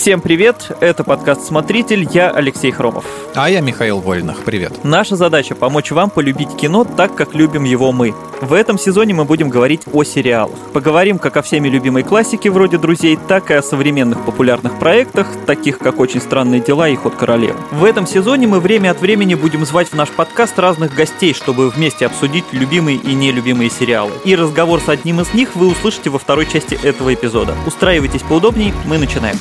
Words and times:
Всем 0.00 0.22
привет, 0.22 0.72
это 0.80 1.04
подкаст 1.04 1.42
«Смотритель», 1.42 2.08
я 2.10 2.30
Алексей 2.30 2.70
Хромов. 2.70 3.04
А 3.34 3.50
я 3.50 3.60
Михаил 3.60 4.00
Вольных, 4.00 4.44
привет. 4.44 4.82
Наша 4.82 5.14
задача– 5.14 5.54
помочь 5.56 5.90
вам 5.90 6.08
полюбить 6.08 6.56
кино 6.56 6.84
так, 6.84 7.14
как 7.14 7.34
любим 7.34 7.64
его 7.64 7.92
мы. 7.92 8.14
В 8.40 8.54
этом 8.54 8.78
сезоне 8.78 9.12
мы 9.12 9.26
будем 9.26 9.50
говорить 9.50 9.82
о 9.92 10.02
сериалах. 10.02 10.56
Поговорим 10.72 11.18
как 11.18 11.36
о 11.36 11.42
всеми 11.42 11.68
любимой 11.68 12.02
классике 12.02 12.50
вроде 12.50 12.78
«Друзей», 12.78 13.18
так 13.28 13.50
и 13.50 13.54
о 13.54 13.62
современных 13.62 14.24
популярных 14.24 14.78
проектах, 14.78 15.26
таких 15.44 15.76
как 15.76 16.00
«Очень 16.00 16.22
странные 16.22 16.62
дела» 16.62 16.88
и 16.88 16.96
«Ход 16.96 17.16
королевы». 17.16 17.58
В 17.70 17.84
этом 17.84 18.06
сезоне 18.06 18.46
мы 18.46 18.58
время 18.58 18.92
от 18.92 19.02
времени 19.02 19.34
будем 19.34 19.66
звать 19.66 19.88
в 19.88 19.94
наш 19.96 20.08
подкаст 20.08 20.58
разных 20.58 20.94
гостей, 20.94 21.34
чтобы 21.34 21.68
вместе 21.68 22.06
обсудить 22.06 22.46
любимые 22.52 22.96
и 22.96 23.12
нелюбимые 23.12 23.68
сериалы. 23.68 24.12
И 24.24 24.34
разговор 24.34 24.80
с 24.80 24.88
одним 24.88 25.20
из 25.20 25.34
них 25.34 25.54
вы 25.56 25.68
услышите 25.68 26.08
во 26.08 26.18
второй 26.18 26.46
части 26.46 26.78
этого 26.82 27.12
эпизода. 27.12 27.54
Устраивайтесь 27.66 28.22
поудобнее, 28.22 28.72
мы 28.86 28.96
начинаем. 28.96 29.36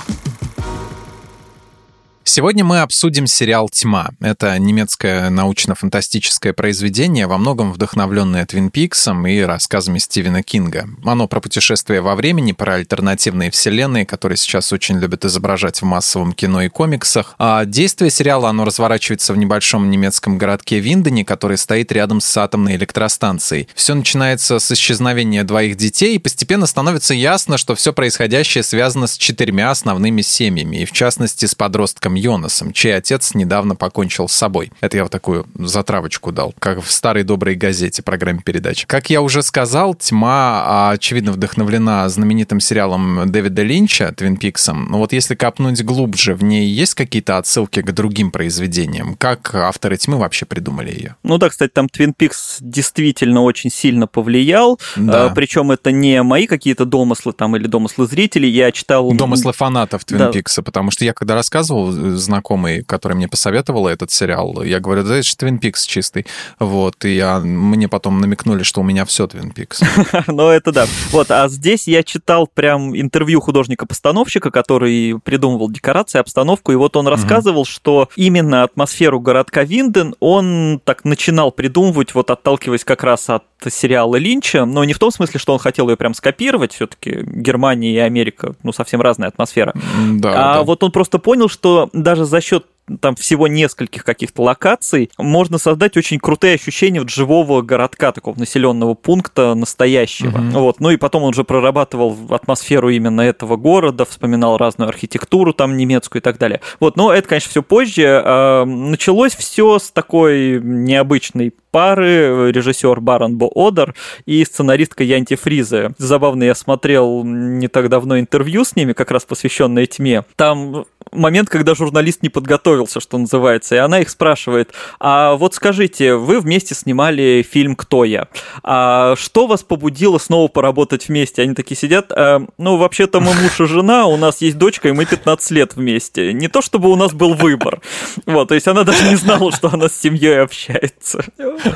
Сегодня 2.32 2.64
мы 2.64 2.82
обсудим 2.82 3.26
сериал 3.26 3.70
«Тьма». 3.70 4.12
Это 4.20 4.60
немецкое 4.60 5.32
научно-фантастическое 5.32 6.54
произведение, 6.54 7.26
во 7.26 7.40
многом 7.40 7.74
вдохновленное 7.74 8.46
Твин 8.46 8.70
Пиксом 8.70 9.26
и 9.26 9.40
рассказами 9.42 9.98
Стивена 9.98 10.44
Кинга. 10.44 10.88
Оно 11.04 11.28
про 11.28 11.40
путешествие 11.40 12.02
во 12.02 12.14
времени, 12.14 12.52
про 12.52 12.76
альтернативные 12.76 13.50
вселенные, 13.50 14.06
которые 14.06 14.38
сейчас 14.38 14.72
очень 14.72 15.00
любят 15.00 15.26
изображать 15.26 15.82
в 15.82 15.86
массовом 15.86 16.34
кино 16.34 16.62
и 16.62 16.70
комиксах. 16.70 17.34
А 17.40 17.66
действие 17.66 18.12
сериала, 18.12 18.50
оно 18.50 18.64
разворачивается 18.64 19.34
в 19.34 19.38
небольшом 19.38 19.90
немецком 19.90 20.38
городке 20.38 20.78
Виндене, 20.78 21.26
который 21.26 21.58
стоит 21.58 21.92
рядом 21.92 22.22
с 22.22 22.38
атомной 22.38 22.76
электростанцией. 22.76 23.68
Все 23.74 23.96
начинается 23.96 24.60
с 24.60 24.72
исчезновения 24.72 25.44
двоих 25.44 25.78
детей, 25.78 26.18
и 26.18 26.20
постепенно 26.20 26.68
становится 26.68 27.16
ясно, 27.16 27.58
что 27.58 27.74
все 27.74 27.92
происходящее 27.92 28.64
связано 28.64 29.08
с 29.08 29.18
четырьмя 29.18 29.72
основными 29.72 30.22
семьями, 30.22 30.84
и 30.84 30.86
в 30.86 30.92
частности 30.92 31.48
с 31.48 31.56
подростком 31.56 32.19
Йонасом, 32.20 32.74
чей 32.74 32.96
отец 32.96 33.34
недавно 33.34 33.76
покончил 33.76 34.28
с 34.28 34.34
собой. 34.34 34.72
Это 34.82 34.98
я 34.98 35.04
вот 35.04 35.12
такую 35.12 35.46
затравочку 35.56 36.32
дал, 36.32 36.54
как 36.60 36.84
в 36.84 36.92
старой 36.92 37.24
доброй 37.24 37.56
газете, 37.56 38.02
программе 38.02 38.42
передач. 38.44 38.86
Как 38.86 39.10
я 39.10 39.22
уже 39.22 39.44
сказал, 39.44 39.96
«Тьма» 39.96 40.64
а, 40.66 40.92
очевидно 40.92 41.32
вдохновлена 41.32 42.08
знаменитым 42.10 42.60
сериалом 42.60 43.32
Дэвида 43.32 43.64
Линча 43.64 44.14
«Твин 44.16 44.38
Пиксом». 44.38 44.88
Но 44.90 44.98
вот 44.98 45.14
если 45.14 45.36
копнуть 45.36 45.84
глубже, 45.84 46.36
в 46.36 46.44
ней 46.44 46.68
есть 46.68 46.94
какие-то 46.96 47.38
отсылки 47.38 47.82
к 47.82 47.92
другим 47.92 48.32
произведениям? 48.32 49.16
Как 49.16 49.54
авторы 49.54 49.98
«Тьмы» 49.98 50.18
вообще 50.18 50.46
придумали 50.46 50.92
ее? 50.92 51.16
Ну 51.24 51.38
да, 51.38 51.50
кстати, 51.50 51.72
там 51.72 51.90
«Твин 51.90 52.14
Пикс» 52.14 52.58
действительно 52.60 53.42
очень 53.42 53.70
сильно 53.70 54.08
повлиял. 54.08 54.80
Да. 54.96 55.26
А, 55.26 55.30
Причем 55.30 55.72
это 55.72 55.92
не 55.92 56.22
мои 56.24 56.48
какие-то 56.48 56.86
домыслы 56.86 57.34
там 57.34 57.56
или 57.56 57.68
домыслы 57.68 58.08
зрителей. 58.08 58.50
Я 58.50 58.72
читал... 58.72 59.12
Домыслы 59.14 59.54
фанатов 59.54 60.06
«Твин 60.06 60.20
да. 60.20 60.32
Пикса», 60.32 60.62
потому 60.64 60.92
что 60.92 61.06
я 61.06 61.14
когда 61.14 61.36
рассказывал, 61.36 61.92
знакомый, 62.18 62.84
который 62.84 63.14
мне 63.14 63.28
посоветовал 63.28 63.88
этот 63.88 64.12
сериал, 64.12 64.64
я 64.64 64.80
говорю, 64.80 65.04
да 65.04 65.16
это 65.16 65.28
же 65.28 65.36
Твин 65.36 65.60
Пикс 65.60 65.86
чистый. 65.86 66.26
Вот, 66.60 67.06
и 67.06 67.16
я, 67.16 67.40
мне 67.40 67.88
потом 67.88 68.22
намекнули, 68.22 68.64
что 68.64 68.82
у 68.82 68.84
меня 68.84 69.06
все 69.06 69.28
Твин 69.28 69.52
Пикс. 69.52 69.82
Ну, 70.28 70.48
это 70.50 70.72
да. 70.72 70.86
Вот, 71.12 71.32
а 71.32 71.48
здесь 71.50 71.88
я 71.88 72.04
читал 72.04 72.48
прям 72.48 72.96
интервью 73.00 73.42
художника-постановщика, 73.42 74.52
который 74.52 75.20
придумывал 75.24 75.70
декорации, 75.70 76.20
обстановку, 76.20 76.72
и 76.72 76.76
вот 76.76 76.96
он 76.96 77.08
рассказывал, 77.08 77.66
что 77.66 78.10
именно 78.16 78.64
атмосферу 78.64 79.20
городка 79.20 79.64
Винден 79.64 80.16
он 80.20 80.82
так 80.84 81.04
начинал 81.06 81.52
придумывать, 81.52 82.14
вот 82.14 82.32
отталкиваясь 82.32 82.84
как 82.84 83.04
раз 83.04 83.30
от 83.30 83.44
сериала 83.68 84.16
Линча, 84.16 84.66
но 84.66 84.84
не 84.86 84.94
в 84.94 85.00
том 85.00 85.12
смысле, 85.12 85.40
что 85.40 85.54
он 85.54 85.60
хотел 85.60 85.90
ее 85.90 85.98
прям 85.98 86.14
скопировать, 86.14 86.74
все-таки 86.74 87.24
Германия 87.26 87.94
и 87.94 87.98
Америка, 87.98 88.56
ну, 88.64 88.72
совсем 88.72 89.02
разная 89.02 89.28
атмосфера. 89.28 89.74
Да, 90.14 90.30
а 90.30 90.54
да. 90.56 90.64
вот 90.64 90.84
он 90.84 90.92
просто 90.92 91.20
понял, 91.20 91.50
что 91.50 91.89
даже 91.94 92.26
за 92.26 92.42
счет 92.42 92.66
там 93.02 93.16
всего 93.16 93.48
нескольких 93.48 94.04
каких-то 94.04 94.42
локаций, 94.42 95.12
можно 95.18 95.58
создать 95.58 95.98
очень 95.98 96.20
крутые 96.20 96.56
ощущения 96.56 97.00
вот 97.00 97.10
живого 97.10 97.62
городка, 97.62 98.12
такого 98.12 98.38
населенного 98.38 98.94
пункта 98.96 99.54
настоящего. 99.54 100.38
Mm-hmm. 100.38 100.60
Вот. 100.60 100.80
Ну 100.80 100.90
и 100.90 100.98
потом 100.98 101.24
он 101.24 101.34
же 101.34 101.44
прорабатывал 101.44 102.18
атмосферу 102.30 102.90
именно 102.90 103.22
этого 103.22 103.58
города, 103.58 104.06
вспоминал 104.06 104.58
разную 104.58 104.90
архитектуру 104.90 105.54
там 105.54 105.78
немецкую 105.78 106.22
и 106.22 106.24
так 106.24 106.38
далее. 106.38 106.62
Вот, 106.80 106.98
но 106.98 107.14
это, 107.14 107.28
конечно, 107.28 107.50
все 107.50 107.64
позже. 107.64 108.22
А, 108.26 108.66
началось 108.66 109.36
все 109.36 109.78
с 109.80 109.92
такой 109.92 110.60
необычной 110.62 111.54
пары, 111.72 112.52
режиссер 112.52 113.00
Барон 113.00 113.38
Бо 113.38 113.50
Одер 113.54 113.96
и 114.26 114.44
сценаристка 114.46 115.04
Янти 115.04 115.36
Фризе. 115.36 115.92
Забавно, 115.98 116.44
я 116.44 116.56
смотрел 116.56 117.24
не 117.24 117.68
так 117.68 117.90
давно 117.90 118.20
интервью 118.20 118.64
с 118.64 118.76
ними, 118.76 118.94
как 118.94 119.12
раз 119.12 119.26
посвященное 119.26 119.86
тьме. 119.86 120.24
Там 120.36 120.86
момент, 121.12 121.50
когда 121.50 121.76
журналист 121.76 122.24
не 122.24 122.30
подготовился, 122.30 123.00
что 123.00 123.18
называется, 123.18 123.76
и 123.76 123.78
она 123.80 124.02
их 124.02 124.10
спрашивает, 124.10 124.74
а 125.00 125.36
вот 125.36 125.56
скажите, 125.56 126.16
вы 126.16 126.40
вместе 126.40 126.76
снимали 126.76 127.46
фильм 127.50 127.76
«Кто 127.76 128.04
я?», 128.04 128.28
а 128.64 129.16
что 129.16 129.48
вас 129.48 129.64
побудило 129.64 130.18
снова 130.18 130.48
поработать 130.48 131.08
вместе? 131.08 131.42
Они 131.42 131.54
такие 131.54 131.78
сидят, 131.78 132.12
а, 132.12 132.42
ну, 132.58 132.78
вообще-то 132.78 133.20
мы 133.20 133.34
муж 133.34 133.60
и 133.60 133.66
жена, 133.66 134.06
у 134.06 134.18
нас 134.18 134.42
есть 134.42 134.58
дочка, 134.58 134.90
и 134.90 134.92
мы 134.92 135.06
15 135.06 135.52
лет 135.52 135.76
вместе. 135.76 136.34
Не 136.34 136.48
то, 136.48 136.62
чтобы 136.62 136.90
у 136.90 136.96
нас 136.96 137.14
был 137.14 137.34
выбор. 137.34 137.82
Вот, 138.26 138.50
то 138.50 138.56
есть 138.56 138.68
она 138.68 138.84
даже 138.84 139.10
не 139.10 139.16
знала, 139.16 139.52
что 139.52 139.70
она 139.72 139.90
с 139.90 140.00
семьей 140.00 140.42
общается. 140.42 141.24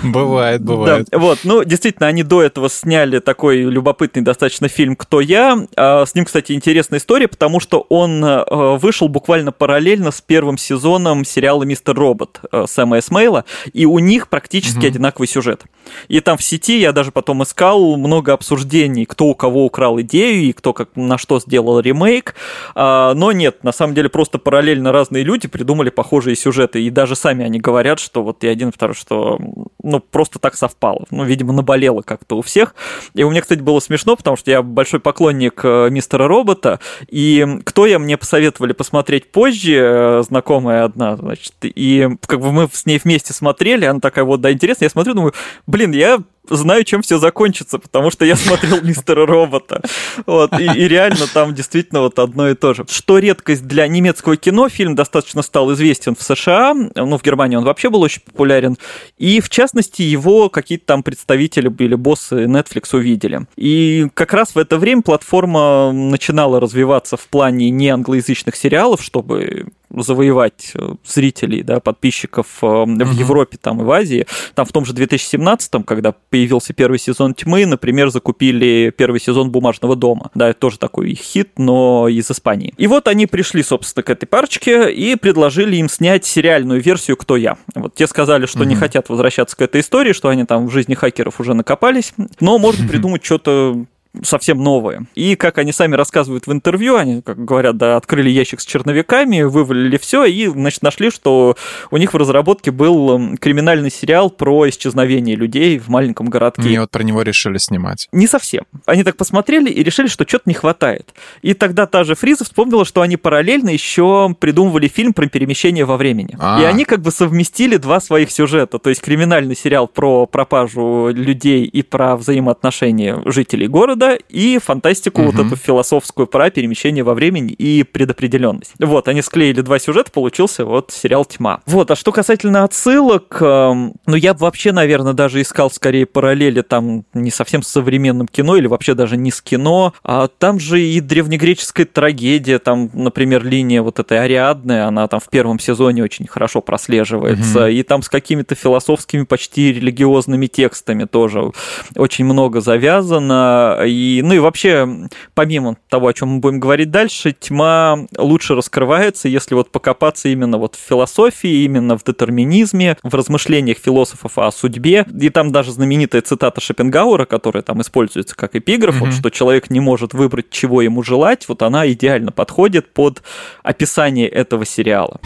Бывает, 0.04 0.64
бывает. 0.64 1.08
Да, 1.12 1.18
вот, 1.18 1.40
ну, 1.44 1.64
действительно, 1.64 2.08
они 2.08 2.24
до 2.24 2.42
этого 2.42 2.70
сняли 2.70 3.20
такой 3.20 3.58
любопытный 3.62 4.22
достаточно 4.22 4.68
фильм 4.68 4.96
«Кто 4.96 5.22
я?». 5.22 5.68
А, 5.76 6.06
с 6.06 6.16
ним, 6.16 6.26
кстати, 6.26 6.54
интересная 6.54 7.00
история, 7.00 7.28
потому 7.28 7.60
что 7.60 7.86
он 7.90 8.24
э, 8.24 8.78
вышел 8.78 9.08
буквально 9.08 9.52
параллельно 9.52 10.12
с 10.12 10.22
первым 10.22 10.58
сезоном 10.58 11.26
сериала 11.26 11.64
«Мистер 11.64 11.96
Робот» 11.96 12.40
э, 12.52 12.66
Сэма 12.68 13.00
Эсмейла, 13.00 13.46
и 13.74 13.86
у 13.86 14.00
них 14.00 14.30
практически 14.30 14.80
угу. 14.80 14.88
одинаковый 14.88 15.28
сюжет. 15.28 15.64
И 16.08 16.20
там 16.20 16.38
в 16.38 16.44
сети 16.44 16.80
я 16.80 16.92
даже 16.92 17.12
потом 17.12 17.44
искал 17.44 17.98
много 17.98 18.34
обсуждений, 18.34 19.06
кто 19.06 19.26
у 19.26 19.36
кого 19.36 19.66
украл 19.66 20.00
идею 20.02 20.44
и 20.44 20.54
кто 20.54 20.74
как 20.74 20.90
на 20.96 21.18
что 21.18 21.40
сделал 21.40 21.80
ремейк. 21.80 22.36
А, 22.76 23.14
но 23.14 23.32
нет, 23.32 23.64
на 23.64 23.72
самом 23.72 23.94
деле 23.94 24.10
просто 24.10 24.38
параллельно 24.38 24.92
разные 24.92 25.24
люди 25.24 25.48
придумали 25.48 25.90
похожие 25.90 26.36
сюжеты, 26.36 26.82
и 26.82 26.90
даже 26.90 27.16
сами 27.16 27.46
они 27.46 27.60
говорят, 27.60 28.00
что 28.00 28.24
вот 28.24 28.44
и 28.44 28.48
один, 28.48 28.70
и 28.70 28.72
второй, 28.72 28.96
что 28.96 29.40
ну, 29.84 30.00
просто 30.00 30.40
так 30.40 30.56
совпало. 30.56 31.06
Ну, 31.12 31.24
видимо, 31.26 31.54
наболело 31.54 32.02
как-то 32.02 32.38
у 32.38 32.42
всех. 32.42 32.74
И 33.14 33.24
у 33.24 33.30
меня, 33.30 33.42
кстати, 33.42 33.60
было 33.60 33.80
смешно, 33.80 34.16
потому 34.16 34.38
что 34.38 34.50
я 34.50 34.62
большой 34.62 35.00
поклонник 35.00 35.62
э, 35.64 35.90
мистера 35.92 36.28
Робота, 36.28 36.80
и 37.08 37.46
кто 37.66 37.86
я 37.86 38.00
мне 38.00 38.18
посоветовали 38.18 38.74
посмотреть 38.74 39.32
позже, 39.32 39.76
э, 39.76 40.24
знакомая 40.24 40.86
одна, 40.86 41.18
значит, 41.18 41.54
и 41.62 42.08
как 42.26 42.40
бы 42.40 42.52
мы 42.52 42.70
с 42.72 42.86
ней 42.86 43.00
вместе 43.04 43.34
смотрели, 43.34 43.86
она 43.86 44.00
такая 44.00 44.24
вот, 44.24 44.42
да, 44.42 44.52
интересно, 44.52 44.86
я 44.86 44.90
смотрю, 44.90 45.14
думаю, 45.14 45.34
блин, 45.68 45.92
я 45.92 46.20
знаю, 46.50 46.84
чем 46.84 47.02
все 47.02 47.18
закончится, 47.18 47.80
потому 47.80 48.12
что 48.12 48.26
я 48.26 48.36
смотрел 48.36 48.82
Мистера 48.84 49.26
Робота. 49.26 49.82
Вот, 50.26 50.60
и, 50.60 50.64
и 50.64 50.88
реально 50.88 51.28
там 51.34 51.54
действительно 51.54 52.02
вот 52.02 52.20
одно 52.20 52.50
и 52.50 52.56
то 52.56 52.74
же. 52.74 52.86
Что 52.90 53.20
редкость 53.20 53.66
для 53.66 53.88
немецкого 53.88 54.38
кино, 54.38 54.70
фильм 54.70 54.96
достаточно 54.96 55.42
стал 55.42 55.74
известен 55.74 56.16
в 56.16 56.22
США, 56.22 56.74
ну, 56.74 57.18
в 57.18 57.24
Германии 57.24 57.56
он 57.56 57.64
вообще 57.64 57.90
был 57.90 58.02
очень 58.02 58.22
популярен, 58.22 58.78
и 59.18 59.42
в 59.42 59.50
частности 59.50 60.02
его 60.02 60.50
какие-то 60.50 60.86
там 60.86 61.04
представители 61.04 61.74
или 61.80 61.96
боссы 61.96 62.46
Netflix 62.46 62.96
увидели. 62.96 63.42
И 63.56 64.08
как 64.14 64.34
раз 64.34 64.56
в 64.56 64.58
это 64.58 64.78
время 64.78 65.02
платформа 65.02 65.92
начинала 65.92 66.60
развиваться 66.60 67.18
в 67.18 67.28
плане 67.28 67.70
не 67.70 67.90
англоязычных 67.90 68.56
сериалов, 68.56 69.02
чтобы 69.02 69.68
завоевать 69.94 70.72
э, 70.76 70.96
зрителей, 71.06 71.64
да, 71.64 71.80
подписчиков 71.80 72.48
э, 72.62 72.66
в 72.66 73.12
Европе 73.14 73.58
там 73.62 73.82
и 73.82 73.84
в 73.84 73.92
Азии. 73.92 74.26
Там 74.56 74.66
в 74.66 74.72
том 74.72 74.86
же 74.86 74.94
2017, 74.94 75.86
когда 75.86 76.14
появился 76.30 76.74
первый 76.74 77.00
сезон 77.00 77.34
«Тьмы», 77.34 77.66
например, 77.66 78.10
закупили 78.10 78.94
первый 78.96 79.20
сезон 79.20 79.52
«Бумажного 79.52 79.96
дома». 79.96 80.32
Да, 80.36 80.50
это 80.50 80.60
тоже 80.60 80.80
такой 80.80 81.14
хит, 81.16 81.52
но 81.58 82.08
из 82.08 82.30
Испании. 82.30 82.74
И 82.78 82.88
вот 82.88 83.08
они 83.08 83.28
пришли, 83.28 83.64
собственно, 83.64 84.04
к 84.04 84.10
этой 84.10 84.26
парочке 84.26 84.92
и 84.92 85.16
предложили 85.16 85.76
им 85.78 85.90
снять 85.90 86.26
сериальную 86.26 86.82
версию 86.82 87.18
«Кто 87.18 87.38
я?». 87.38 87.58
Вот 87.76 87.96
те 87.96 88.08
сказали, 88.08 88.46
что 88.46 88.60
mm-hmm. 88.60 88.68
не 88.68 88.76
хотят 88.76 89.10
возвращаться 89.10 89.56
к 89.56 89.62
этой 89.62 89.82
истории, 89.82 90.14
что 90.14 90.30
они 90.30 90.46
там 90.46 90.68
в 90.68 90.72
жизни 90.72 90.94
хакеров 90.94 91.40
уже 91.40 91.54
накопались, 91.54 92.14
но 92.40 92.58
можно 92.58 92.88
придумать 92.90 93.24
что-то 93.24 93.86
совсем 94.22 94.64
новые. 94.64 95.06
И, 95.16 95.36
как 95.36 95.58
они 95.58 95.72
сами 95.72 95.96
рассказывают 95.96 96.48
в 96.48 96.52
интервью, 96.52 96.96
они, 96.96 97.22
как 97.22 97.44
говорят, 97.44 97.78
да, 97.78 97.98
открыли 97.98 98.30
ящик 98.30 98.62
с 98.62 98.66
черновиками, 98.66 99.42
вывалили 99.42 99.98
все 99.98 100.26
и, 100.26 100.48
значит, 100.48 100.84
нашли, 100.84 101.10
что 101.10 101.56
у 101.92 101.98
них 101.98 102.14
в 102.14 102.18
разработке 102.18 102.72
был 102.72 103.36
криминальный 103.38 103.92
сериал 103.92 104.30
про 104.30 104.70
исчезновение 104.70 105.36
людей 105.36 105.80
в 105.80 105.88
маленьком 105.90 106.28
городке. 106.28 106.70
И 106.70 106.78
вот 106.78 106.92
про 106.92 107.04
него 107.04 107.22
решили 107.22 107.58
снимать. 107.58 108.08
Не 108.12 108.28
совсем. 108.28 108.66
Они 108.86 109.04
так 109.04 109.18
посмотрели 109.18 109.70
и 109.70 109.84
решили, 109.84 110.08
что 110.08 110.28
что-то 110.28 110.44
не 110.46 110.54
хватает. 110.54 111.14
И 111.42 111.54
тогда 111.54 111.88
та 111.88 112.04
же 112.04 112.16
Фриза 112.16 112.46
вспомнила, 112.46 112.86
что 112.86 113.02
они 113.02 113.18
параллельно 113.18 113.70
еще 113.70 114.36
придумывали 114.40 114.88
фильм 114.88 115.14
про 115.14 115.28
перемещение 115.28 115.86
во 115.86 115.98
времени. 115.98 116.36
А-а-а. 116.40 116.62
И 116.62 116.66
они 116.66 116.86
как 116.86 117.02
бы 117.02 117.12
совместили 117.12 117.78
два 117.78 118.00
своих 118.00 118.32
сюжета. 118.32 118.78
То 118.78 118.90
есть 118.90 119.02
криминальный 119.02 119.56
сериал 119.56 119.88
про 119.88 120.26
пропажу 120.26 121.10
людей 121.10 121.66
и 121.66 121.82
про 121.82 122.16
взаимоотношения 122.16 123.22
жителей 123.26 123.68
города, 123.68 124.03
выхода 124.04 124.20
и 124.30 124.58
фантастику 124.58 125.22
угу. 125.22 125.32
вот 125.32 125.46
эту 125.46 125.56
философскую 125.56 126.28
про 126.28 126.50
перемещение 126.50 127.04
во 127.04 127.14
времени 127.14 127.52
и 127.52 127.84
предопределенность. 127.84 128.74
Вот, 128.80 129.08
они 129.08 129.22
склеили 129.22 129.62
два 129.62 129.80
сюжета, 129.80 130.12
получился 130.12 130.66
вот 130.66 130.92
сериал 130.92 131.26
«Тьма». 131.26 131.62
Вот, 131.66 131.92
а 131.92 131.96
что 131.96 132.12
касательно 132.12 132.64
отсылок, 132.64 133.38
эм, 133.42 133.94
ну, 134.06 134.16
я 134.16 134.34
бы 134.34 134.42
вообще, 134.42 134.72
наверное, 134.72 135.14
даже 135.14 135.42
искал 135.42 135.72
скорее 135.72 136.06
параллели 136.06 136.62
там 136.62 137.06
не 137.14 137.32
совсем 137.32 137.64
с 137.64 137.68
современным 137.68 138.28
кино 138.28 138.56
или 138.56 138.68
вообще 138.68 138.94
даже 138.94 139.18
не 139.18 139.32
с 139.32 139.42
кино, 139.42 139.94
а 140.04 140.28
там 140.28 140.60
же 140.60 140.82
и 140.82 141.00
древнегреческая 141.00 141.86
трагедия, 141.86 142.60
там, 142.60 142.90
например, 142.94 143.44
линия 143.44 143.82
вот 143.82 144.00
этой 144.00 144.20
Ариадны, 144.20 144.84
она 144.84 145.08
там 145.08 145.20
в 145.20 145.30
первом 145.30 145.60
сезоне 145.60 146.04
очень 146.04 146.28
хорошо 146.28 146.62
прослеживается, 146.62 147.66
угу. 147.66 147.68
и 147.68 147.84
там 147.84 148.02
с 148.02 148.10
какими-то 148.10 148.56
философскими, 148.56 149.24
почти 149.24 149.74
религиозными 149.74 150.48
текстами 150.48 151.06
тоже 151.06 151.52
очень 151.96 152.26
много 152.26 152.62
завязано, 152.62 153.84
и, 153.94 154.22
ну 154.22 154.34
и 154.34 154.40
вообще, 154.40 155.08
помимо 155.34 155.78
того, 155.90 156.08
о 156.08 156.14
чем 156.14 156.30
мы 156.30 156.40
будем 156.40 156.60
говорить 156.60 156.92
дальше, 156.92 157.36
тьма 157.38 158.08
лучше 158.18 158.56
раскрывается, 158.56 159.28
если 159.28 159.56
вот 159.56 159.72
покопаться 159.72 160.30
именно 160.30 160.58
вот 160.58 160.76
в 160.76 160.80
философии, 160.80 161.64
именно 161.64 161.98
в 161.98 162.04
детерминизме, 162.04 162.98
в 163.04 163.14
размышлениях 163.14 163.78
философов 163.78 164.38
о 164.38 164.52
судьбе, 164.52 165.06
и 165.20 165.30
там 165.30 165.52
даже 165.52 165.72
знаменитая 165.72 166.22
цитата 166.22 166.60
Шопенгауэра, 166.60 167.26
которая 167.26 167.64
там 167.64 167.82
используется 167.82 168.36
как 168.36 168.56
эпиграф, 168.56 168.98
угу. 168.98 169.06
вот, 169.06 169.14
что 169.14 169.30
человек 169.30 169.70
не 169.70 169.80
может 169.80 170.14
выбрать, 170.14 170.50
чего 170.50 170.82
ему 170.82 171.04
желать, 171.04 171.48
вот 171.48 171.62
она 171.62 171.90
идеально 171.92 172.32
подходит 172.32 172.94
под 172.94 173.22
описание 173.64 174.28
этого 174.28 174.66
сериала. 174.66 175.20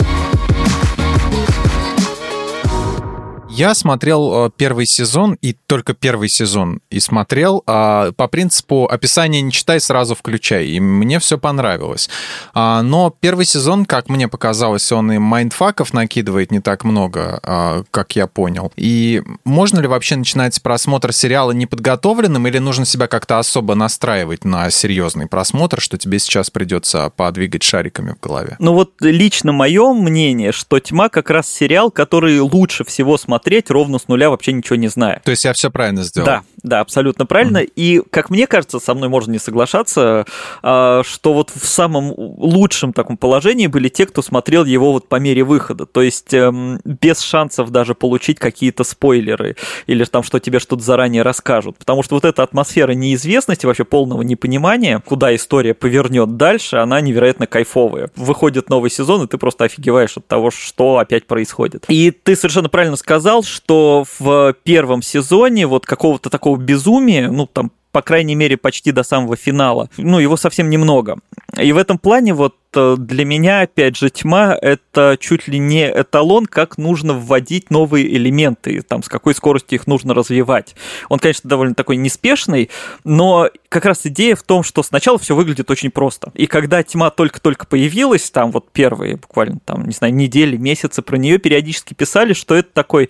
Я 3.58 3.74
смотрел 3.74 4.46
э, 4.46 4.52
первый 4.56 4.86
сезон, 4.86 5.36
и 5.42 5.54
только 5.54 5.96
первый 5.96 6.30
сезон 6.30 6.80
и 6.92 7.00
смотрел. 7.00 7.64
А, 7.66 8.12
по 8.12 8.28
принципу 8.28 8.86
описание 8.86 9.42
не 9.42 9.52
читай, 9.52 9.80
сразу 9.80 10.14
включай. 10.14 10.68
И 10.68 10.80
мне 10.80 11.18
все 11.18 11.40
понравилось. 11.40 12.08
А, 12.54 12.84
но 12.84 13.12
первый 13.20 13.46
сезон, 13.46 13.86
как 13.86 14.10
мне 14.10 14.28
показалось, 14.28 14.92
он 14.92 15.12
и 15.12 15.18
майндфаков 15.18 15.92
накидывает 15.92 16.52
не 16.52 16.60
так 16.60 16.84
много, 16.84 17.40
а, 17.42 17.84
как 17.90 18.16
я 18.16 18.28
понял. 18.28 18.72
И 18.76 19.24
можно 19.44 19.80
ли 19.80 19.88
вообще 19.88 20.18
начинать 20.18 20.62
просмотр 20.62 21.12
сериала 21.12 21.50
неподготовленным, 21.50 22.46
или 22.46 22.60
нужно 22.60 22.86
себя 22.86 23.08
как-то 23.08 23.40
особо 23.40 23.74
настраивать 23.74 24.46
на 24.46 24.70
серьезный 24.70 25.26
просмотр, 25.26 25.82
что 25.82 25.98
тебе 25.98 26.20
сейчас 26.20 26.52
придется 26.52 27.10
подвигать 27.10 27.64
шариками 27.64 28.12
в 28.12 28.20
голове? 28.20 28.56
Ну 28.60 28.74
вот 28.74 28.92
лично 29.00 29.52
мое 29.52 29.94
мнение, 29.94 30.52
что 30.52 30.80
«Тьма» 30.80 31.10
как 31.10 31.32
раз 31.32 31.50
сериал, 31.52 31.90
который 31.90 32.40
лучше 32.40 32.84
всего 32.84 33.18
смотреть 33.18 33.47
смотреть 33.48 33.72
ровно 33.72 33.98
с 33.98 34.10
нуля, 34.10 34.30
вообще 34.30 34.52
ничего 34.52 34.76
не 34.76 34.90
зная. 34.90 35.22
То 35.24 35.32
есть 35.32 35.46
я 35.46 35.54
все 35.54 35.72
правильно 35.72 36.04
сделал? 36.04 36.26
Да, 36.26 36.44
да, 36.64 36.80
абсолютно 36.82 37.26
правильно. 37.26 37.60
Mm-hmm. 37.60 37.72
И, 37.78 38.02
как 38.10 38.30
мне 38.30 38.46
кажется, 38.46 38.80
со 38.80 38.94
мной 38.94 39.08
можно 39.08 39.32
не 39.32 39.40
соглашаться, 39.40 40.26
а, 40.62 41.02
что 41.06 41.34
вот 41.34 41.50
в 41.56 41.66
самом 41.66 42.14
лучшем 42.18 42.92
таком 42.92 43.16
положении 43.16 43.68
были 43.68 43.88
те, 43.88 44.06
кто 44.06 44.22
смотрел 44.22 44.66
его 44.66 44.92
вот 44.92 45.08
по 45.08 45.16
мере 45.16 45.46
выхода. 45.46 45.86
То 45.86 46.02
есть 46.02 46.34
эм, 46.34 46.82
без 46.84 47.22
шансов 47.22 47.70
даже 47.70 47.96
получить 47.96 48.38
какие-то 48.38 48.84
спойлеры 48.84 49.56
или 49.86 50.04
там, 50.04 50.24
что 50.24 50.40
тебе 50.40 50.60
что-то 50.60 50.84
заранее 50.84 51.22
расскажут. 51.22 51.78
Потому 51.78 52.04
что 52.04 52.16
вот 52.16 52.26
эта 52.26 52.44
атмосфера 52.44 52.92
неизвестности, 52.92 53.66
вообще 53.66 53.86
полного 53.86 54.24
непонимания, 54.24 55.00
куда 55.00 55.34
история 55.34 55.74
повернет 55.74 56.36
дальше, 56.36 56.78
она 56.78 57.00
невероятно 57.00 57.48
кайфовая. 57.48 58.10
Выходит 58.18 58.70
новый 58.70 58.92
сезон, 58.92 59.24
и 59.24 59.28
ты 59.28 59.38
просто 59.38 59.64
офигеваешь 59.64 60.18
от 60.18 60.28
того, 60.28 60.52
что 60.52 60.98
опять 60.98 61.28
происходит. 61.28 61.86
И 61.88 62.12
ты 62.12 62.36
совершенно 62.36 62.68
правильно 62.68 62.98
сказал, 62.98 63.37
сказал, 63.38 63.44
что 63.44 64.06
в 64.20 64.56
первом 64.64 65.02
сезоне 65.02 65.68
вот 65.68 65.86
какого-то 65.86 66.30
такого 66.30 66.58
безумия, 66.58 67.30
ну 67.30 67.46
там 67.48 67.72
по 67.92 68.02
крайней 68.04 68.36
мере, 68.36 68.58
почти 68.58 68.92
до 68.92 69.02
самого 69.02 69.36
финала. 69.36 69.90
Ну, 69.98 70.20
его 70.20 70.38
совсем 70.38 70.70
немного. 70.70 71.18
И 71.60 71.72
в 71.72 71.78
этом 71.78 71.98
плане 71.98 72.36
вот 72.36 72.54
для 72.74 73.26
меня, 73.26 73.62
опять 73.62 73.96
же, 73.98 74.10
тьма— 74.10 74.58
это 74.62 75.18
чуть 75.20 75.48
ли 75.48 75.60
не 75.60 75.90
эталон, 75.90 76.46
как 76.46 76.78
нужно 76.78 77.14
вводить 77.14 77.70
новые 77.72 78.16
элементы, 78.16 78.82
там, 78.82 79.04
с 79.04 79.10
какой 79.10 79.34
скоростью 79.34 79.80
их 79.80 79.88
нужно 79.88 80.14
развивать. 80.14 80.76
Он, 81.10 81.20
конечно, 81.20 81.50
довольно 81.50 81.76
такой 81.76 81.98
неспешный, 81.98 82.70
но 83.04 83.50
как 83.70 83.86
раз 83.86 84.06
идея 84.06 84.36
в 84.36 84.44
том, 84.44 84.64
что 84.64 84.84
сначала 84.84 85.18
все 85.18 85.36
выглядит 85.36 85.70
очень 85.72 85.92
просто. 85.92 86.32
И 86.34 86.48
когда 86.48 86.84
тьма 86.84 87.10
только-только 87.10 87.66
появилась, 87.66 88.30
там 88.30 88.52
вот 88.52 88.72
первые 88.72 89.16
буквально, 89.18 89.60
там, 89.66 89.86
не 89.86 89.94
знаю, 89.94 90.14
недели, 90.14 90.58
месяцы 90.58 91.02
про 91.02 91.18
нее 91.18 91.38
периодически 91.38 91.94
писали, 91.94 92.34
что 92.34 92.56
это 92.56 92.70
такой 92.74 93.10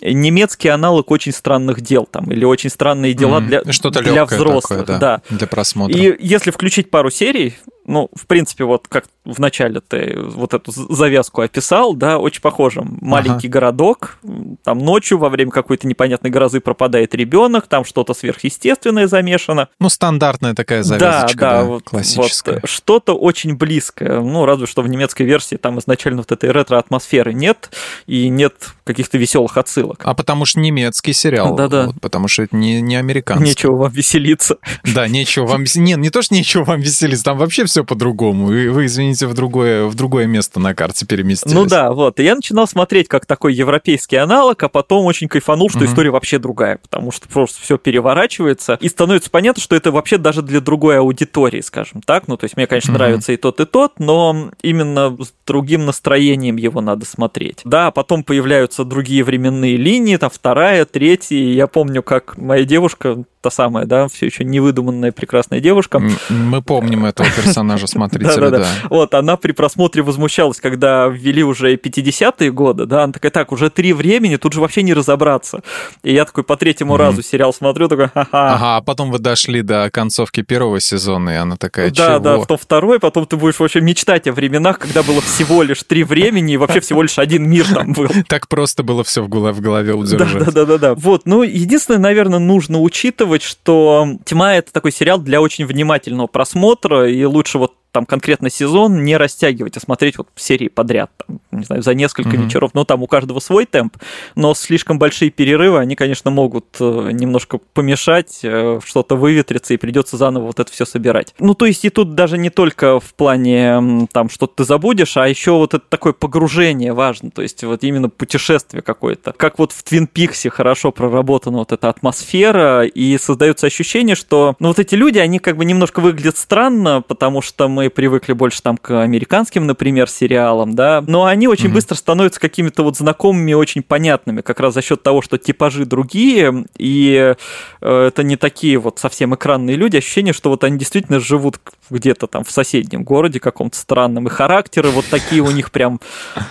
немецкий 0.00 0.68
аналог 0.68 1.10
очень 1.10 1.32
странных 1.32 1.80
дел 1.80 2.06
там 2.10 2.30
или 2.30 2.44
очень 2.44 2.70
странные 2.70 3.14
дела 3.14 3.40
mm, 3.40 3.46
для, 3.46 3.72
что-то 3.72 4.02
для 4.02 4.24
взрослых, 4.24 4.80
такое, 4.80 4.98
да, 4.98 5.22
да, 5.28 5.36
для 5.36 5.46
просмотра. 5.46 5.98
И 5.98 6.14
если 6.20 6.50
включить 6.50 6.90
пару 6.90 7.10
серий, 7.10 7.54
ну, 7.86 8.10
в 8.14 8.26
принципе, 8.26 8.64
вот 8.64 8.88
как 8.96 9.08
в 9.26 9.38
начале 9.38 9.80
ты 9.80 10.16
вот 10.18 10.54
эту 10.54 10.72
завязку 10.72 11.42
описал, 11.42 11.94
да, 11.94 12.18
очень 12.18 12.40
похоже. 12.40 12.82
Маленький 12.84 13.48
ага. 13.48 13.52
городок, 13.54 14.18
там 14.64 14.78
ночью 14.78 15.18
во 15.18 15.28
время 15.28 15.50
какой-то 15.50 15.86
непонятной 15.86 16.30
грозы 16.30 16.60
пропадает 16.60 17.14
ребенок, 17.14 17.66
там 17.66 17.84
что-то 17.84 18.14
сверхъестественное 18.14 19.06
замешано. 19.06 19.68
Ну, 19.80 19.88
стандартная 19.88 20.54
такая 20.54 20.82
завязочка, 20.82 21.38
да, 21.38 21.50
да, 21.50 21.62
да 21.62 21.64
вот, 21.64 21.84
классическая. 21.84 22.60
Вот, 22.60 22.70
что-то 22.70 23.14
очень 23.14 23.56
близкое. 23.56 24.20
Ну, 24.20 24.46
разве 24.46 24.66
что 24.66 24.82
в 24.82 24.88
немецкой 24.88 25.24
версии 25.24 25.56
там 25.56 25.78
изначально 25.78 26.18
вот 26.18 26.32
этой 26.32 26.50
ретро-атмосферы 26.50 27.34
нет, 27.34 27.70
и 28.06 28.28
нет 28.28 28.54
каких-то 28.84 29.18
веселых 29.18 29.56
отсылок. 29.56 30.02
А 30.04 30.14
потому 30.14 30.44
что 30.44 30.60
немецкий 30.60 31.12
сериал. 31.12 31.56
Да-да. 31.56 31.86
Вот, 31.86 32.00
потому 32.00 32.28
что 32.28 32.42
это 32.42 32.56
не, 32.56 32.80
не 32.80 32.96
американский. 32.96 33.44
Нечего 33.44 33.76
вам 33.76 33.92
веселиться. 33.92 34.58
Да, 34.94 35.08
нечего 35.08 35.46
вам... 35.46 35.64
Нет, 35.74 35.98
не 35.98 36.10
то, 36.10 36.22
что 36.22 36.34
нечего 36.34 36.64
вам 36.64 36.80
веселиться, 36.80 37.24
там 37.24 37.38
вообще 37.38 37.64
все 37.64 37.84
по-другому. 37.84 38.46
Вы, 38.46 38.86
извините, 38.86 39.15
в 39.22 39.34
другое, 39.34 39.86
в 39.86 39.94
другое 39.94 40.26
место 40.26 40.60
на 40.60 40.74
карте 40.74 41.06
переместились. 41.06 41.54
Ну 41.54 41.64
да, 41.66 41.92
вот. 41.92 42.20
И 42.20 42.24
я 42.24 42.34
начинал 42.34 42.66
смотреть 42.66 43.08
как 43.08 43.26
такой 43.26 43.54
европейский 43.54 44.16
аналог, 44.16 44.62
а 44.62 44.68
потом 44.68 45.06
очень 45.06 45.28
кайфанул, 45.28 45.70
что 45.70 45.80
угу. 45.80 45.86
история 45.86 46.10
вообще 46.10 46.38
другая, 46.38 46.78
потому 46.78 47.12
что 47.12 47.28
просто 47.28 47.60
все 47.60 47.78
переворачивается, 47.78 48.78
и 48.80 48.88
становится 48.88 49.30
понятно, 49.30 49.62
что 49.62 49.76
это 49.76 49.92
вообще 49.92 50.18
даже 50.18 50.42
для 50.42 50.60
другой 50.60 50.98
аудитории, 50.98 51.60
скажем 51.60 52.02
так. 52.02 52.28
Ну, 52.28 52.36
то 52.36 52.44
есть 52.44 52.56
мне, 52.56 52.66
конечно, 52.66 52.92
угу. 52.92 52.98
нравится 52.98 53.32
и 53.32 53.36
тот, 53.36 53.60
и 53.60 53.64
тот, 53.64 53.98
но 53.98 54.50
именно 54.62 55.16
с 55.20 55.32
другим 55.46 55.86
настроением 55.86 56.56
его 56.56 56.80
надо 56.80 57.06
смотреть. 57.06 57.60
Да, 57.64 57.90
потом 57.90 58.24
появляются 58.24 58.84
другие 58.84 59.24
временные 59.24 59.76
линии, 59.76 60.16
там 60.16 60.30
вторая, 60.30 60.84
третья. 60.84 61.36
Я 61.36 61.66
помню, 61.66 62.02
как 62.02 62.36
моя 62.36 62.64
девушка 62.64 63.24
та 63.46 63.50
самая, 63.50 63.86
да, 63.86 64.08
все 64.08 64.26
еще 64.26 64.42
невыдуманная 64.42 65.12
прекрасная 65.12 65.60
девушка. 65.60 66.02
Мы 66.28 66.62
помним 66.62 67.06
этого 67.06 67.28
персонажа 67.30 67.86
смотрителя, 67.86 68.50
да. 68.50 68.66
Вот, 68.90 69.14
она 69.14 69.36
при 69.36 69.52
просмотре 69.52 70.02
возмущалась, 70.02 70.60
когда 70.60 71.06
ввели 71.06 71.44
уже 71.44 71.76
50-е 71.76 72.50
годы, 72.50 72.86
да, 72.86 73.04
она 73.04 73.12
такая, 73.12 73.30
так, 73.30 73.52
уже 73.52 73.70
три 73.70 73.92
времени, 73.92 74.34
тут 74.34 74.52
же 74.52 74.60
вообще 74.60 74.82
не 74.82 74.94
разобраться. 74.94 75.60
И 76.02 76.12
я 76.12 76.24
такой 76.24 76.42
по 76.42 76.56
третьему 76.56 76.96
разу 76.96 77.22
сериал 77.22 77.52
смотрю, 77.54 77.86
такой, 77.86 78.08
ха-ха. 78.08 78.54
Ага, 78.54 78.76
а 78.78 78.80
потом 78.80 79.12
вы 79.12 79.20
дошли 79.20 79.62
до 79.62 79.90
концовки 79.92 80.42
первого 80.42 80.80
сезона, 80.80 81.30
и 81.30 81.34
она 81.34 81.56
такая, 81.56 81.92
да? 81.92 82.18
Да, 82.18 82.38
потом 82.38 82.58
второй, 82.58 82.98
потом 82.98 83.26
ты 83.26 83.36
будешь 83.36 83.60
вообще 83.60 83.80
мечтать 83.80 84.26
о 84.26 84.32
временах, 84.32 84.80
когда 84.80 85.04
было 85.04 85.20
всего 85.20 85.62
лишь 85.62 85.84
три 85.84 86.02
времени, 86.02 86.54
и 86.54 86.56
вообще 86.56 86.80
всего 86.80 87.02
лишь 87.02 87.20
один 87.20 87.48
мир 87.48 87.66
там 87.72 87.92
был. 87.92 88.08
Так 88.26 88.48
просто 88.48 88.82
было 88.82 89.04
все 89.04 89.22
в 89.22 89.28
голове 89.28 89.94
удержать. 89.94 90.46
Да, 90.46 90.50
да, 90.50 90.64
да, 90.64 90.78
да. 90.78 90.94
Вот, 90.96 91.26
ну, 91.26 91.44
единственное, 91.44 92.00
наверное, 92.00 92.40
нужно 92.40 92.80
учитывать, 92.80 93.35
что 93.42 94.08
«Тьма»— 94.24 94.54
это 94.56 94.72
такой 94.72 94.92
сериал 94.92 95.18
для 95.18 95.40
очень 95.40 95.66
внимательного 95.66 96.26
просмотра, 96.26 97.10
и 97.10 97.24
лучше 97.24 97.58
вот 97.58 97.74
там 97.96 98.04
конкретно 98.04 98.50
сезон 98.50 99.04
не 99.04 99.16
растягивать, 99.16 99.78
а 99.78 99.80
смотреть 99.80 100.18
вот 100.18 100.28
серии 100.36 100.68
подряд, 100.68 101.10
там, 101.26 101.40
не 101.50 101.64
знаю, 101.64 101.82
за 101.82 101.94
несколько 101.94 102.28
mm-hmm. 102.28 102.44
вечеров. 102.44 102.72
Ну, 102.74 102.84
там 102.84 103.02
у 103.02 103.06
каждого 103.06 103.40
свой 103.40 103.64
темп, 103.64 103.96
но 104.34 104.52
слишком 104.52 104.98
большие 104.98 105.30
перерывы, 105.30 105.78
они, 105.78 105.96
конечно, 105.96 106.30
могут 106.30 106.66
э, 106.78 107.08
немножко 107.12 107.58
помешать, 107.72 108.40
э, 108.42 108.80
что-то 108.84 109.16
выветриться, 109.16 109.72
и 109.72 109.78
придется 109.78 110.18
заново 110.18 110.48
вот 110.48 110.60
это 110.60 110.70
все 110.70 110.84
собирать. 110.84 111.34
Ну, 111.38 111.54
то 111.54 111.64
есть 111.64 111.86
и 111.86 111.88
тут 111.88 112.14
даже 112.14 112.36
не 112.36 112.50
только 112.50 113.00
в 113.00 113.14
плане 113.14 114.06
там 114.12 114.28
что-то 114.28 114.56
ты 114.56 114.64
забудешь, 114.64 115.16
а 115.16 115.26
еще 115.26 115.52
вот 115.52 115.72
это 115.72 115.84
такое 115.88 116.12
погружение 116.12 116.92
важно, 116.92 117.30
то 117.30 117.40
есть 117.40 117.64
вот 117.64 117.82
именно 117.82 118.10
путешествие 118.10 118.82
какое-то. 118.82 119.32
Как 119.32 119.58
вот 119.58 119.72
в 119.72 119.82
Твин 119.84 120.06
Пиксе 120.06 120.50
хорошо 120.50 120.92
проработана 120.92 121.56
вот 121.56 121.72
эта 121.72 121.88
атмосфера, 121.88 122.84
и 122.84 123.16
создается 123.16 123.66
ощущение, 123.66 124.16
что 124.16 124.54
ну, 124.58 124.68
вот 124.68 124.78
эти 124.78 124.94
люди, 124.94 125.18
они 125.18 125.38
как 125.38 125.56
бы 125.56 125.64
немножко 125.64 126.00
выглядят 126.00 126.36
странно, 126.36 127.00
потому 127.00 127.40
что 127.40 127.68
мы 127.68 127.85
мы 127.86 127.90
привыкли 127.90 128.32
больше 128.32 128.62
там 128.62 128.76
к 128.76 129.00
американским, 129.00 129.66
например, 129.66 130.08
сериалам, 130.08 130.74
да, 130.74 131.04
но 131.06 131.24
они 131.24 131.46
очень 131.46 131.68
mm-hmm. 131.68 131.72
быстро 131.72 131.94
становятся 131.94 132.40
какими-то 132.40 132.82
вот 132.82 132.96
знакомыми, 132.96 133.52
очень 133.52 133.82
понятными, 133.82 134.40
как 134.40 134.60
раз 134.60 134.74
за 134.74 134.82
счет 134.82 135.02
того, 135.02 135.22
что 135.22 135.38
типажи 135.38 135.86
другие, 135.86 136.66
и 136.76 137.34
э, 137.80 138.06
это 138.06 138.22
не 138.22 138.36
такие 138.36 138.78
вот 138.78 138.98
совсем 138.98 139.34
экранные 139.34 139.76
люди, 139.76 139.96
ощущение, 139.96 140.32
что 140.32 140.50
вот 140.50 140.64
они 140.64 140.78
действительно 140.78 141.20
живут 141.20 141.58
где-то 141.90 142.26
там 142.26 142.44
в 142.44 142.50
соседнем 142.50 143.04
городе 143.04 143.38
каком-то 143.38 143.76
странном, 143.76 144.26
и 144.26 144.30
характеры 144.30 144.90
вот 144.90 145.06
такие 145.06 145.42
у 145.42 145.50
них 145.50 145.70
прям 145.70 146.00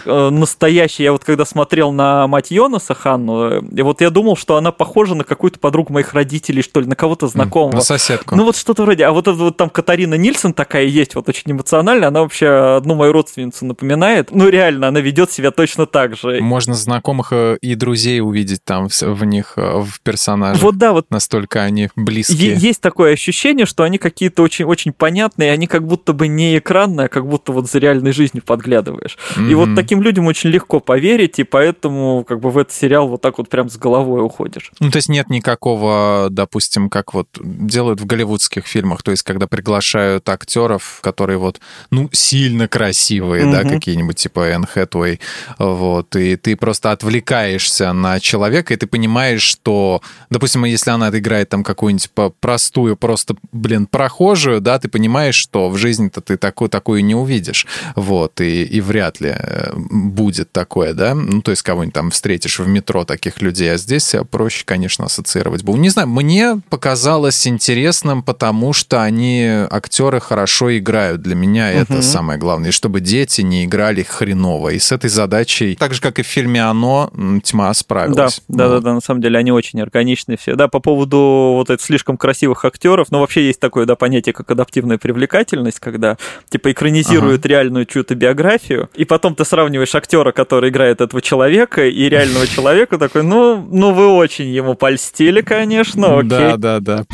э, 0.05 0.29
настоящие. 0.29 1.05
Я 1.05 1.11
вот 1.11 1.25
когда 1.25 1.45
смотрел 1.45 1.91
на 1.91 2.27
мать 2.27 2.51
Йонаса, 2.51 2.93
Ханну, 2.93 3.61
и 3.61 3.81
вот 3.81 4.01
я 4.01 4.09
думал, 4.09 4.37
что 4.37 4.55
она 4.55 4.71
похожа 4.71 5.15
на 5.15 5.23
какую-то 5.23 5.59
подругу 5.59 5.91
моих 5.91 6.13
родителей, 6.13 6.61
что 6.61 6.79
ли, 6.79 6.87
на 6.87 6.95
кого-то 6.95 7.27
знакомого. 7.27 7.75
На 7.75 7.81
соседку. 7.81 8.35
Ну 8.35 8.45
вот 8.45 8.55
что-то 8.55 8.83
вроде. 8.83 9.05
А 9.05 9.11
вот, 9.11 9.27
вот 9.27 9.57
там 9.57 9.69
Катарина 9.69 10.15
Нильсон 10.15 10.53
такая 10.53 10.85
есть, 10.85 11.14
вот 11.15 11.29
очень 11.29 11.51
эмоциональная, 11.51 12.09
она 12.09 12.21
вообще 12.21 12.75
одну 12.77 12.95
мою 12.95 13.11
родственницу 13.11 13.65
напоминает. 13.65 14.29
Ну 14.31 14.49
реально, 14.49 14.87
она 14.87 14.99
ведет 14.99 15.31
себя 15.31 15.51
точно 15.51 15.85
так 15.85 16.15
же. 16.15 16.39
Можно 16.41 16.73
знакомых 16.73 17.29
э, 17.31 17.57
и 17.61 17.75
друзей 17.75 18.21
увидеть 18.21 18.63
там 18.63 18.87
в 18.89 19.23
них, 19.23 19.53
э, 19.57 19.79
в 19.79 20.01
персонажах. 20.01 20.61
Вот 20.61 20.77
да, 20.77 20.93
вот. 20.93 21.07
Настолько 21.09 21.63
они 21.63 21.89
близкие. 21.95 22.55
Есть 22.55 22.81
такое 22.81 23.13
ощущение, 23.13 23.65
что 23.65 23.83
они 23.83 23.97
какие-то 23.97 24.43
очень, 24.43 24.65
очень 24.65 24.93
понятные, 24.93 25.51
они 25.51 25.67
как 25.67 25.85
будто 25.85 26.13
бы 26.13 26.27
не 26.27 26.57
экранные, 26.57 27.05
а 27.05 27.09
как 27.09 27.27
будто 27.27 27.51
вот 27.51 27.69
за 27.69 27.79
реальной 27.79 28.11
жизнью 28.11 28.43
подглядываешь. 28.45 29.17
Mm-hmm. 29.35 29.51
И 29.51 29.55
вот 29.55 29.75
таким 29.75 30.01
людям 30.01 30.27
очень 30.27 30.49
легко 30.49 30.79
поверить, 30.79 31.39
и 31.39 31.43
поэтому 31.43 32.23
как 32.27 32.39
бы 32.39 32.49
в 32.49 32.57
этот 32.57 32.73
сериал 32.73 33.07
вот 33.07 33.21
так 33.21 33.37
вот 33.37 33.49
прям 33.49 33.69
с 33.69 33.77
головой 33.77 34.23
уходишь. 34.23 34.71
Ну, 34.79 34.91
то 34.91 34.97
есть 34.97 35.09
нет 35.09 35.29
никакого, 35.29 36.27
допустим, 36.29 36.89
как 36.89 37.13
вот 37.13 37.27
делают 37.41 38.01
в 38.01 38.05
голливудских 38.05 38.65
фильмах, 38.65 39.03
то 39.03 39.11
есть 39.11 39.23
когда 39.23 39.47
приглашают 39.47 40.27
актеров, 40.29 40.99
которые 41.05 41.37
вот, 41.37 41.61
ну, 41.91 42.09
сильно 42.11 42.67
красивые, 42.67 43.45
mm-hmm. 43.45 43.51
да, 43.51 43.69
какие-нибудь 43.69 44.17
типа 44.17 44.39
Энн 44.49 44.65
Хэтуэй, 44.65 45.19
вот, 45.59 46.15
и 46.15 46.35
ты 46.35 46.55
просто 46.55 46.91
отвлекаешься 46.91 47.93
на 47.93 48.19
человека, 48.19 48.73
и 48.73 48.77
ты 48.77 48.87
понимаешь, 48.87 49.43
что, 49.43 50.01
допустим, 50.31 50.65
если 50.65 50.89
она 50.89 51.09
играет 51.09 51.49
там 51.49 51.63
какую-нибудь 51.63 52.09
простую, 52.39 52.97
просто, 52.97 53.35
блин, 53.51 53.85
прохожую, 53.85 54.61
да, 54.61 54.79
ты 54.79 54.87
понимаешь, 54.87 55.35
что 55.35 55.69
в 55.69 55.77
жизни-то 55.77 56.21
ты 56.21 56.37
такую, 56.37 56.69
такую 56.69 57.05
не 57.05 57.13
увидишь, 57.13 57.67
вот, 57.95 58.41
и, 58.41 58.63
и 58.63 58.81
вряд 58.81 59.21
ли 59.21 59.35
э, 59.37 59.73
будет 59.75 60.51
такое, 60.51 60.93
да, 60.93 61.13
ну, 61.13 61.43
то 61.43 61.51
есть 61.51 61.61
кого-нибудь 61.61 61.93
там 61.93 62.09
встретишь 62.09 62.57
в 62.57 62.67
метро 62.67 63.05
таких 63.05 63.43
людей, 63.43 63.71
а 63.71 63.77
здесь 63.77 64.15
проще, 64.31 64.63
конечно, 64.65 65.05
ассоциировать 65.05 65.63
был. 65.63 65.75
Не 65.75 65.89
знаю, 65.89 66.07
мне 66.07 66.59
показалось 66.69 67.45
интересным, 67.45 68.23
потому 68.23 68.73
что 68.73 69.03
они, 69.03 69.67
актеры, 69.69 70.19
хорошо 70.19 70.75
играют. 70.75 70.94
Для 71.17 71.35
меня 71.35 71.69
угу. 71.69 71.79
это 71.79 72.01
самое 72.01 72.39
главное. 72.39 72.69
И 72.69 72.71
чтобы 72.71 72.99
дети 73.01 73.41
не 73.41 73.65
играли 73.65 74.03
хреново. 74.03 74.69
И 74.69 74.79
с 74.79 74.91
этой 74.91 75.09
задачей, 75.09 75.75
так 75.75 75.93
же, 75.93 76.01
как 76.01 76.19
и 76.19 76.23
в 76.23 76.27
фильме 76.27 76.63
«Оно», 76.63 77.11
«Тьма» 77.43 77.73
справилась. 77.73 78.41
Да, 78.47 78.67
да, 78.67 78.69
да, 78.69 78.79
да, 78.79 78.93
на 78.93 79.01
самом 79.01 79.21
деле 79.21 79.37
они 79.37 79.51
очень 79.51 79.81
органичные 79.81 80.37
все. 80.37 80.55
Да, 80.55 80.67
по 80.67 80.79
поводу 80.79 81.53
вот 81.55 81.69
этих 81.69 81.83
слишком 81.83 82.17
красивых 82.17 82.65
актеров, 82.65 83.07
ну, 83.11 83.19
вообще 83.19 83.45
есть 83.45 83.59
такое, 83.59 83.85
да, 83.85 83.95
понятие, 83.95 84.33
как 84.33 84.49
адаптивная 84.51 84.97
привлекательность, 84.97 85.79
когда, 85.79 86.17
типа, 86.49 86.71
экранизируют 86.71 87.41
ага. 87.41 87.49
реальную 87.49 87.85
чью-то 87.85 88.15
биографию, 88.15 88.89
и 88.95 89.05
потом 89.05 89.35
ты 89.35 89.45
сравниваешь 89.45 89.93
актера, 89.95 90.31
который 90.31 90.69
играет 90.69 91.01
этого 91.01 91.21
человека, 91.21 91.85
и 91.85 92.09
реального 92.09 92.47
человека, 92.55 92.97
такой, 92.97 93.23
ну, 93.23 93.67
ну 93.71 93.93
вы 93.93 94.07
очень 94.07 94.47
ему 94.47 94.75
польстили, 94.75 95.41
конечно, 95.41 96.19
окей. 96.19 96.29
Да, 96.29 96.57
да, 96.57 96.79
да. 96.79 97.05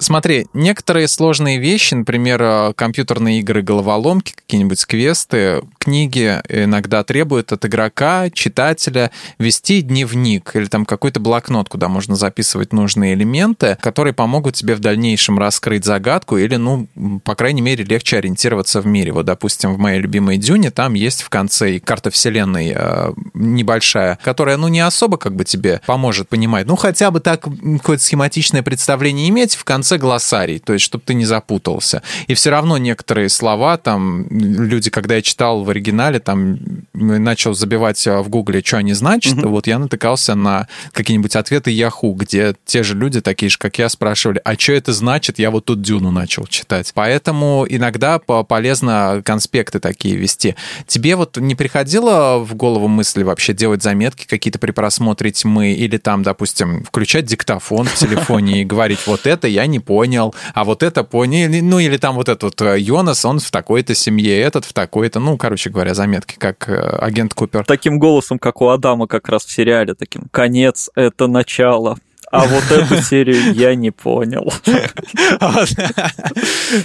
Смотри, 0.00 0.46
некоторые 0.54 1.08
сложные 1.08 1.58
вещи, 1.58 1.92
например, 1.92 2.40
э, 2.42 2.72
компьютерные 2.74 3.40
игры, 3.40 3.60
головоломки, 3.60 4.32
какие-нибудь 4.34 4.86
квесты, 4.86 5.60
книги 5.80 6.40
иногда 6.48 7.02
требуют 7.02 7.52
от 7.52 7.64
игрока, 7.64 8.28
читателя 8.30 9.10
вести 9.38 9.80
дневник 9.80 10.54
или 10.54 10.66
там 10.66 10.84
какой-то 10.84 11.20
блокнот, 11.20 11.68
куда 11.68 11.88
можно 11.88 12.16
записывать 12.16 12.72
нужные 12.72 13.14
элементы, 13.14 13.78
которые 13.80 14.12
помогут 14.12 14.54
тебе 14.54 14.74
в 14.74 14.80
дальнейшем 14.80 15.38
раскрыть 15.38 15.84
загадку 15.84 16.36
или, 16.36 16.56
ну, 16.56 16.86
по 17.24 17.34
крайней 17.34 17.62
мере, 17.62 17.82
легче 17.82 18.18
ориентироваться 18.18 18.80
в 18.82 18.86
мире. 18.86 19.12
Вот, 19.12 19.24
допустим, 19.24 19.74
в 19.74 19.78
моей 19.78 20.00
любимой 20.00 20.36
Дюне 20.36 20.70
там 20.70 20.94
есть 20.94 21.22
в 21.22 21.30
конце 21.30 21.78
карта 21.80 22.10
вселенной 22.10 22.74
э, 22.76 23.12
небольшая, 23.32 24.18
которая, 24.22 24.58
ну, 24.58 24.68
не 24.68 24.80
особо 24.80 25.16
как 25.16 25.34
бы 25.34 25.44
тебе 25.44 25.80
поможет 25.86 26.28
понимать. 26.28 26.66
Ну, 26.66 26.76
хотя 26.76 27.10
бы 27.10 27.20
так 27.20 27.40
какое-то 27.42 28.04
схематичное 28.04 28.62
представление 28.62 29.28
иметь 29.30 29.54
в 29.54 29.64
конце 29.64 29.96
глоссарий, 29.96 30.58
то 30.58 30.74
есть 30.74 30.84
чтобы 30.84 31.04
ты 31.06 31.14
не 31.14 31.24
запутался. 31.24 32.02
И 32.26 32.34
все 32.34 32.50
равно 32.50 32.76
некоторые 32.76 33.30
слова, 33.30 33.78
там, 33.78 34.26
люди, 34.30 34.90
когда 34.90 35.14
я 35.14 35.22
читал 35.22 35.64
в 35.64 35.70
оригинале, 35.80 36.20
там, 36.20 36.58
начал 36.92 37.54
забивать 37.54 38.06
а, 38.06 38.22
в 38.22 38.28
гугле, 38.28 38.62
что 38.64 38.78
они 38.78 38.92
значат, 38.92 39.34
mm-hmm. 39.34 39.48
вот 39.48 39.66
я 39.66 39.78
натыкался 39.78 40.34
на 40.34 40.68
какие-нибудь 40.92 41.34
ответы 41.36 41.70
Яху, 41.70 42.12
где 42.12 42.54
те 42.64 42.82
же 42.82 42.94
люди, 42.94 43.20
такие 43.20 43.48
же, 43.48 43.58
как 43.58 43.78
я, 43.78 43.88
спрашивали, 43.88 44.40
а 44.44 44.54
что 44.58 44.72
это 44.72 44.92
значит? 44.92 45.38
Я 45.38 45.50
вот 45.50 45.64
тут 45.64 45.82
Дюну 45.82 46.10
начал 46.10 46.46
читать. 46.46 46.92
Поэтому 46.94 47.66
иногда 47.68 48.18
полезно 48.18 49.22
конспекты 49.24 49.80
такие 49.80 50.16
вести. 50.16 50.56
Тебе 50.86 51.16
вот 51.16 51.36
не 51.38 51.54
приходило 51.54 52.38
в 52.38 52.54
голову 52.54 52.88
мысли 52.88 53.22
вообще 53.22 53.52
делать 53.52 53.82
заметки 53.82 54.26
какие-то 54.26 54.58
при 54.58 54.70
просмотре 54.72 55.30
тьмы 55.30 55.72
или 55.72 55.96
там, 55.96 56.22
допустим, 56.22 56.84
включать 56.84 57.24
диктофон 57.24 57.86
в 57.86 57.94
телефоне 57.94 58.62
и 58.62 58.64
говорить, 58.64 59.00
вот 59.06 59.26
это 59.26 59.48
я 59.48 59.66
не 59.66 59.80
понял, 59.80 60.34
а 60.54 60.64
вот 60.64 60.82
это 60.82 61.04
понял, 61.04 61.48
ну 61.62 61.78
или 61.78 61.96
там 61.96 62.16
вот 62.16 62.28
этот 62.28 62.60
э, 62.60 62.78
Йонас, 62.78 63.24
он 63.24 63.38
в 63.38 63.50
такой-то 63.50 63.94
семье, 63.94 64.40
этот 64.40 64.64
в 64.64 64.72
такой-то, 64.72 65.20
ну, 65.20 65.36
короче 65.36 65.59
говоря, 65.68 65.94
заметки, 65.94 66.36
как 66.38 66.68
э, 66.68 66.74
агент 66.74 67.34
Купер. 67.34 67.64
Таким 67.64 67.98
голосом, 67.98 68.38
как 68.38 68.62
у 68.62 68.68
Адама 68.68 69.06
как 69.06 69.28
раз 69.28 69.44
в 69.44 69.50
сериале, 69.50 69.94
таким 69.94 70.22
«Конец— 70.30 70.90
это 70.94 71.26
начало». 71.26 71.98
А 72.30 72.46
вот 72.46 72.70
эту 72.70 73.02
серию 73.02 73.52
я 73.54 73.74
не 73.74 73.90
понял. 73.90 74.52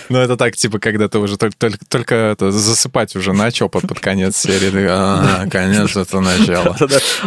Ну, 0.10 0.18
это 0.18 0.38
так, 0.38 0.56
типа, 0.56 0.80
когда 0.80 1.08
ты 1.08 1.20
уже 1.20 1.38
только 1.38 2.36
засыпать 2.40 3.16
уже 3.16 3.34
начал 3.34 3.70
под 3.70 4.00
конец 4.00 4.38
серии. 4.38 4.88
А, 4.90 5.46
конец 5.50 5.96
это 5.96 6.20
начало. 6.20 6.76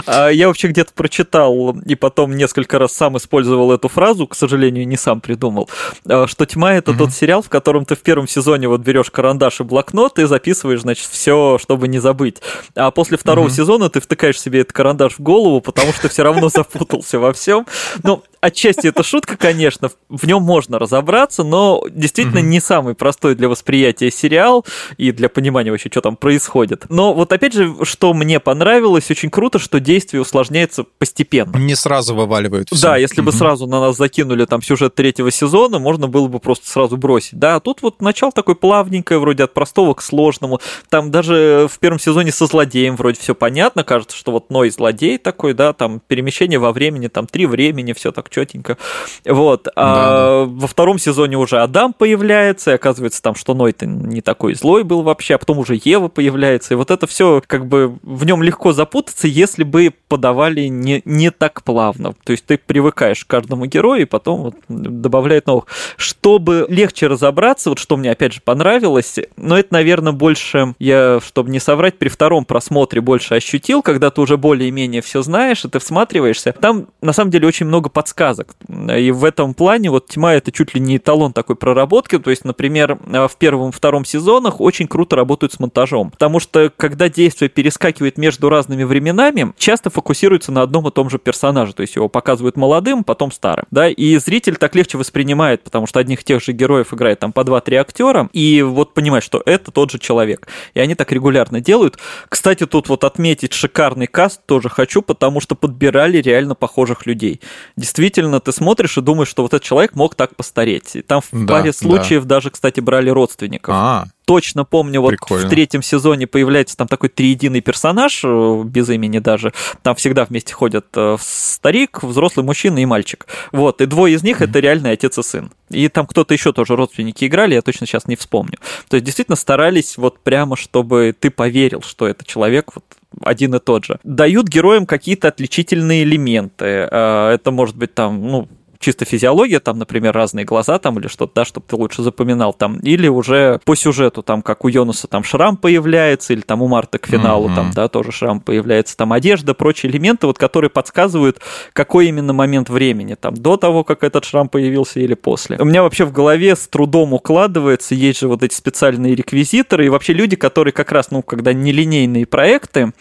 А 0.06 0.28
я 0.28 0.48
вообще 0.48 0.68
где-то 0.68 0.92
прочитал 0.92 1.76
и 1.84 1.94
потом 1.94 2.36
несколько 2.36 2.78
раз 2.78 2.92
сам 2.92 3.16
использовал 3.16 3.72
эту 3.72 3.88
фразу, 3.88 4.26
к 4.26 4.34
сожалению, 4.34 4.86
не 4.88 4.96
сам 4.96 5.20
придумал, 5.20 5.68
а, 6.08 6.26
что 6.26 6.46
«Тьма»— 6.46 6.74
это 6.74 6.94
тот 6.94 7.12
сериал, 7.12 7.42
в 7.42 7.48
котором 7.48 7.84
ты 7.84 7.94
в 7.94 8.00
первом 8.00 8.26
сезоне 8.26 8.68
вот 8.68 8.80
берешь 8.80 9.10
карандаш 9.10 9.60
и 9.60 9.64
блокнот 9.64 10.18
и 10.18 10.24
записываешь, 10.26 10.80
значит, 10.80 11.06
все, 11.06 11.58
чтобы 11.60 11.88
не 11.88 11.98
забыть. 11.98 12.38
А 12.74 12.90
после 12.90 13.16
второго 13.16 13.50
сезона 13.50 13.90
ты 13.90 14.00
втыкаешь 14.00 14.40
себе 14.40 14.60
этот 14.60 14.72
карандаш 14.72 15.14
в 15.14 15.20
голову, 15.20 15.60
потому 15.60 15.92
что 15.92 16.08
все 16.08 16.22
равно 16.24 16.48
запутался 16.48 17.18
во 17.18 17.32
всем. 17.32 17.66
Ну, 18.08 18.22
отчасти 18.40 18.86
это 18.86 19.02
шутка, 19.02 19.36
конечно, 19.36 19.90
в 20.08 20.26
нем 20.26 20.42
можно 20.42 20.78
разобраться, 20.78 21.44
но 21.44 21.82
действительно 21.90 22.38
не 22.38 22.60
самый 22.60 22.94
простой 22.94 23.34
для 23.34 23.48
восприятия 23.48 24.10
сериал 24.10 24.64
и 24.96 25.12
для 25.12 25.28
понимания 25.28 25.70
вообще, 25.70 25.88
что 25.90 26.00
там 26.00 26.16
происходит. 26.16 26.86
Но 26.88 27.14
вот 27.14 27.32
опять 27.32 27.52
же, 27.52 27.74
что 27.82 28.14
мне 28.14 28.40
понравилось, 28.40 29.10
очень 29.10 29.30
круто, 29.30 29.58
что 29.58 29.80
действие 29.80 30.20
усложняется 30.20 30.84
постепенно. 30.84 31.56
Не 31.56 31.74
сразу 31.74 32.14
вываливают 32.14 32.68
все. 32.70 32.82
Да, 32.82 32.96
если 32.96 33.20
бы 33.20 33.32
сразу 33.32 33.66
на 33.66 33.80
нас 33.80 33.96
закинули 33.96 34.44
там 34.44 34.62
сюжет 34.62 34.94
третьего 34.94 35.30
сезона, 35.30 35.78
можно 35.78 36.08
было 36.08 36.28
бы 36.28 36.40
просто 36.40 36.68
сразу 36.68 36.96
бросить. 36.96 37.38
Да, 37.38 37.56
а 37.56 37.60
тут 37.60 37.82
вот 37.82 38.00
начало 38.00 38.32
такое 38.32 38.54
плавненькое, 38.54 39.20
вроде 39.20 39.44
от 39.44 39.54
простого 39.54 39.94
к 39.94 40.02
сложному. 40.02 40.60
Там 40.88 41.10
даже 41.10 41.68
в 41.70 41.78
первом 41.78 41.98
сезоне 41.98 42.32
со 42.32 42.46
злодеем 42.46 42.96
вроде 42.96 43.20
все 43.20 43.34
понятно, 43.34 43.84
кажется, 43.84 44.16
что 44.16 44.32
вот 44.32 44.50
Ной 44.50 44.70
злодей 44.70 45.18
такой, 45.18 45.54
да, 45.54 45.72
там 45.72 46.00
перемещение 46.06 46.58
во 46.58 46.72
времени, 46.72 47.08
там 47.08 47.26
три 47.26 47.46
времени, 47.46 47.92
все 47.92 48.12
так 48.12 48.27
четенько. 48.28 48.76
Вот. 49.24 49.64
Да, 49.64 49.72
а 49.76 50.46
да. 50.46 50.52
во 50.52 50.66
втором 50.66 50.98
сезоне 50.98 51.36
уже 51.36 51.60
Адам 51.60 51.92
появляется, 51.92 52.72
и 52.72 52.74
оказывается 52.74 53.22
там, 53.22 53.34
что 53.34 53.54
Ной-то 53.54 53.86
не 53.86 54.20
такой 54.20 54.54
злой 54.54 54.84
был 54.84 55.02
вообще, 55.02 55.34
а 55.34 55.38
потом 55.38 55.58
уже 55.58 55.80
Ева 55.82 56.08
появляется, 56.08 56.74
и 56.74 56.76
вот 56.76 56.90
это 56.90 57.06
все 57.06 57.42
как 57.46 57.66
бы 57.66 57.98
в 58.02 58.24
нем 58.24 58.42
легко 58.42 58.72
запутаться, 58.72 59.26
если 59.26 59.64
бы 59.64 59.92
подавали 60.08 60.62
не, 60.62 61.02
не 61.04 61.30
так 61.30 61.62
плавно. 61.62 62.14
То 62.24 62.32
есть 62.32 62.44
ты 62.46 62.58
привыкаешь 62.58 63.24
к 63.24 63.28
каждому 63.28 63.66
герою, 63.66 64.02
и 64.02 64.04
потом 64.04 64.42
вот 64.42 64.54
добавляет 64.68 65.46
новых. 65.46 65.66
Чтобы 65.96 66.66
легче 66.68 67.06
разобраться, 67.06 67.70
вот 67.70 67.78
что 67.78 67.96
мне 67.96 68.10
опять 68.10 68.34
же 68.34 68.40
понравилось, 68.42 69.16
но 69.36 69.58
это, 69.58 69.72
наверное, 69.72 70.12
больше, 70.12 70.74
я, 70.78 71.20
чтобы 71.24 71.50
не 71.50 71.60
соврать, 71.60 71.98
при 71.98 72.08
втором 72.08 72.44
просмотре 72.44 73.00
больше 73.00 73.34
ощутил, 73.34 73.82
когда 73.82 74.10
ты 74.10 74.20
уже 74.20 74.36
более-менее 74.36 75.02
все 75.02 75.22
знаешь, 75.22 75.64
и 75.64 75.68
ты 75.68 75.78
всматриваешься. 75.78 76.52
Там, 76.52 76.88
на 77.00 77.12
самом 77.12 77.30
деле, 77.30 77.48
очень 77.48 77.66
много 77.66 77.88
подсказок 77.88 78.17
подсказок. 78.18 78.54
И 78.68 79.10
в 79.10 79.24
этом 79.24 79.54
плане 79.54 79.90
вот 79.90 80.08
«Тьма»— 80.08 80.34
это 80.34 80.50
чуть 80.50 80.74
ли 80.74 80.80
не 80.80 80.96
эталон 80.96 81.32
такой 81.32 81.56
проработки. 81.56 82.18
То 82.18 82.30
есть, 82.30 82.44
например, 82.44 82.98
в 83.04 83.32
первом 83.38 83.70
и 83.70 83.72
втором 83.72 84.04
сезонах 84.04 84.60
очень 84.60 84.88
круто 84.88 85.16
работают 85.16 85.52
с 85.52 85.60
монтажом. 85.60 86.10
Потому 86.10 86.40
что, 86.40 86.72
когда 86.76 87.08
действие 87.08 87.48
перескакивает 87.48 88.18
между 88.18 88.48
разными 88.48 88.84
временами, 88.84 89.52
часто 89.56 89.90
фокусируется 89.90 90.52
на 90.52 90.62
одном 90.62 90.88
и 90.88 90.90
том 90.90 91.10
же 91.10 91.18
персонаже. 91.18 91.74
То 91.74 91.82
есть, 91.82 91.96
его 91.96 92.08
показывают 92.08 92.56
молодым, 92.56 93.04
потом 93.04 93.30
старым. 93.30 93.66
Да, 93.70 93.88
и 93.88 94.16
зритель 94.18 94.56
так 94.56 94.74
легче 94.74 94.98
воспринимает, 94.98 95.62
потому 95.62 95.86
что 95.86 96.00
одних 96.00 96.24
тех 96.24 96.42
же 96.42 96.52
героев 96.52 96.92
играет 96.92 97.20
там 97.20 97.32
по 97.32 97.40
2-3 97.40 97.76
актера, 97.76 98.28
и 98.32 98.62
вот 98.62 98.94
понимает, 98.94 99.22
что 99.22 99.42
это 99.46 99.70
тот 99.70 99.90
же 99.90 99.98
человек. 99.98 100.48
И 100.74 100.80
они 100.80 100.94
так 100.94 101.12
регулярно 101.12 101.60
делают. 101.60 101.98
Кстати, 102.28 102.66
тут 102.66 102.88
вот 102.88 103.04
отметить 103.04 103.52
шикарный 103.52 104.06
каст 104.06 104.40
тоже 104.46 104.68
хочу, 104.68 105.02
потому 105.02 105.40
что 105.40 105.54
подбирали 105.54 106.18
реально 106.18 106.54
похожих 106.54 107.06
людей. 107.06 107.40
Действительно, 107.76 108.07
ты 108.10 108.52
смотришь 108.52 108.98
и 108.98 109.00
думаешь, 109.00 109.28
что 109.28 109.42
вот 109.42 109.54
этот 109.54 109.64
человек 109.64 109.94
мог 109.94 110.14
так 110.14 110.34
постареть. 110.36 110.96
И 110.96 111.02
там 111.02 111.20
в 111.20 111.46
да, 111.46 111.54
паре 111.54 111.72
случаев 111.72 112.24
да. 112.24 112.36
даже, 112.36 112.50
кстати, 112.50 112.80
брали 112.80 113.10
родственников. 113.10 113.74
А, 113.74 114.06
точно 114.28 114.64
помню, 114.64 115.00
вот 115.00 115.10
Прикольно. 115.10 115.46
в 115.46 115.50
третьем 115.50 115.82
сезоне 115.82 116.26
появляется 116.26 116.76
там 116.76 116.86
такой 116.86 117.08
триединый 117.08 117.62
персонаж, 117.62 118.20
э, 118.24 118.62
без 118.64 118.90
имени 118.90 119.18
даже. 119.20 119.54
Там 119.82 119.94
всегда 119.96 120.26
вместе 120.26 120.52
ходят 120.52 120.86
э, 120.94 121.16
старик, 121.20 122.02
взрослый 122.02 122.44
мужчина 122.44 122.78
и 122.78 122.84
мальчик. 122.84 123.26
Вот, 123.52 123.80
и 123.80 123.86
двое 123.86 124.14
из 124.14 124.22
них 124.22 124.40
mm-hmm. 124.40 124.50
это 124.50 124.58
реальный 124.58 124.90
отец 124.92 125.16
и 125.16 125.22
сын. 125.22 125.50
И 125.70 125.88
там 125.88 126.06
кто-то 126.06 126.34
еще 126.34 126.52
тоже 126.52 126.76
родственники 126.76 127.24
играли, 127.24 127.54
я 127.54 127.62
точно 127.62 127.86
сейчас 127.86 128.06
не 128.06 128.16
вспомню. 128.16 128.58
То 128.88 128.96
есть 128.96 129.06
действительно 129.06 129.36
старались 129.36 129.96
вот 129.96 130.18
прямо, 130.20 130.56
чтобы 130.56 131.14
ты 131.18 131.30
поверил, 131.30 131.80
что 131.82 132.06
это 132.06 132.24
человек 132.24 132.72
вот 132.74 132.84
один 133.22 133.54
и 133.54 133.58
тот 133.58 133.84
же. 133.84 133.98
Дают 134.04 134.48
героям 134.48 134.86
какие-то 134.86 135.28
отличительные 135.28 136.02
элементы. 136.04 136.88
Э, 136.90 137.30
это 137.34 137.50
может 137.50 137.76
быть 137.76 137.94
там, 137.94 138.22
ну, 138.26 138.48
чисто 138.78 139.04
физиология, 139.04 139.60
там, 139.60 139.78
например, 139.78 140.14
разные 140.14 140.44
глаза 140.44 140.78
там 140.78 140.98
или 140.98 141.08
что-то, 141.08 141.32
да, 141.34 141.44
чтобы 141.44 141.66
ты 141.68 141.76
лучше 141.76 142.02
запоминал 142.02 142.52
там, 142.52 142.78
или 142.78 143.08
уже 143.08 143.60
по 143.64 143.74
сюжету, 143.74 144.22
там, 144.22 144.42
как 144.42 144.64
у 144.64 144.68
Йонуса 144.68 145.08
там 145.08 145.24
шрам 145.24 145.56
появляется, 145.56 146.32
или 146.32 146.40
там 146.40 146.62
у 146.62 146.68
Марта 146.68 146.98
к 146.98 147.06
финалу 147.06 147.48
mm-hmm. 147.48 147.54
там, 147.54 147.70
да, 147.72 147.88
тоже 147.88 148.12
шрам 148.12 148.40
появляется, 148.40 148.96
там 148.96 149.12
одежда, 149.12 149.54
прочие 149.54 149.90
элементы, 149.90 150.26
вот, 150.26 150.38
которые 150.38 150.70
подсказывают, 150.70 151.40
какой 151.72 152.06
именно 152.08 152.32
момент 152.32 152.70
времени, 152.70 153.14
там, 153.14 153.34
до 153.34 153.56
того, 153.56 153.82
как 153.84 154.04
этот 154.04 154.24
шрам 154.24 154.48
появился 154.48 155.00
или 155.00 155.14
после. 155.14 155.56
У 155.58 155.64
меня 155.64 155.82
вообще 155.82 156.04
в 156.04 156.12
голове 156.12 156.54
с 156.54 156.68
трудом 156.68 157.12
укладывается, 157.14 157.94
есть 157.94 158.20
же 158.20 158.28
вот 158.28 158.42
эти 158.42 158.54
специальные 158.54 159.14
реквизиторы, 159.14 159.86
и 159.86 159.88
вообще 159.88 160.12
люди, 160.12 160.36
которые 160.36 160.72
как 160.72 160.92
раз, 160.92 161.10
ну, 161.10 161.22
когда 161.22 161.52
нелинейные 161.52 162.26
проекты, 162.26 162.92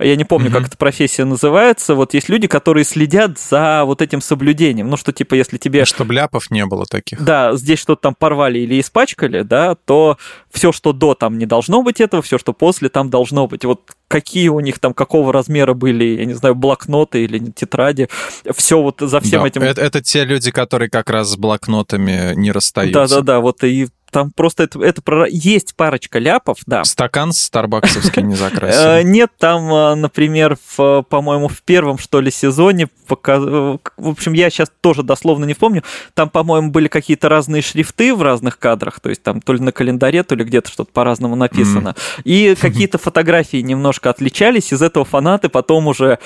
я 0.00 0.16
не 0.16 0.24
помню, 0.24 0.48
mm-hmm. 0.48 0.52
как 0.52 0.66
эта 0.68 0.76
профессия 0.78 1.24
называется, 1.24 1.94
вот 1.94 2.14
есть 2.14 2.30
люди, 2.30 2.46
которые 2.46 2.84
следят 2.84 3.38
за 3.38 3.82
вот 3.84 4.00
этим 4.00 4.22
соблюдением, 4.22 4.88
ну, 4.88 4.96
что 4.96 5.12
типа 5.12 5.25
типа, 5.26 5.34
если 5.34 5.58
тебе... 5.58 5.84
Чтобы 5.84 6.14
ляпов 6.14 6.50
не 6.50 6.64
было 6.66 6.86
таких. 6.86 7.22
Да, 7.22 7.54
здесь 7.56 7.78
что-то 7.78 8.02
там 8.02 8.14
порвали 8.14 8.60
или 8.60 8.80
испачкали, 8.80 9.42
да, 9.42 9.74
то 9.74 10.18
все, 10.50 10.72
что 10.72 10.92
до 10.92 11.14
там 11.14 11.38
не 11.38 11.46
должно 11.46 11.82
быть 11.82 12.00
этого, 12.00 12.22
все, 12.22 12.38
что 12.38 12.52
после 12.52 12.88
там 12.88 13.10
должно 13.10 13.46
быть. 13.46 13.64
Вот 13.64 13.92
какие 14.08 14.48
у 14.48 14.60
них 14.60 14.78
там, 14.78 14.94
какого 14.94 15.32
размера 15.32 15.74
были, 15.74 16.04
я 16.04 16.24
не 16.24 16.34
знаю, 16.34 16.54
блокноты 16.54 17.24
или 17.24 17.38
тетради, 17.50 18.08
все 18.54 18.80
вот 18.80 19.00
за 19.00 19.20
всем 19.20 19.42
да, 19.42 19.48
этим... 19.48 19.62
Это, 19.62 19.80
это 19.80 20.00
те 20.00 20.24
люди, 20.24 20.50
которые 20.50 20.88
как 20.88 21.10
раз 21.10 21.32
с 21.32 21.36
блокнотами 21.36 22.34
не 22.36 22.52
расстаются. 22.52 23.00
Да-да-да, 23.00 23.40
вот 23.40 23.64
и 23.64 23.88
там 24.10 24.30
просто 24.30 24.64
это, 24.64 24.82
это 24.82 25.26
есть 25.28 25.74
парочка 25.74 26.18
ляпов, 26.18 26.58
да. 26.66 26.84
Стакан 26.84 27.32
старбаксовский 27.32 28.22
не 28.22 28.34
закрасил. 28.36 28.80
Э, 28.80 29.02
нет, 29.02 29.30
там, 29.38 29.72
э, 29.72 29.94
например, 29.94 30.56
по-моему, 30.76 31.48
в 31.48 31.62
первом, 31.62 31.98
что 31.98 32.20
ли, 32.20 32.30
сезоне, 32.30 32.88
в 33.08 34.08
общем, 34.08 34.32
я 34.32 34.50
сейчас 34.50 34.70
тоже 34.80 35.02
дословно 35.02 35.44
не 35.44 35.54
помню, 35.54 35.82
там, 36.14 36.28
по-моему, 36.28 36.70
были 36.70 36.88
какие-то 36.88 37.28
разные 37.28 37.62
шрифты 37.62 38.14
в 38.14 38.22
разных 38.22 38.58
кадрах, 38.58 39.00
то 39.00 39.08
есть 39.08 39.22
там 39.22 39.40
то 39.40 39.52
ли 39.52 39.60
на 39.60 39.72
календаре, 39.72 40.22
то 40.22 40.34
ли 40.34 40.44
где-то 40.44 40.70
что-то 40.70 40.90
по-разному 40.92 41.36
написано. 41.36 41.94
И 42.24 42.54
какие-то 42.60 42.98
фотографии 42.98 43.58
немножко 43.58 44.10
отличались, 44.10 44.72
из 44.72 44.82
этого 44.82 45.04
фанаты 45.04 45.48
потом 45.48 45.86
уже 45.88 46.18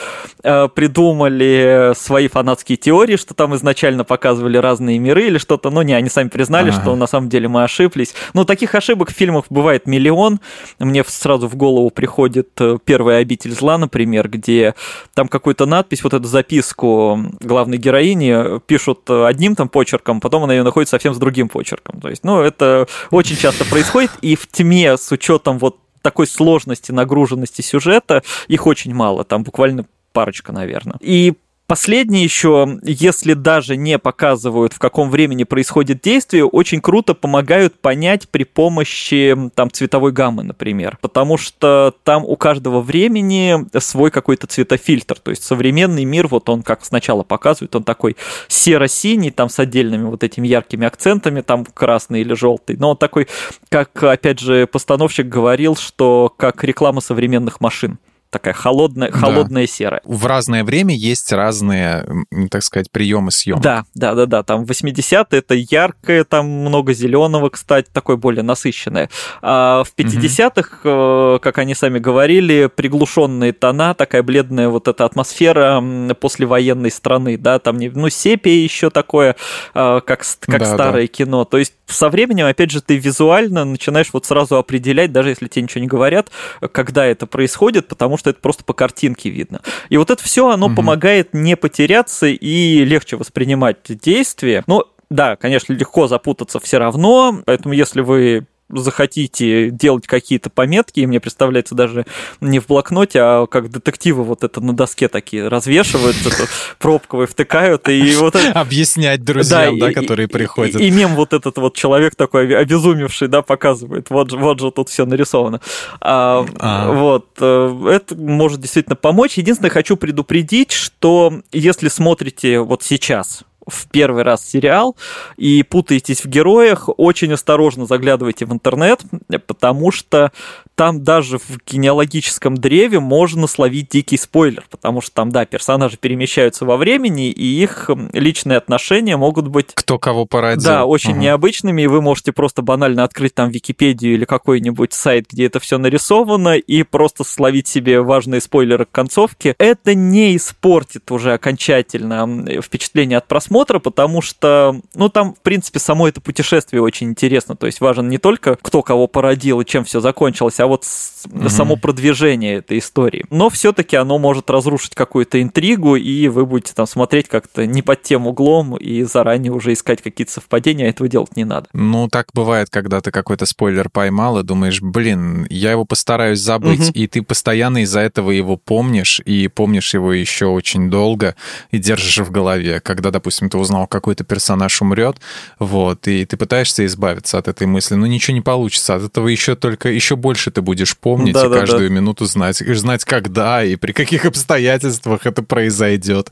э, 0.43 0.69
придумали 0.69 1.93
свои 1.95 2.29
фанатские 2.29 2.77
теории, 2.77 3.17
что 3.17 3.35
там 3.35 3.55
изначально 3.57 4.05
показывали 4.05 4.57
разные 4.57 4.99
миры 4.99 5.27
или 5.27 5.39
что-то, 5.39 5.71
но 5.71 5.83
не, 5.83 5.95
они 5.95 6.09
сами 6.09 6.29
признали, 6.29 6.71
что 6.71 6.95
на 6.97 7.07
самом 7.07 7.29
деле 7.29 7.49
мы 7.49 7.65
ошиблись. 7.71 8.15
Ну, 8.35 8.45
таких 8.45 8.75
ошибок 8.75 9.11
в 9.11 9.15
фильмах 9.15 9.45
бывает 9.51 9.87
миллион. 9.87 10.41
Мне 10.79 11.05
сразу 11.05 11.47
в 11.49 11.55
голову 11.55 11.91
приходит 11.91 12.49
э, 12.59 12.79
первая 12.85 13.19
обитель 13.19 13.53
зла, 13.53 13.79
например, 13.79 14.29
где 14.29 14.75
там 15.15 15.29
какую-то 15.29 15.67
надпись, 15.67 16.03
вот 16.03 16.15
эту 16.15 16.27
записку 16.27 17.19
главной 17.41 17.79
героини 17.79 18.61
пишут 18.67 19.09
одним 19.09 19.55
там 19.55 19.69
почерком, 19.69 20.21
потом 20.21 20.45
она 20.45 20.55
ее 20.55 20.63
находит 20.63 20.89
совсем 20.89 21.15
с 21.15 21.19
другим 21.19 21.49
почерком. 21.49 22.01
То 22.01 22.09
есть, 22.09 22.25
ну, 22.25 22.41
это 22.41 22.89
очень 23.11 23.37
часто 23.37 23.65
происходит, 23.65 24.11
и 24.21 24.35
в 24.35 24.47
тьме 24.49 24.97
с 24.97 25.13
учетом 25.13 25.59
вот 25.59 25.79
такой 26.03 26.27
сложности, 26.27 26.93
нагруженности 26.93 27.63
сюжета, 27.63 28.23
их 28.49 28.67
очень 28.67 28.95
мало, 28.95 29.25
там 29.25 29.43
буквально 29.45 29.87
парочка, 30.13 30.53
наверное. 30.53 30.97
И 31.01 31.35
Последнее 31.71 32.25
еще, 32.25 32.81
если 32.83 33.35
даже 33.35 33.77
не 33.77 33.97
показывают, 33.97 34.73
в 34.73 34.81
каком 34.81 35.09
времени 35.09 35.45
происходит 35.45 36.01
действие, 36.01 36.45
очень 36.45 36.81
круто 36.81 37.15
помогают 37.15 37.81
понять 37.81 38.29
при 38.29 38.43
помощи 38.43 39.37
там 39.55 39.71
цветовой 39.71 40.11
гаммы, 40.11 40.43
например. 40.43 40.99
Потому 41.01 41.37
что 41.37 41.95
там 42.03 42.25
у 42.25 42.35
каждого 42.35 42.81
времени 42.81 43.55
свой 43.79 44.11
какой-то 44.11 44.49
цветофильтр. 44.49 45.21
То 45.21 45.31
есть 45.31 45.45
современный 45.45 46.03
мир, 46.05 46.27
вот 46.27 46.49
он 46.49 46.65
как 46.65 46.85
сначала 46.85 47.23
показывает, 47.23 47.77
он 47.77 47.85
такой 47.85 48.17
серо-синий, 48.49 49.31
там 49.31 49.49
с 49.49 49.61
отдельными 49.61 50.07
вот 50.07 50.25
этими 50.25 50.49
яркими 50.49 50.89
акцентами, 50.89 51.41
там 51.41 51.65
красный 51.65 52.23
или 52.23 52.35
желтый. 52.35 52.79
Но 52.79 52.91
он 52.91 52.97
такой, 52.97 53.29
как, 53.69 54.03
опять 54.03 54.41
же, 54.41 54.67
постановщик 54.67 55.29
говорил, 55.29 55.77
что 55.77 56.35
как 56.37 56.65
реклама 56.65 57.01
современных 57.01 57.61
машин 57.61 58.01
такая 58.31 58.55
холодная, 58.55 59.11
холодная 59.11 59.67
да. 59.67 59.73
серая. 59.73 60.01
В 60.05 60.25
разное 60.27 60.65
время 60.65 60.95
есть 60.95 61.33
разные, 61.33 62.07
так 62.51 62.63
сказать, 62.63 62.91
приемы 62.91 63.31
съемок. 63.31 63.63
Да, 63.63 63.85
да, 63.95 64.15
да, 64.15 64.27
да. 64.27 64.43
Там 64.43 64.63
80-е 64.65 65.39
это 65.39 65.55
яркое, 65.55 66.25
там 66.25 66.47
много 66.47 66.93
зеленого, 66.93 67.51
кстати, 67.51 67.89
такое 67.93 68.17
более 68.17 68.43
насыщенное. 68.43 69.11
А 69.43 69.83
в 69.85 69.93
50-х, 69.97 71.35
угу. 71.35 71.41
как 71.41 71.59
они 71.59 71.75
сами 71.75 71.99
говорили, 71.99 72.71
приглушенные 72.75 73.53
тона, 73.53 73.95
такая 73.95 74.23
бледная 74.23 74.69
вот 74.69 74.87
эта 74.87 75.05
атмосфера 75.05 75.83
послевоенной 76.21 76.91
страны, 76.91 77.37
да, 77.37 77.59
там 77.59 77.79
не, 77.79 77.89
ну, 77.89 78.09
сепия 78.09 78.63
еще 78.63 78.91
такое, 78.91 79.37
а, 79.75 80.01
как, 80.01 80.25
как 80.41 80.61
да, 80.61 80.75
старое 80.75 81.07
да. 81.07 81.09
кино. 81.09 81.45
То 81.45 81.59
есть 81.59 81.75
со 81.87 82.09
временем, 82.09 82.47
опять 82.47 82.71
же, 82.71 82.81
ты 82.81 82.97
визуально 82.97 83.65
начинаешь 83.65 84.11
вот 84.13 84.27
сразу 84.27 84.57
определять, 84.57 85.13
даже 85.13 85.31
если 85.31 85.49
тебе 85.49 85.63
ничего 85.63 85.81
не 85.81 85.89
говорят, 85.89 86.31
когда 86.73 87.05
это 87.05 87.27
происходит, 87.27 87.89
потому 87.89 88.17
что 88.21 88.31
это 88.31 88.41
просто 88.41 88.63
по 88.63 88.73
картинке 88.73 89.31
видно. 89.31 89.61
И 89.89 89.97
вот 89.97 90.11
это 90.11 90.23
все, 90.23 90.51
оно 90.51 90.67
угу. 90.67 90.77
помогает 90.77 91.35
не 91.35 91.57
потеряться 91.57 92.27
и 92.27 92.85
легче 92.85 93.17
воспринимать 93.17 93.79
действия. 93.89 94.63
Но 94.69 94.87
да, 95.11 95.35
конечно, 95.35 95.73
легко 95.73 96.07
запутаться 96.07 96.61
все 96.61 96.79
равно, 96.79 97.43
поэтому 97.45 97.75
если 97.75 98.01
вы 98.01 98.47
захотите 98.73 99.71
делать 99.71 100.07
какие-то 100.07 100.51
пометки, 100.51 101.01
и 101.01 101.07
мне 101.07 101.21
представляется 101.21 101.75
даже 101.75 102.07
не 102.41 102.59
в 102.59 102.67
блокноте, 102.67 103.21
а 103.21 103.47
как 103.47 103.71
детективы 103.71 104.25
вот 104.25 104.45
это 104.45 104.61
на 104.61 104.73
доске 104.73 105.09
такие 105.09 105.49
развешивают, 105.49 106.17
эту 106.21 106.49
пробковый 106.79 107.27
втыкают, 107.27 107.89
и 107.89 108.15
вот 108.17 108.37
это... 108.37 108.59
Объяснять 108.59 109.25
друзьям, 109.25 109.79
да, 109.79 109.87
да 109.87 109.91
и, 109.93 109.95
которые 109.95 110.29
приходят. 110.29 110.81
И, 110.81 110.87
и 110.87 110.91
мем 110.91 111.15
вот 111.15 111.33
этот 111.33 111.57
вот 111.59 111.75
человек 111.75 112.15
такой 112.15 112.57
обезумевший, 112.57 113.29
да, 113.29 113.43
показывает, 113.43 114.11
вот, 114.11 114.33
вот 114.33 114.61
же 114.61 114.71
тут 114.71 114.89
все 114.89 115.05
нарисовано. 115.05 115.61
А, 116.01 116.45
а. 116.59 116.93
Вот, 116.93 117.29
э, 117.41 117.87
это 117.91 118.17
может 118.17 118.61
действительно 118.61 118.97
помочь. 118.97 119.39
Единственное, 119.39 119.71
хочу 119.71 119.97
предупредить, 119.97 120.73
что 120.73 121.33
если 121.53 121.89
смотрите 121.89 122.61
вот 122.61 122.83
сейчас 122.83 123.45
в 123.71 123.89
первый 123.89 124.23
раз 124.23 124.47
сериал 124.47 124.97
и 125.37 125.63
путаетесь 125.63 126.25
в 126.25 126.29
героях, 126.29 126.89
очень 126.97 127.33
осторожно 127.33 127.87
заглядывайте 127.87 128.47
в 128.47 128.53
интернет, 128.53 129.01
потому 129.47 129.91
что 129.91 130.33
там 130.81 131.05
даже 131.05 131.37
в 131.37 131.59
генеалогическом 131.67 132.57
древе 132.57 133.01
можно 133.01 133.47
словить 133.47 133.91
дикий 133.91 134.17
спойлер, 134.17 134.65
потому 134.71 135.03
что 135.03 135.13
там, 135.13 135.31
да, 135.31 135.45
персонажи 135.45 135.99
перемещаются 135.99 136.65
во 136.65 136.79
времени, 136.79 137.31
и 137.31 137.63
их 137.63 137.91
личные 138.15 138.57
отношения 138.57 139.19
могут 139.19 139.49
быть... 139.49 139.75
Кто 139.75 139.99
кого 139.99 140.25
породил. 140.25 140.65
Да, 140.65 140.87
очень 140.87 141.13
угу. 141.13 141.21
необычными, 141.21 141.83
и 141.83 141.87
вы 141.87 142.01
можете 142.01 142.33
просто 142.33 142.63
банально 142.63 143.05
открыть 143.05 143.35
там 143.35 143.51
Википедию 143.51 144.15
или 144.15 144.25
какой-нибудь 144.25 144.95
сайт, 144.95 145.27
где 145.31 145.45
это 145.45 145.61
все 145.61 145.77
нарисовано, 145.77 146.57
и 146.57 146.83
просто 146.83 147.25
словить 147.25 147.69
себе 147.69 148.01
важные 148.01 148.41
спойлеры 148.41 148.87
к 148.87 148.91
концовке. 148.91 149.55
Это 149.59 149.95
не 149.95 150.35
испортит 150.35 151.11
уже 151.11 151.35
окончательно 151.35 152.63
впечатление 152.63 153.19
от 153.19 153.29
просмотра, 153.29 153.81
потому 153.81 154.23
что, 154.23 154.81
ну, 154.95 155.11
там, 155.11 155.35
в 155.35 155.41
принципе, 155.41 155.79
само 155.79 156.09
это 156.09 156.23
путешествие 156.23 156.81
очень 156.81 157.09
интересно. 157.09 157.55
То 157.55 157.67
есть 157.67 157.83
важен 157.83 158.09
не 158.09 158.17
только 158.17 158.57
кто 158.63 158.81
кого 158.81 159.09
породил 159.09 159.61
и 159.61 159.67
чем 159.67 159.85
все 159.85 160.01
закончилось, 160.01 160.59
а 160.59 160.70
вот 160.71 160.83
mm-hmm. 160.83 161.49
само 161.49 161.77
продвижение 161.77 162.57
этой 162.57 162.79
истории. 162.79 163.25
Но 163.31 163.51
все-таки 163.51 163.97
оно 163.97 164.19
может 164.19 164.51
разрушить 164.51 164.95
какую-то 164.95 165.43
интригу, 165.43 165.97
и 165.97 166.29
вы 166.29 166.47
будете 166.47 166.73
там 166.75 166.87
смотреть 166.87 167.29
как-то 167.29 167.67
не 167.67 167.83
под 167.83 168.03
тем 168.03 168.27
углом 168.27 168.77
и 168.77 169.03
заранее 169.03 169.53
уже 169.53 169.73
искать 169.73 170.03
какие-то 170.03 170.33
совпадения, 170.33 170.87
а 170.87 170.91
этого 170.91 171.09
делать 171.09 171.37
не 171.37 171.45
надо. 171.45 171.69
Ну, 171.73 172.09
так 172.09 172.29
бывает, 172.33 172.71
когда 172.71 173.01
ты 173.01 173.11
какой-то 173.11 173.47
спойлер 173.47 173.91
поймал 173.91 174.39
и 174.39 174.43
думаешь, 174.43 174.81
блин, 174.81 175.47
я 175.51 175.73
его 175.73 175.85
постараюсь 175.85 176.41
забыть, 176.41 176.91
mm-hmm. 176.91 176.93
и 176.93 177.07
ты 177.07 177.23
постоянно 177.23 177.83
из-за 177.83 178.01
этого 178.01 178.31
его 178.31 178.57
помнишь, 178.57 179.21
и 179.25 179.49
помнишь 179.49 179.95
его 179.95 180.13
еще 180.13 180.47
очень 180.47 180.91
долго, 180.91 181.35
и 181.71 181.79
держишь 181.79 182.19
в 182.19 182.31
голове. 182.31 182.81
Когда, 182.81 183.11
допустим, 183.11 183.51
ты 183.51 183.59
узнал, 183.59 183.87
какой-то 183.87 184.25
персонаж 184.25 184.81
умрет, 184.81 185.17
вот, 185.59 186.07
и 186.09 186.25
ты 186.25 186.37
пытаешься 186.37 186.87
избавиться 186.87 187.39
от 187.39 187.49
этой 187.49 187.67
мысли, 187.67 187.95
но 187.95 188.07
ничего 188.07 188.35
не 188.35 188.41
получится. 188.41 188.95
От 188.95 189.03
этого 189.03 189.29
еще 189.29 189.57
только, 189.57 189.91
еще 189.91 190.17
больше 190.17 190.51
ты 190.51 190.60
будешь 190.61 190.97
помнить 190.97 191.35
да, 191.35 191.47
и 191.47 191.49
да, 191.49 191.61
каждую 191.61 191.89
да. 191.89 191.95
минуту 191.95 192.25
знать, 192.27 192.59
знать, 192.59 193.05
когда 193.05 193.65
и 193.65 193.77
при 193.77 193.93
каких 193.93 194.25
обстоятельствах 194.25 195.27
это 195.27 195.43
произойдет. 195.43 196.31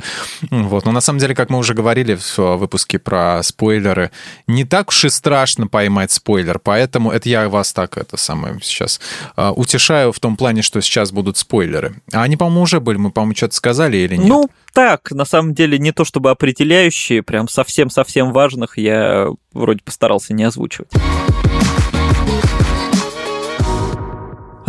Вот. 0.50 0.84
Но 0.84 0.92
на 0.92 1.00
самом 1.00 1.18
деле, 1.18 1.34
как 1.34 1.50
мы 1.50 1.58
уже 1.58 1.74
говорили 1.74 2.16
в 2.16 2.56
выпуске 2.56 2.98
про 2.98 3.42
спойлеры, 3.42 4.10
не 4.46 4.64
так 4.64 4.88
уж 4.88 5.04
и 5.04 5.08
страшно 5.08 5.66
поймать 5.66 6.12
спойлер, 6.12 6.58
поэтому 6.58 7.10
это 7.10 7.28
я 7.28 7.48
вас 7.48 7.72
так 7.72 7.96
это 7.96 8.16
самое 8.16 8.58
сейчас 8.62 9.00
а, 9.36 9.52
утешаю 9.52 10.12
в 10.12 10.20
том 10.20 10.36
плане, 10.36 10.62
что 10.62 10.80
сейчас 10.80 11.12
будут 11.12 11.36
спойлеры. 11.36 11.96
А 12.12 12.22
они, 12.22 12.36
по-моему, 12.36 12.62
уже 12.62 12.80
были, 12.80 12.96
мы, 12.96 13.10
по-моему, 13.10 13.34
что-то 13.36 13.54
сказали 13.54 13.96
или 13.96 14.16
нет? 14.16 14.28
Ну, 14.28 14.50
так, 14.72 15.10
на 15.10 15.24
самом 15.24 15.54
деле, 15.54 15.78
не 15.78 15.92
то 15.92 16.04
чтобы 16.04 16.30
определяющие, 16.30 17.22
прям 17.22 17.48
совсем-совсем 17.48 18.32
важных 18.32 18.78
я 18.78 19.28
вроде 19.52 19.80
постарался 19.82 20.34
не 20.34 20.44
озвучивать. 20.44 20.90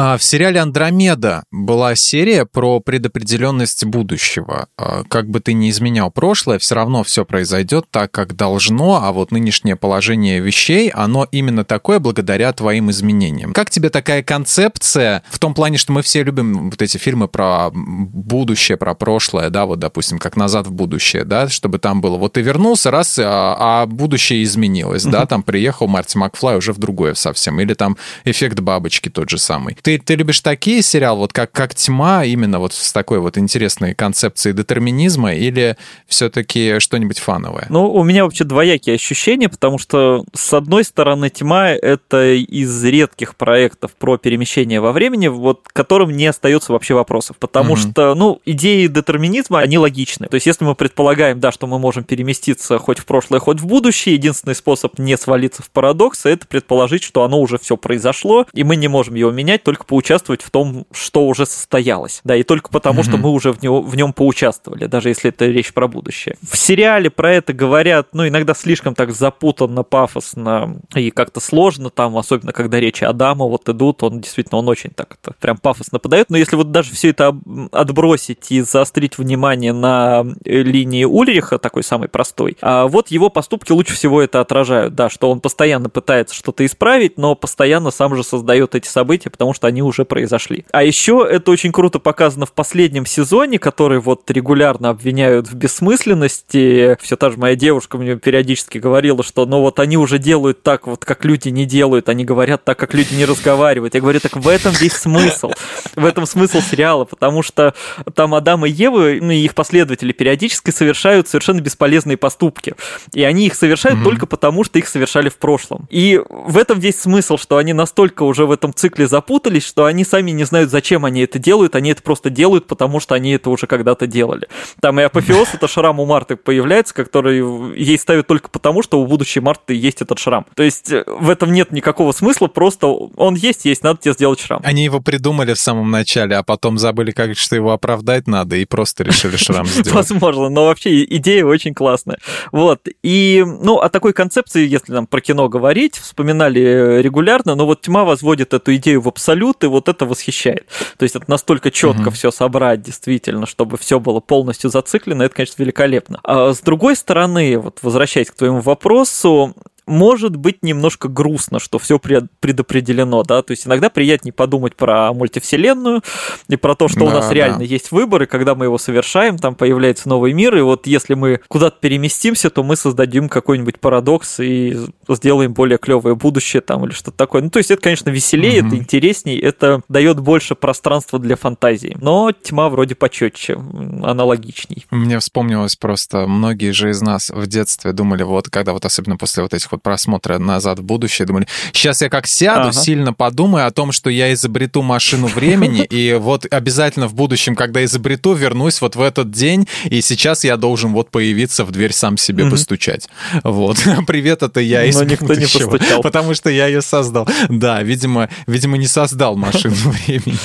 А, 0.01 0.17
в 0.17 0.23
сериале 0.23 0.62
«Андромеда» 0.62 1.43
была 1.51 1.93
серия 1.93 2.45
про 2.45 2.79
предопределенность 2.79 3.83
будущего. 3.83 4.67
А, 4.77 5.03
как 5.03 5.29
бы 5.29 5.41
ты 5.41 5.51
ни 5.51 5.69
изменял 5.69 6.09
прошлое, 6.09 6.57
все 6.57 6.75
равно 6.75 7.03
все 7.03 7.25
произойдет 7.25 7.88
так, 7.91 8.09
как 8.09 8.33
должно, 8.33 9.03
а 9.03 9.12
вот 9.12 9.31
нынешнее 9.31 9.75
положение 9.75 10.39
вещей, 10.39 10.88
оно 10.88 11.27
именно 11.33 11.65
такое 11.65 11.99
благодаря 11.99 12.53
твоим 12.53 12.89
изменениям. 12.91 13.51
Как 13.51 13.69
тебе 13.69 13.89
такая 13.89 14.23
концепция 14.23 15.21
в 15.29 15.38
том 15.38 15.53
плане, 15.53 15.77
что 15.77 15.91
мы 15.91 16.01
все 16.01 16.23
любим 16.23 16.69
вот 16.69 16.81
эти 16.81 16.95
фильмы 16.95 17.27
про 17.27 17.69
будущее, 17.73 18.77
про 18.77 18.93
прошлое, 18.93 19.49
да, 19.49 19.65
вот, 19.65 19.79
допустим, 19.79 20.17
как 20.17 20.38
«Назад 20.38 20.65
в 20.65 20.71
будущее», 20.71 21.25
да, 21.25 21.49
чтобы 21.49 21.77
там 21.77 21.99
было, 21.99 22.15
вот 22.15 22.31
ты 22.33 22.41
вернулся, 22.41 22.89
раз, 22.89 23.19
а, 23.19 23.81
а 23.81 23.85
будущее 23.85 24.43
изменилось, 24.43 25.03
да, 25.03 25.25
там 25.25 25.43
приехал 25.43 25.88
Марти 25.88 26.15
Макфлай 26.15 26.55
уже 26.55 26.71
в 26.71 26.77
другое 26.77 27.15
совсем, 27.15 27.59
или 27.59 27.73
там 27.73 27.97
эффект 28.23 28.62
бабочки 28.62 29.09
тот 29.09 29.29
же 29.29 29.38
самый 29.38 29.75
ты, 29.88 29.88
ты 29.97 30.15
любишь 30.15 30.41
такие 30.41 30.82
сериалы, 30.82 31.19
вот 31.19 31.34
как, 31.34 31.52
как 31.52 31.75
«Тьма», 31.75 32.25
именно 32.25 32.60
вот 32.60 32.73
с 32.73 32.91
такой 32.91 33.19
вот 33.19 33.38
интересной 33.38 33.95
концепцией 33.95 34.54
детерминизма, 34.54 35.34
или 35.34 35.78
все-таки 36.08 36.80
что-нибудь 36.80 37.19
фановое? 37.19 37.67
Ну, 37.69 37.91
у 37.91 38.04
меня 38.04 38.23
вообще 38.23 38.43
двоякие 38.43 38.95
ощущения, 38.95 39.49
потому 39.49 39.78
что, 39.78 40.25
с 40.34 40.54
одной 40.54 40.84
стороны, 40.84 41.30
«Тьма»— 41.30 41.69
это 41.71 42.34
из 42.34 42.84
редких 42.84 43.36
проектов 43.36 43.91
про 43.97 44.17
перемещение 44.17 44.82
во 44.82 44.91
времени, 44.91 45.28
вот 45.28 45.67
которым 45.71 46.15
не 46.15 46.28
остается 46.28 46.73
вообще 46.73 46.93
вопросов, 46.93 47.38
потому 47.38 47.73
mm-hmm. 47.73 47.91
что, 47.91 48.15
ну, 48.15 48.41
идеи 48.45 48.88
детерминизма, 48.88 49.60
они 49.60 49.78
логичны. 49.78 50.28
То 50.28 50.36
есть, 50.36 50.45
если 50.45 50.65
мы 50.65 50.75
предполагаем, 50.75 51.39
да, 51.39 51.52
что 51.52 51.67
мы 51.67 51.80
можем 51.80 52.04
переместиться 52.04 52.78
хоть 52.78 52.99
в 52.99 53.06
прошлое, 53.06 53.39
хоть 53.39 53.60
в 53.60 53.65
будущее, 53.65 54.15
единственный 54.15 54.56
способ 54.56 54.99
не 54.99 55.17
свалиться 55.17 55.63
в 55.63 55.69
парадокс— 55.69 56.21
это 56.25 56.47
предположить, 56.47 57.04
что 57.04 57.23
оно 57.23 57.39
уже 57.39 57.58
все 57.58 57.78
произошло, 57.78 58.45
и 58.54 58.63
мы 58.63 58.75
не 58.75 58.88
можем 58.88 59.15
его 59.15 59.32
менять 59.32 59.63
только 59.63 59.78
только 59.79 59.85
поучаствовать 59.85 60.41
в 60.41 60.49
том, 60.51 60.85
что 60.91 61.25
уже 61.25 61.45
состоялось. 61.45 62.21
Да, 62.23 62.35
и 62.35 62.43
только 62.43 62.69
потому, 62.69 63.01
mm-hmm. 63.01 63.03
что 63.03 63.17
мы 63.17 63.29
уже 63.29 63.51
в, 63.51 63.61
него, 63.63 63.81
в 63.81 63.95
нем 63.95 64.13
поучаствовали, 64.13 64.85
даже 64.85 65.09
если 65.09 65.29
это 65.29 65.45
речь 65.45 65.73
про 65.73 65.87
будущее. 65.87 66.35
В 66.41 66.57
сериале 66.57 67.09
про 67.09 67.31
это 67.31 67.53
говорят, 67.53 68.09
ну, 68.13 68.27
иногда 68.27 68.53
слишком 68.53 68.95
так 68.95 69.11
запутанно, 69.11 69.83
пафосно 69.83 70.77
и 70.95 71.11
как-то 71.11 71.39
сложно 71.39 71.89
там, 71.89 72.17
особенно 72.17 72.51
когда 72.51 72.79
речи 72.79 73.03
Адама 73.03 73.45
вот 73.45 73.69
идут, 73.69 74.03
он 74.03 74.21
действительно, 74.21 74.59
он 74.59 74.67
очень 74.67 74.91
так 74.91 75.17
это 75.21 75.33
прям 75.39 75.57
пафосно 75.57 75.99
подает, 75.99 76.29
но 76.29 76.37
если 76.37 76.55
вот 76.55 76.71
даже 76.71 76.91
все 76.93 77.09
это 77.09 77.35
отбросить 77.71 78.51
и 78.51 78.61
заострить 78.61 79.17
внимание 79.17 79.73
на 79.73 80.25
э, 80.43 80.61
линии 80.61 81.05
Ульриха, 81.05 81.57
такой 81.57 81.83
самый 81.83 82.09
простой, 82.09 82.57
а 82.61 82.87
вот 82.87 83.09
его 83.09 83.29
поступки 83.29 83.71
лучше 83.71 83.93
всего 83.93 84.21
это 84.21 84.41
отражают, 84.41 84.95
да, 84.95 85.09
что 85.09 85.31
он 85.31 85.39
постоянно 85.39 85.89
пытается 85.89 86.35
что-то 86.35 86.65
исправить, 86.65 87.17
но 87.17 87.35
постоянно 87.35 87.91
сам 87.91 88.15
же 88.15 88.23
создает 88.23 88.75
эти 88.75 88.87
события, 88.87 89.29
потому 89.29 89.53
что 89.53 89.68
они 89.69 89.82
уже 89.82 90.05
произошли. 90.05 90.65
А 90.71 90.84
еще 90.84 91.27
это 91.29 91.51
очень 91.51 91.71
круто 91.71 91.99
показано 91.99 92.45
в 92.45 92.51
последнем 92.51 93.05
сезоне, 93.05 93.60
который 93.60 93.99
вот 93.99 94.29
регулярно 94.29 94.89
обвиняют 94.89 95.47
в 95.47 95.55
бессмысленности. 95.55 96.97
Все 97.01 97.15
та 97.15 97.29
же 97.29 97.38
моя 97.38 97.55
девушка 97.55 97.97
мне 97.97 98.17
периодически 98.17 98.77
говорила, 98.77 99.23
что 99.23 99.45
ну 99.45 99.62
вот 99.62 99.79
они 99.79 99.97
уже 99.97 100.19
делают 100.19 100.63
так, 100.63 100.88
вот 100.88 101.05
как 101.05 101.25
люди 101.25 101.49
не 101.49 101.65
делают, 101.65 102.10
они 102.10 102.25
говорят 102.25 102.63
так, 102.65 102.77
как 102.77 102.93
люди 102.93 103.13
не 103.13 103.25
разговаривают. 103.25 103.95
Я 103.95 104.01
говорю, 104.01 104.19
так 104.19 104.36
в 104.36 104.47
этом 104.47 104.73
весь 104.73 104.93
смысл. 104.93 105.51
В 105.95 106.05
этом 106.05 106.25
смысл 106.25 106.60
сериала, 106.62 107.05
потому 107.05 107.41
что 107.41 107.73
там 108.13 108.34
Адам 108.34 108.65
и 108.65 108.69
Ева, 108.69 109.15
ну 109.21 109.32
и 109.32 109.38
их 109.38 109.55
последователи 109.55 110.12
периодически 110.12 110.71
совершают 110.71 111.27
совершенно 111.27 111.62
бесполезные 111.62 112.17
поступки. 112.17 112.75
И 113.13 113.23
они 113.23 113.47
их 113.47 113.55
совершают 113.55 113.99
mm-hmm. 113.99 114.03
только 114.03 114.25
потому, 114.25 114.63
что 114.63 114.79
их 114.79 114.88
совершали 114.88 115.29
в 115.29 115.38
прошлом. 115.38 115.88
И 115.89 116.21
в 116.29 116.58
этом 116.58 116.79
весь 116.79 116.99
смысл, 116.99 117.38
что 117.38 117.58
они 117.58 117.73
настолько 117.73 118.23
уже 118.23 118.45
в 118.45 118.51
этом 118.51 118.73
цикле 118.73 119.08
запутались, 119.08 119.48
запутались, 119.49 119.65
что 119.65 119.85
они 119.85 120.05
сами 120.05 120.31
не 120.31 120.43
знают, 120.43 120.69
зачем 120.69 121.05
они 121.05 121.21
это 121.21 121.39
делают, 121.39 121.75
они 121.75 121.91
это 121.91 122.01
просто 122.01 122.29
делают, 122.29 122.67
потому 122.67 122.99
что 122.99 123.15
они 123.15 123.31
это 123.31 123.49
уже 123.49 123.67
когда-то 123.67 124.07
делали. 124.07 124.47
Там 124.81 124.99
и 124.99 125.03
апофеоз, 125.03 125.49
это 125.53 125.67
шрам 125.67 125.99
у 125.99 126.05
Марты 126.05 126.35
появляется, 126.35 126.93
который 126.93 127.77
ей 127.77 127.97
ставят 127.97 128.27
только 128.27 128.49
потому, 128.49 128.83
что 128.83 129.01
у 129.01 129.07
будущей 129.07 129.39
Марты 129.39 129.73
есть 129.73 130.01
этот 130.01 130.19
шрам. 130.19 130.45
То 130.55 130.63
есть 130.63 130.91
э, 130.91 131.03
в 131.07 131.29
этом 131.29 131.51
нет 131.51 131.71
никакого 131.71 132.12
смысла, 132.12 132.47
просто 132.47 132.88
он 132.88 133.35
есть, 133.35 133.65
есть, 133.65 133.83
надо 133.83 133.99
тебе 134.01 134.13
сделать 134.13 134.39
шрам. 134.39 134.62
Они 134.63 134.83
его 134.83 134.99
придумали 134.99 135.53
в 135.53 135.59
самом 135.59 135.91
начале, 135.91 136.35
а 136.35 136.43
потом 136.43 136.77
забыли, 136.77 137.12
как 137.12 137.38
что 137.38 137.55
его 137.55 137.71
оправдать 137.71 138.27
надо, 138.27 138.55
и 138.55 138.65
просто 138.65 139.03
решили 139.03 139.38
шрам 139.38 139.65
сделать. 139.65 139.91
Возможно, 139.91 140.49
но 140.49 140.65
вообще 140.65 141.03
идея 141.03 141.45
очень 141.45 141.73
классная. 141.73 142.19
Вот, 142.51 142.88
и, 143.03 143.43
ну, 143.45 143.79
о 143.79 143.89
такой 143.89 144.13
концепции, 144.13 144.67
если 144.67 144.93
нам 144.93 145.07
про 145.07 145.21
кино 145.21 145.49
говорить, 145.49 145.95
вспоминали 145.95 147.01
регулярно, 147.01 147.55
но 147.55 147.65
вот 147.65 147.81
тьма 147.81 148.03
возводит 148.03 148.53
эту 148.53 148.75
идею 148.75 149.01
в 149.01 149.07
абсолют, 149.07 149.38
салют, 149.39 149.63
и 149.63 149.67
вот 149.67 149.88
это 149.88 150.06
восхищает. 150.06 150.67
То 150.97 151.04
есть 151.04 151.15
это 151.15 151.25
настолько 151.28 151.71
четко 151.71 152.08
угу. 152.08 152.12
все 152.12 152.32
собрать, 152.32 152.82
действительно, 152.82 153.45
чтобы 153.45 153.78
все 153.78 153.99
было 153.99 154.19
полностью 154.19 154.69
зациклено, 154.69 155.23
это, 155.23 155.36
конечно, 155.36 155.62
великолепно. 155.62 156.19
А 156.23 156.54
с 156.54 156.60
другой 156.60 156.95
стороны, 156.95 157.58
вот 157.58 157.80
возвращаясь 157.82 158.30
к 158.30 158.36
твоему 158.36 158.60
вопросу, 158.60 159.56
может 159.89 160.36
быть 160.36 160.63
немножко 160.63 161.08
грустно, 161.08 161.60
что 161.60 161.80
все 161.80 161.99
предопределено, 161.99 163.23
да, 163.23 163.41
то 163.41 163.52
есть 163.52 163.67
иногда 163.67 163.89
приятнее 163.89 164.32
подумать 164.32 164.75
про 164.75 165.12
мультивселенную 165.13 166.02
и 166.47 166.56
про 166.56 166.75
то, 166.75 166.88
что 166.88 166.99
да, 166.99 167.06
у 167.06 167.10
нас 167.10 167.28
да. 167.28 167.34
реально 167.34 167.63
есть 167.63 167.91
выбор, 167.91 168.23
и 168.23 168.25
когда 168.25 168.56
мы 168.56 168.65
его 168.65 168.78
совершаем, 168.78 169.38
там 169.38 169.56
появляется 169.56 170.08
новый 170.08 170.34
мир, 170.34 170.56
и 170.56 170.62
вот 170.62 170.88
если 170.88 171.15
мы 171.15 171.41
куда-то 171.47 171.78
переместимся, 171.80 172.49
то 172.49 172.63
мы 172.63 172.75
создадим 172.75 173.30
какой-нибудь 173.30 173.80
парадокс 173.80 174.39
и 174.39 174.78
сделаем 175.10 175.54
более 175.54 175.78
клевое 175.78 176.15
будущее 176.15 176.62
там 176.62 176.86
или 176.86 176.91
что-то 176.91 177.17
такое. 177.17 177.41
Ну, 177.41 177.49
то 177.49 177.58
есть 177.58 177.71
это, 177.71 177.82
конечно, 177.82 178.10
веселее, 178.10 178.62
угу. 178.62 178.67
это 178.67 178.78
интересней, 178.78 179.38
это 179.39 179.82
дает 179.89 180.19
больше 180.19 180.56
пространства 180.56 181.17
для 181.19 181.36
фантазии. 181.36 181.97
Но 181.99 182.32
тьма 182.32 182.69
вроде 182.69 182.95
почетче, 182.95 183.54
аналогичней. 183.56 184.86
Мне 184.91 185.19
вспомнилось 185.19 185.75
просто, 185.75 186.28
многие 186.28 186.71
же 186.71 186.91
из 186.91 187.02
нас 187.02 187.30
в 187.30 187.47
детстве 187.47 187.91
думали, 187.91 188.23
вот 188.23 188.49
когда 188.49 188.73
вот 188.73 188.86
особенно 188.86 189.17
после 189.17 189.43
вот 189.43 189.54
этих 189.54 189.71
вот 189.71 189.78
просмотра 189.79 190.37
«Назад 190.37 190.79
в 190.79 190.83
будущее», 190.83 191.25
думали, 191.25 191.47
сейчас 191.73 192.01
я 192.01 192.09
как 192.09 192.27
сяду, 192.27 192.69
ага. 192.69 192.71
сильно 192.73 193.13
подумаю 193.13 193.67
о 193.67 193.71
том, 193.71 193.91
что 193.91 194.09
я 194.09 194.33
изобрету 194.33 194.81
машину 194.81 195.27
времени, 195.27 195.83
и 195.83 196.13
вот 196.13 196.45
обязательно 196.51 197.07
в 197.07 197.13
будущем, 197.13 197.55
когда 197.55 197.83
изобрету, 197.83 198.33
вернусь 198.33 198.81
вот 198.81 198.95
в 198.95 199.01
этот 199.01 199.31
день, 199.31 199.67
и 199.85 200.01
сейчас 200.01 200.43
я 200.43 200.57
должен 200.57 200.93
вот 200.93 201.11
появиться 201.11 201.65
в 201.65 201.71
дверь 201.71 201.93
сам 201.93 202.17
себе 202.17 202.49
постучать. 202.49 203.09
Вот. 203.43 203.77
Привет, 204.07 204.43
это 204.43 204.59
я 204.59 204.85
из 204.85 204.95
Но 204.95 205.03
никто 205.03 205.33
не 205.33 205.45
постучал. 205.45 206.01
Потому 206.01 206.33
что 206.33 206.49
я 206.49 206.67
ее 206.67 206.81
создал. 206.81 207.27
Да, 207.49 207.81
видимо, 207.83 208.29
видимо, 208.47 208.77
не 208.77 208.87
создал 208.87 209.35
машину 209.35 209.75
времени. 210.07 210.37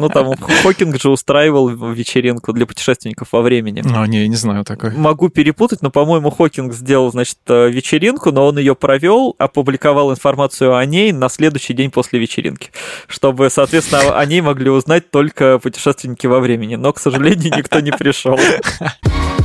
Ну, 0.00 0.08
там 0.08 0.34
Хокинг 0.62 1.00
же 1.00 1.10
устраивал 1.10 1.68
вечеринку 1.68 2.52
для 2.52 2.66
путешественников 2.66 3.28
во 3.32 3.42
времени. 3.42 3.82
А, 3.94 4.06
не, 4.06 4.28
не 4.28 4.36
знаю 4.36 4.64
такой. 4.64 4.92
Могу 4.92 5.28
перепутать, 5.28 5.82
но, 5.82 5.90
по-моему, 5.90 6.30
Хокинг 6.30 6.72
сделал, 6.72 7.10
значит, 7.10 7.38
э, 7.48 7.70
вечеринку, 7.70 8.32
но 8.32 8.46
он 8.46 8.58
ее 8.58 8.74
провел, 8.74 9.34
опубликовал 9.38 10.12
информацию 10.12 10.76
о 10.76 10.84
ней 10.84 11.12
на 11.12 11.28
следующий 11.28 11.74
день 11.74 11.90
после 11.90 12.18
вечеринки, 12.18 12.70
чтобы, 13.06 13.50
соответственно, 13.50 14.18
о 14.18 14.24
ней 14.26 14.40
могли 14.40 14.70
узнать 14.70 15.10
только 15.10 15.58
путешественники 15.58 16.26
во 16.26 16.40
времени. 16.40 16.76
Но, 16.76 16.92
к 16.92 16.98
сожалению, 16.98 17.52
никто 17.56 17.80
не 17.80 17.92
пришел. 17.92 18.38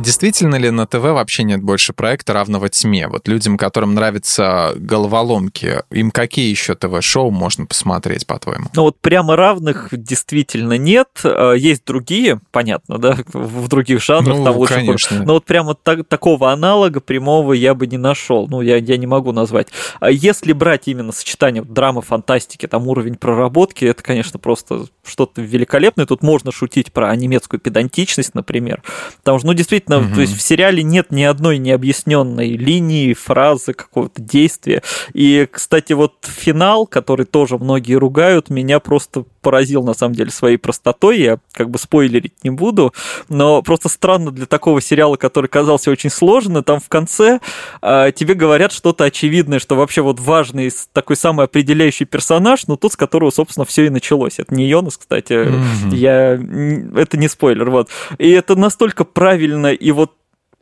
действительно 0.00 0.56
ли 0.56 0.70
на 0.70 0.86
ТВ 0.86 1.02
вообще 1.02 1.42
нет 1.42 1.62
больше 1.62 1.92
проекта 1.92 2.32
равного 2.32 2.68
тьме? 2.68 3.08
Вот 3.08 3.28
людям, 3.28 3.56
которым 3.56 3.94
нравятся 3.94 4.72
головоломки, 4.76 5.82
им 5.90 6.10
какие 6.10 6.50
еще 6.50 6.74
ТВ-шоу 6.74 7.30
можно 7.30 7.66
посмотреть, 7.66 8.26
по-твоему? 8.26 8.66
Ну 8.74 8.82
вот 8.82 8.98
прямо 9.00 9.36
равных 9.36 9.88
действительно 9.92 10.78
нет. 10.78 11.08
А, 11.24 11.52
есть 11.52 11.84
другие, 11.84 12.40
понятно, 12.50 12.98
да, 12.98 13.18
в 13.32 13.68
других 13.68 14.02
жанрах 14.02 14.38
ну, 14.38 14.44
там 14.44 14.56
лучше. 14.56 14.74
Конечно. 14.74 15.24
Но 15.24 15.34
вот 15.34 15.44
прямо 15.44 15.74
так, 15.74 16.06
такого 16.06 16.52
аналога 16.52 17.00
прямого 17.00 17.52
я 17.52 17.74
бы 17.74 17.86
не 17.86 17.98
нашел. 17.98 18.48
Ну, 18.48 18.60
я, 18.60 18.76
я 18.76 18.96
не 18.96 19.06
могу 19.06 19.32
назвать. 19.32 19.68
А 20.00 20.10
если 20.10 20.52
брать 20.52 20.88
именно 20.88 21.12
сочетание 21.12 21.62
драмы, 21.62 22.02
фантастики, 22.02 22.66
там 22.66 22.86
уровень 22.88 23.16
проработки, 23.16 23.84
это, 23.84 24.02
конечно, 24.02 24.38
просто 24.38 24.86
что-то 25.04 25.42
великолепное. 25.42 26.06
Тут 26.06 26.22
можно 26.22 26.52
шутить 26.52 26.92
про 26.92 27.14
немецкую 27.14 27.60
педантичность, 27.60 28.34
например. 28.34 28.82
Потому 29.18 29.38
что, 29.38 29.48
ну, 29.48 29.54
действительно, 29.54 29.89
угу. 29.98 30.14
то 30.14 30.20
есть 30.20 30.36
в 30.36 30.40
сериале 30.40 30.82
нет 30.82 31.10
ни 31.10 31.22
одной 31.22 31.58
необъясненной 31.58 32.50
линии, 32.50 33.14
фразы, 33.14 33.72
какого-то 33.72 34.22
действия. 34.22 34.82
И, 35.12 35.46
кстати, 35.50 35.92
вот 35.92 36.14
финал, 36.22 36.86
который 36.86 37.26
тоже 37.26 37.58
многие 37.58 37.94
ругают, 37.94 38.50
меня 38.50 38.80
просто 38.80 39.24
поразил, 39.40 39.82
на 39.82 39.94
самом 39.94 40.14
деле, 40.14 40.30
своей 40.30 40.56
простотой. 40.56 41.18
Я 41.18 41.38
как 41.52 41.70
бы 41.70 41.78
спойлерить 41.78 42.44
не 42.44 42.50
буду, 42.50 42.92
но 43.28 43.62
просто 43.62 43.88
странно 43.88 44.30
для 44.30 44.46
такого 44.46 44.80
сериала, 44.80 45.16
который 45.16 45.48
казался 45.48 45.90
очень 45.90 46.10
сложным, 46.10 46.62
там 46.64 46.80
в 46.80 46.88
конце 46.88 47.40
э, 47.82 48.12
тебе 48.14 48.34
говорят 48.34 48.72
что-то 48.72 49.04
очевидное, 49.04 49.58
что 49.58 49.76
вообще 49.76 50.02
вот 50.02 50.20
важный 50.20 50.70
такой 50.92 51.16
самый 51.16 51.46
определяющий 51.46 52.04
персонаж, 52.04 52.66
но 52.66 52.76
тот, 52.76 52.92
с 52.92 52.96
которого, 52.96 53.30
собственно, 53.30 53.64
все 53.64 53.86
и 53.86 53.90
началось. 53.90 54.38
Это 54.38 54.54
не 54.54 54.68
Йонас, 54.68 54.96
кстати, 54.96 55.32
mm-hmm. 55.32 55.94
я... 55.94 57.00
это 57.00 57.16
не 57.16 57.28
спойлер, 57.28 57.70
вот. 57.70 57.88
И 58.18 58.30
это 58.30 58.56
настолько 58.56 59.04
правильно 59.04 59.72
и 59.72 59.90
вот 59.92 60.12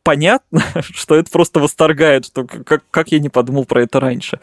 понятно, 0.09 0.63
что 0.81 1.17
это 1.17 1.31
просто 1.31 1.61
восторгает, 1.61 2.25
что 2.25 2.47
как, 2.47 2.83
как 2.91 3.13
я 3.13 3.19
не 3.19 3.29
подумал 3.29 3.67
про 3.67 3.83
это 3.83 4.01
раньше. 4.01 4.41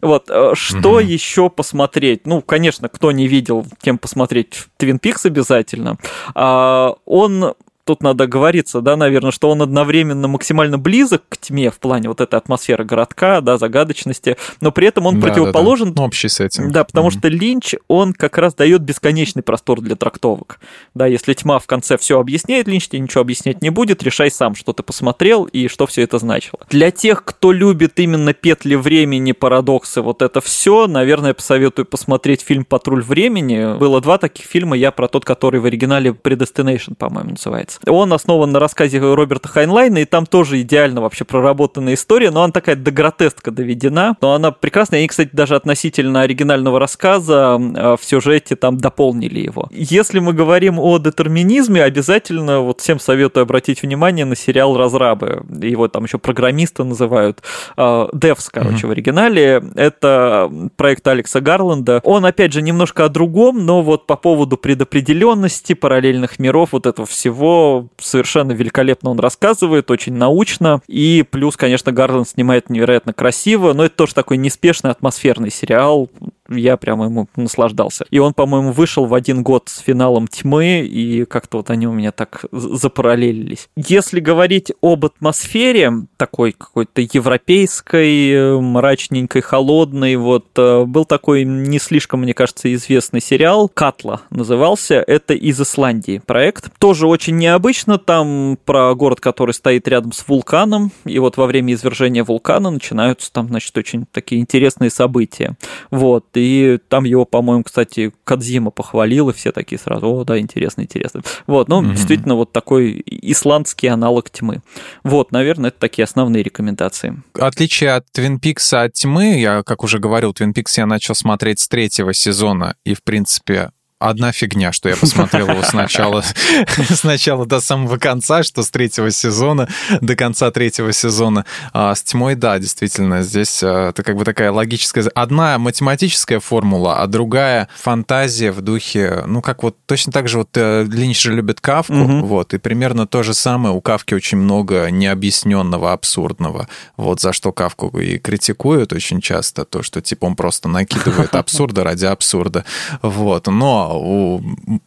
Вот, 0.00 0.30
э, 0.30 0.52
что 0.54 0.98
mm-hmm. 1.00 1.04
еще 1.04 1.50
посмотреть? 1.50 2.26
Ну, 2.26 2.40
конечно, 2.40 2.88
кто 2.88 3.12
не 3.12 3.28
видел, 3.28 3.66
тем 3.82 3.98
посмотреть 3.98 4.68
Твин 4.78 4.98
Пикс 4.98 5.26
обязательно. 5.26 5.98
А, 6.34 6.94
он 7.04 7.54
тут 7.84 8.02
надо 8.02 8.26
говориться, 8.26 8.80
да, 8.80 8.96
наверное, 8.96 9.30
что 9.30 9.50
он 9.50 9.62
одновременно 9.62 10.28
максимально 10.28 10.78
близок 10.78 11.22
к 11.28 11.36
тьме 11.36 11.70
в 11.70 11.78
плане 11.78 12.08
вот 12.08 12.20
этой 12.20 12.36
атмосферы 12.36 12.84
городка, 12.84 13.40
да, 13.40 13.58
загадочности, 13.58 14.36
но 14.60 14.72
при 14.72 14.88
этом 14.88 15.06
он 15.06 15.20
да, 15.20 15.28
противоположен... 15.28 15.88
Да, 15.88 15.94
да. 15.94 16.02
Общий 16.04 16.28
с 16.28 16.40
этим. 16.40 16.70
Да, 16.70 16.84
потому 16.84 17.08
mm-hmm. 17.08 17.18
что 17.18 17.28
Линч, 17.28 17.74
он 17.88 18.12
как 18.12 18.38
раз 18.38 18.54
дает 18.54 18.82
бесконечный 18.82 19.42
простор 19.42 19.80
для 19.80 19.96
трактовок. 19.96 20.60
Да, 20.94 21.06
если 21.06 21.34
тьма 21.34 21.58
в 21.58 21.66
конце 21.66 21.96
все 21.96 22.20
объясняет, 22.20 22.68
Линч 22.68 22.88
тебе 22.88 23.00
ничего 23.00 23.22
объяснять 23.22 23.62
не 23.62 23.70
будет, 23.70 24.02
решай 24.02 24.30
сам, 24.30 24.54
что 24.54 24.72
ты 24.72 24.82
посмотрел 24.82 25.44
и 25.44 25.68
что 25.68 25.86
все 25.86 26.02
это 26.02 26.18
значило. 26.18 26.60
Для 26.70 26.90
тех, 26.90 27.24
кто 27.24 27.52
любит 27.52 27.98
именно 27.98 28.32
петли 28.32 28.74
времени, 28.74 29.32
парадоксы, 29.32 30.02
вот 30.02 30.22
это 30.22 30.40
все, 30.40 30.86
наверное, 30.86 31.34
посоветую 31.34 31.86
посмотреть 31.86 32.42
фильм 32.42 32.64
«Патруль 32.64 33.02
времени». 33.02 33.76
Было 33.78 34.00
два 34.00 34.18
таких 34.18 34.46
фильма, 34.46 34.76
я 34.76 34.90
про 34.90 35.08
тот, 35.08 35.24
который 35.24 35.60
в 35.60 35.66
оригинале 35.66 36.10
Predestination, 36.10 36.94
по-моему, 36.94 37.30
называется. 37.30 37.80
Он 37.86 38.12
основан 38.12 38.52
на 38.52 38.58
рассказе 38.58 38.98
Роберта 38.98 39.48
Хайнлайна, 39.48 39.98
и 39.98 40.04
там 40.04 40.26
тоже 40.26 40.60
идеально 40.60 41.00
вообще 41.00 41.24
проработанная 41.24 41.94
история, 41.94 42.30
но 42.30 42.42
она 42.42 42.52
такая 42.52 42.76
до 42.76 42.90
гротеска 42.90 43.50
доведена, 43.50 44.16
но 44.20 44.34
она 44.34 44.50
прекрасная. 44.50 45.00
Они, 45.00 45.08
кстати, 45.08 45.30
даже 45.32 45.56
относительно 45.56 46.22
оригинального 46.22 46.78
рассказа 46.78 47.54
а, 47.54 47.96
в 47.96 48.04
сюжете 48.04 48.56
там 48.56 48.78
дополнили 48.78 49.40
его. 49.40 49.68
Если 49.70 50.18
мы 50.18 50.32
говорим 50.32 50.78
о 50.78 50.98
детерминизме, 50.98 51.82
обязательно 51.82 52.60
вот 52.60 52.80
всем 52.80 52.98
советую 52.98 53.42
обратить 53.42 53.82
внимание 53.82 54.24
на 54.24 54.36
сериал 54.36 54.76
«Разрабы». 54.76 55.44
Его 55.60 55.88
там 55.88 56.04
еще 56.04 56.18
программисты 56.18 56.84
называют. 56.84 57.42
А, 57.76 58.08
Devs, 58.12 58.48
короче, 58.50 58.86
mm-hmm. 58.86 58.88
в 58.88 58.90
оригинале. 58.90 59.64
Это 59.74 60.50
проект 60.76 61.06
Алекса 61.06 61.40
Гарланда. 61.40 62.00
Он, 62.04 62.24
опять 62.24 62.52
же, 62.52 62.62
немножко 62.62 63.04
о 63.04 63.08
другом, 63.08 63.64
но 63.64 63.82
вот 63.82 64.06
по 64.06 64.16
поводу 64.16 64.56
предопределенности, 64.56 65.74
параллельных 65.74 66.38
миров, 66.38 66.70
вот 66.72 66.86
этого 66.86 67.06
всего, 67.06 67.61
совершенно 67.98 68.52
великолепно 68.52 69.10
он 69.10 69.18
рассказывает, 69.18 69.90
очень 69.90 70.14
научно. 70.14 70.80
И 70.86 71.24
плюс, 71.28 71.56
конечно, 71.56 71.92
Гарланд 71.92 72.28
снимает 72.28 72.70
невероятно 72.70 73.12
красиво, 73.12 73.72
но 73.72 73.84
это 73.84 73.96
тоже 73.96 74.14
такой 74.14 74.36
неспешный 74.36 74.90
атмосферный 74.90 75.50
сериал 75.50 76.10
я 76.56 76.76
прямо 76.76 77.06
ему 77.06 77.28
наслаждался. 77.36 78.04
И 78.10 78.18
он, 78.18 78.34
по-моему, 78.34 78.72
вышел 78.72 79.06
в 79.06 79.14
один 79.14 79.42
год 79.42 79.68
с 79.68 79.78
финалом 79.78 80.28
«Тьмы», 80.28 80.80
и 80.80 81.24
как-то 81.24 81.58
вот 81.58 81.70
они 81.70 81.86
у 81.86 81.92
меня 81.92 82.12
так 82.12 82.44
запараллелились. 82.52 83.68
Если 83.76 84.20
говорить 84.20 84.72
об 84.80 85.04
атмосфере, 85.04 85.92
такой 86.16 86.52
какой-то 86.52 87.00
европейской, 87.00 88.60
мрачненькой, 88.60 89.42
холодной, 89.42 90.16
вот 90.16 90.46
э, 90.56 90.84
был 90.84 91.04
такой 91.04 91.44
не 91.44 91.78
слишком, 91.78 92.20
мне 92.20 92.34
кажется, 92.34 92.72
известный 92.72 93.20
сериал 93.20 93.68
«Катла» 93.68 94.22
назывался. 94.30 95.04
Это 95.06 95.34
из 95.34 95.60
Исландии 95.60 96.22
проект. 96.24 96.70
Тоже 96.78 97.06
очень 97.06 97.36
необычно, 97.36 97.98
там 97.98 98.58
про 98.64 98.94
город, 98.94 99.20
который 99.20 99.52
стоит 99.52 99.88
рядом 99.88 100.12
с 100.12 100.26
вулканом, 100.26 100.92
и 101.04 101.18
вот 101.18 101.36
во 101.36 101.46
время 101.46 101.74
извержения 101.74 102.24
вулкана 102.24 102.70
начинаются 102.70 103.32
там, 103.32 103.48
значит, 103.48 103.76
очень 103.76 104.06
такие 104.10 104.40
интересные 104.40 104.90
события. 104.90 105.56
Вот, 105.90 106.24
и 106.34 106.41
там 106.88 107.04
его, 107.04 107.24
по-моему, 107.24 107.64
кстати, 107.64 108.12
Кадзима 108.24 108.70
похвалил, 108.70 109.30
и 109.30 109.32
все 109.32 109.52
такие 109.52 109.78
сразу, 109.78 110.08
о, 110.08 110.24
да, 110.24 110.38
интересно, 110.38 110.82
интересно. 110.82 111.22
Вот, 111.46 111.68
ну, 111.68 111.82
mm-hmm. 111.82 111.90
действительно, 111.90 112.34
вот 112.34 112.52
такой 112.52 113.02
исландский 113.06 113.88
аналог 113.88 114.30
тьмы. 114.30 114.62
Вот, 115.04 115.32
наверное, 115.32 115.68
это 115.68 115.78
такие 115.78 116.04
основные 116.04 116.42
рекомендации. 116.42 117.22
Отличие 117.34 117.92
от 117.92 118.06
Твин 118.12 118.38
Пикса 118.38 118.82
от 118.82 118.94
тьмы, 118.94 119.40
я, 119.40 119.62
как 119.62 119.84
уже 119.84 119.98
говорил, 119.98 120.32
Твин 120.32 120.52
Пикс 120.52 120.76
я 120.78 120.86
начал 120.86 121.14
смотреть 121.14 121.60
с 121.60 121.68
третьего 121.68 122.14
сезона, 122.14 122.76
и, 122.84 122.94
в 122.94 123.02
принципе, 123.02 123.70
одна 124.08 124.32
фигня, 124.32 124.72
что 124.72 124.88
я 124.88 124.96
посмотрел 124.96 125.48
его 125.48 125.62
сначала, 125.62 126.24
сначала 126.90 127.46
до 127.46 127.60
самого 127.60 127.96
конца, 127.96 128.42
что 128.42 128.62
с 128.62 128.70
третьего 128.70 129.10
сезона 129.10 129.68
до 130.00 130.16
конца 130.16 130.50
третьего 130.50 130.92
сезона. 130.92 131.44
А 131.72 131.94
с 131.94 132.02
тьмой, 132.02 132.34
да, 132.34 132.58
действительно, 132.58 133.22
здесь 133.22 133.62
а, 133.62 133.90
это 133.90 134.02
как 134.02 134.16
бы 134.16 134.24
такая 134.24 134.52
логическая... 134.52 135.04
Одна 135.14 135.58
математическая 135.58 136.40
формула, 136.40 137.00
а 137.00 137.06
другая 137.06 137.68
фантазия 137.76 138.52
в 138.52 138.60
духе... 138.60 139.24
Ну, 139.26 139.42
как 139.42 139.62
вот 139.62 139.76
точно 139.86 140.12
так 140.12 140.28
же 140.28 140.38
вот 140.38 140.50
э, 140.54 140.84
Линч 140.84 141.22
же 141.22 141.32
любит 141.32 141.60
Кавку, 141.60 141.94
угу. 141.94 142.26
вот, 142.26 142.54
и 142.54 142.58
примерно 142.58 143.06
то 143.06 143.22
же 143.22 143.34
самое. 143.34 143.74
У 143.74 143.80
Кавки 143.80 144.14
очень 144.14 144.38
много 144.38 144.90
необъясненного, 144.90 145.92
абсурдного. 145.92 146.68
Вот 146.96 147.20
за 147.20 147.32
что 147.32 147.52
Кавку 147.52 147.88
и 147.98 148.18
критикуют 148.18 148.92
очень 148.92 149.20
часто, 149.20 149.64
то, 149.64 149.82
что 149.82 150.00
типа 150.00 150.26
он 150.26 150.36
просто 150.36 150.68
накидывает 150.68 151.34
абсурда 151.34 151.84
ради 151.84 152.06
абсурда. 152.06 152.64
Вот. 153.02 153.46
Но 153.46 153.91
у, 153.92 154.42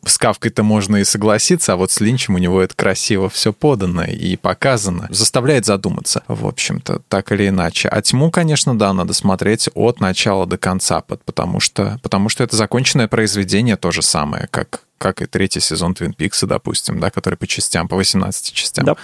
с 0.06 0.18
Кавкой-то 0.18 0.64
можно 0.64 0.98
и 0.98 1.04
согласиться, 1.04 1.74
а 1.74 1.76
вот 1.76 1.92
с 1.92 2.00
Линчем 2.00 2.36
у 2.36 2.38
него 2.38 2.62
это 2.62 2.76
красиво 2.76 3.30
все 3.30 3.54
подано 3.54 4.04
и 4.04 4.36
показано. 4.36 5.08
Заставляет 5.10 5.66
задуматься, 5.66 6.24
в 6.28 6.46
общем-то, 6.46 7.02
так 7.08 7.32
или 7.32 7.48
иначе. 7.50 7.88
А 7.90 8.02
тьму, 8.02 8.32
конечно, 8.32 8.78
да, 8.78 8.94
надо 8.94 9.14
смотреть 9.14 9.70
от 9.74 10.00
начала 10.00 10.46
до 10.46 10.58
конца, 10.58 11.02
потому 11.02 11.60
что, 11.60 12.00
потому 12.02 12.30
что 12.30 12.44
это 12.44 12.56
законченное 12.56 13.08
произведение 13.08 13.76
то 13.76 13.92
же 13.92 14.02
самое, 14.02 14.48
как 14.52 14.82
как 14.98 15.22
и 15.22 15.26
третий 15.26 15.60
сезон 15.60 15.94
Твин 15.94 16.14
Пикса, 16.14 16.48
допустим, 16.48 17.00
да, 17.00 17.12
который 17.12 17.36
по 17.36 17.46
частям, 17.46 17.88
по 17.90 17.98
18 17.98 18.54
частям 18.54 18.86
да. 18.86 18.96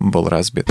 был 0.00 0.28
разбит. 0.28 0.68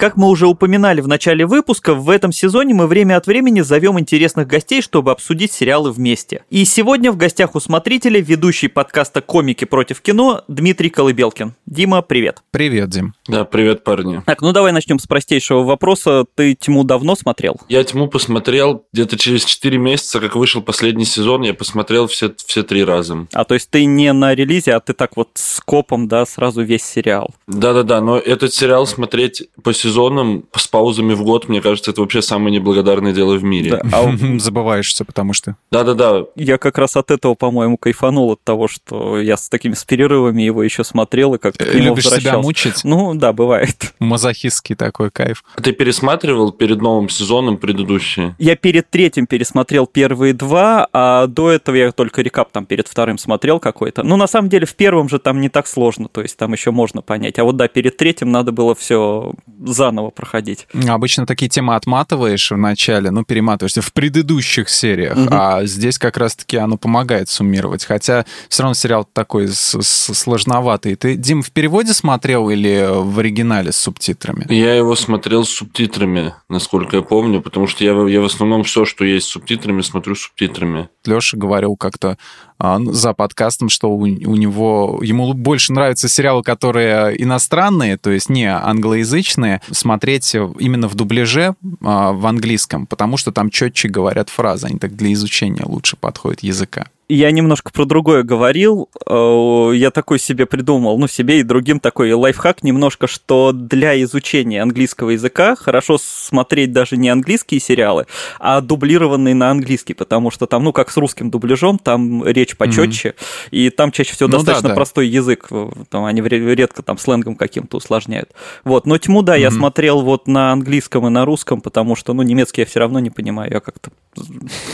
Как 0.00 0.16
мы 0.16 0.30
уже 0.30 0.46
упоминали 0.46 1.02
в 1.02 1.08
начале 1.08 1.44
выпуска, 1.44 1.92
в 1.92 2.08
этом 2.08 2.32
сезоне 2.32 2.72
мы 2.72 2.86
время 2.86 3.18
от 3.18 3.26
времени 3.26 3.60
зовем 3.60 4.00
интересных 4.00 4.46
гостей, 4.46 4.80
чтобы 4.80 5.10
обсудить 5.10 5.52
сериалы 5.52 5.92
вместе. 5.92 6.42
И 6.48 6.64
сегодня 6.64 7.12
в 7.12 7.18
гостях 7.18 7.54
у 7.54 7.60
смотрителя 7.60 8.18
ведущий 8.18 8.68
подкаста 8.68 9.20
«Комики 9.20 9.66
против 9.66 10.00
кино» 10.00 10.42
Дмитрий 10.48 10.88
Колыбелкин. 10.88 11.54
Дима, 11.66 12.00
привет. 12.00 12.38
Привет, 12.50 12.88
Дим. 12.88 13.12
Да, 13.28 13.44
привет, 13.44 13.84
парни. 13.84 14.22
Так, 14.24 14.40
ну 14.40 14.52
давай 14.52 14.72
начнем 14.72 14.98
с 14.98 15.06
простейшего 15.06 15.64
вопроса. 15.64 16.24
Ты 16.34 16.54
«Тьму» 16.54 16.82
давно 16.84 17.14
смотрел? 17.14 17.60
Я 17.68 17.84
«Тьму» 17.84 18.08
посмотрел 18.08 18.86
где-то 18.94 19.18
через 19.18 19.44
4 19.44 19.76
месяца, 19.76 20.18
как 20.18 20.34
вышел 20.34 20.62
последний 20.62 21.04
сезон, 21.04 21.42
я 21.42 21.52
посмотрел 21.52 22.06
все, 22.06 22.32
все 22.46 22.62
три 22.62 22.84
раза. 22.84 23.26
А, 23.34 23.44
то 23.44 23.52
есть 23.52 23.68
ты 23.68 23.84
не 23.84 24.14
на 24.14 24.34
релизе, 24.34 24.72
а 24.72 24.80
ты 24.80 24.94
так 24.94 25.18
вот 25.18 25.28
с 25.34 25.60
копом, 25.60 26.08
да, 26.08 26.24
сразу 26.24 26.62
весь 26.62 26.84
сериал? 26.84 27.34
Да-да-да, 27.46 28.00
но 28.00 28.16
этот 28.16 28.54
сериал 28.54 28.86
смотреть 28.86 29.42
по 29.62 29.74
сезону 29.74 29.89
сезоном 29.90 30.44
с 30.54 30.68
паузами 30.68 31.14
в 31.14 31.22
год, 31.24 31.48
мне 31.48 31.60
кажется, 31.60 31.90
это 31.90 32.00
вообще 32.00 32.22
самое 32.22 32.54
неблагодарное 32.54 33.12
дело 33.12 33.34
в 33.36 33.42
мире. 33.44 33.72
Да, 33.72 33.82
а 33.92 34.12
забываешься, 34.38 35.04
потому 35.04 35.32
что... 35.32 35.56
Да-да-да. 35.70 36.26
Я 36.36 36.58
как 36.58 36.78
раз 36.78 36.96
от 36.96 37.10
этого, 37.10 37.34
по-моему, 37.34 37.76
кайфанул 37.76 38.32
от 38.32 38.42
того, 38.44 38.68
что 38.68 39.20
я 39.20 39.36
с 39.36 39.48
такими 39.48 39.74
с 39.74 39.84
перерывами 39.84 40.42
его 40.42 40.62
еще 40.62 40.84
смотрел 40.84 41.34
и 41.34 41.38
как-то 41.38 41.64
Любишь 41.64 42.08
себя 42.08 42.38
мучить? 42.38 42.84
Ну, 42.84 43.14
да, 43.14 43.32
бывает. 43.32 43.94
Мазохистский 43.98 44.76
такой 44.76 45.10
кайф. 45.10 45.44
А 45.56 45.60
ты 45.60 45.72
пересматривал 45.72 46.52
перед 46.52 46.80
новым 46.80 47.08
сезоном 47.08 47.56
предыдущие? 47.56 48.36
Я 48.38 48.54
перед 48.56 48.88
третьим 48.90 49.26
пересмотрел 49.26 49.86
первые 49.86 50.34
два, 50.34 50.88
а 50.92 51.26
до 51.26 51.50
этого 51.50 51.74
я 51.74 51.92
только 51.92 52.22
рекап 52.22 52.52
там 52.52 52.64
перед 52.64 52.86
вторым 52.86 53.18
смотрел 53.18 53.58
какой-то. 53.58 54.02
Ну, 54.04 54.16
на 54.16 54.28
самом 54.28 54.48
деле, 54.48 54.66
в 54.66 54.74
первом 54.74 55.08
же 55.08 55.18
там 55.18 55.40
не 55.40 55.48
так 55.48 55.66
сложно, 55.66 56.08
то 56.08 56.20
есть 56.20 56.36
там 56.36 56.52
еще 56.52 56.70
можно 56.70 57.02
понять. 57.02 57.38
А 57.38 57.44
вот 57.44 57.56
да, 57.56 57.66
перед 57.66 57.96
третьим 57.96 58.30
надо 58.30 58.52
было 58.52 58.74
все 58.74 59.32
заново 59.80 60.10
проходить. 60.10 60.68
Обычно 60.88 61.24
такие 61.24 61.48
темы 61.48 61.74
отматываешь 61.74 62.50
в 62.50 62.56
начале, 62.56 63.10
ну, 63.10 63.24
перематываешься 63.24 63.80
в 63.80 63.94
предыдущих 63.94 64.68
сериях, 64.68 65.16
угу. 65.16 65.28
а 65.30 65.64
здесь 65.64 65.98
как 65.98 66.18
раз-таки 66.18 66.58
оно 66.58 66.76
помогает 66.76 67.30
суммировать. 67.30 67.86
Хотя 67.86 68.26
все 68.50 68.62
равно 68.62 68.74
сериал 68.74 69.08
такой 69.10 69.48
сложноватый. 69.48 70.96
Ты, 70.96 71.16
Дим, 71.16 71.42
в 71.42 71.50
переводе 71.50 71.94
смотрел 71.94 72.50
или 72.50 72.88
в 72.90 73.18
оригинале 73.20 73.72
с 73.72 73.76
субтитрами? 73.76 74.44
Я 74.52 74.74
его 74.74 74.94
смотрел 74.96 75.44
с 75.44 75.50
субтитрами, 75.50 76.34
насколько 76.50 76.96
я 76.96 77.02
помню, 77.02 77.40
потому 77.40 77.66
что 77.66 77.82
я, 77.82 77.92
я 78.06 78.20
в 78.20 78.26
основном 78.26 78.64
все, 78.64 78.84
что 78.84 79.06
есть 79.06 79.28
с 79.28 79.30
субтитрами, 79.30 79.80
смотрю 79.80 80.14
с 80.14 80.20
субтитрами. 80.20 80.90
Леша 81.06 81.38
говорил 81.38 81.76
как-то 81.76 82.18
за 82.60 83.14
подкастом, 83.14 83.68
что 83.68 83.90
у, 83.90 84.00
у 84.00 84.04
него 84.06 85.00
ему 85.02 85.32
больше 85.32 85.72
нравятся 85.72 86.08
сериалы, 86.08 86.42
которые 86.42 87.20
иностранные, 87.22 87.96
то 87.96 88.10
есть 88.10 88.28
не 88.28 88.46
англоязычные, 88.46 89.60
смотреть 89.70 90.34
именно 90.34 90.88
в 90.88 90.94
дубляже 90.94 91.54
а, 91.82 92.12
в 92.12 92.26
английском, 92.26 92.86
потому 92.86 93.16
что 93.16 93.32
там 93.32 93.50
четче 93.50 93.88
говорят 93.88 94.28
фразы, 94.28 94.66
они 94.66 94.78
так 94.78 94.94
для 94.96 95.12
изучения 95.12 95.64
лучше 95.64 95.96
подходят 95.96 96.40
языка 96.40 96.86
я 97.14 97.30
немножко 97.30 97.72
про 97.72 97.84
другое 97.84 98.22
говорил. 98.22 98.88
Э, 99.06 99.72
я 99.74 99.90
такой 99.90 100.18
себе 100.18 100.46
придумал, 100.46 100.98
ну, 100.98 101.08
себе 101.08 101.40
и 101.40 101.42
другим 101.42 101.80
такой 101.80 102.12
лайфхак 102.12 102.62
немножко, 102.62 103.06
что 103.06 103.52
для 103.52 104.00
изучения 104.02 104.62
английского 104.62 105.10
языка 105.10 105.56
хорошо 105.56 105.98
смотреть 105.98 106.72
даже 106.72 106.96
не 106.96 107.08
английские 107.08 107.60
сериалы, 107.60 108.06
а 108.38 108.60
дублированные 108.60 109.34
на 109.34 109.50
английский, 109.50 109.94
потому 109.94 110.30
что 110.30 110.46
там, 110.46 110.64
ну, 110.64 110.72
как 110.72 110.90
с 110.90 110.96
русским 110.96 111.30
дубляжом, 111.30 111.78
там 111.78 112.24
речь 112.24 112.56
почетче, 112.56 113.08
mm-hmm. 113.08 113.48
и 113.50 113.70
там 113.70 113.90
чаще 113.90 114.14
всего 114.14 114.28
ну, 114.28 114.36
достаточно 114.36 114.68
да, 114.68 114.74
да. 114.74 114.74
простой 114.76 115.08
язык, 115.08 115.48
там 115.88 116.04
они 116.04 116.20
редко 116.22 116.82
там 116.82 116.98
сленгом 116.98 117.34
каким-то 117.34 117.78
усложняют. 117.78 118.30
Вот, 118.64 118.86
но 118.86 118.98
тьму, 118.98 119.22
да, 119.22 119.36
mm-hmm. 119.36 119.40
я 119.40 119.50
смотрел 119.50 120.02
вот 120.02 120.28
на 120.28 120.52
английском 120.52 121.06
и 121.06 121.10
на 121.10 121.24
русском, 121.24 121.60
потому 121.60 121.96
что, 121.96 122.12
ну, 122.12 122.22
немецкий 122.22 122.60
я 122.62 122.66
все 122.66 122.78
равно 122.78 123.00
не 123.00 123.10
понимаю, 123.10 123.50
я 123.52 123.60
как-то 123.60 123.90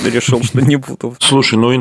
решил, 0.05 0.43
что 0.43 0.61
не 0.61 0.77
буду. 0.77 1.17
Слушай, 1.19 1.59
ну, 1.59 1.75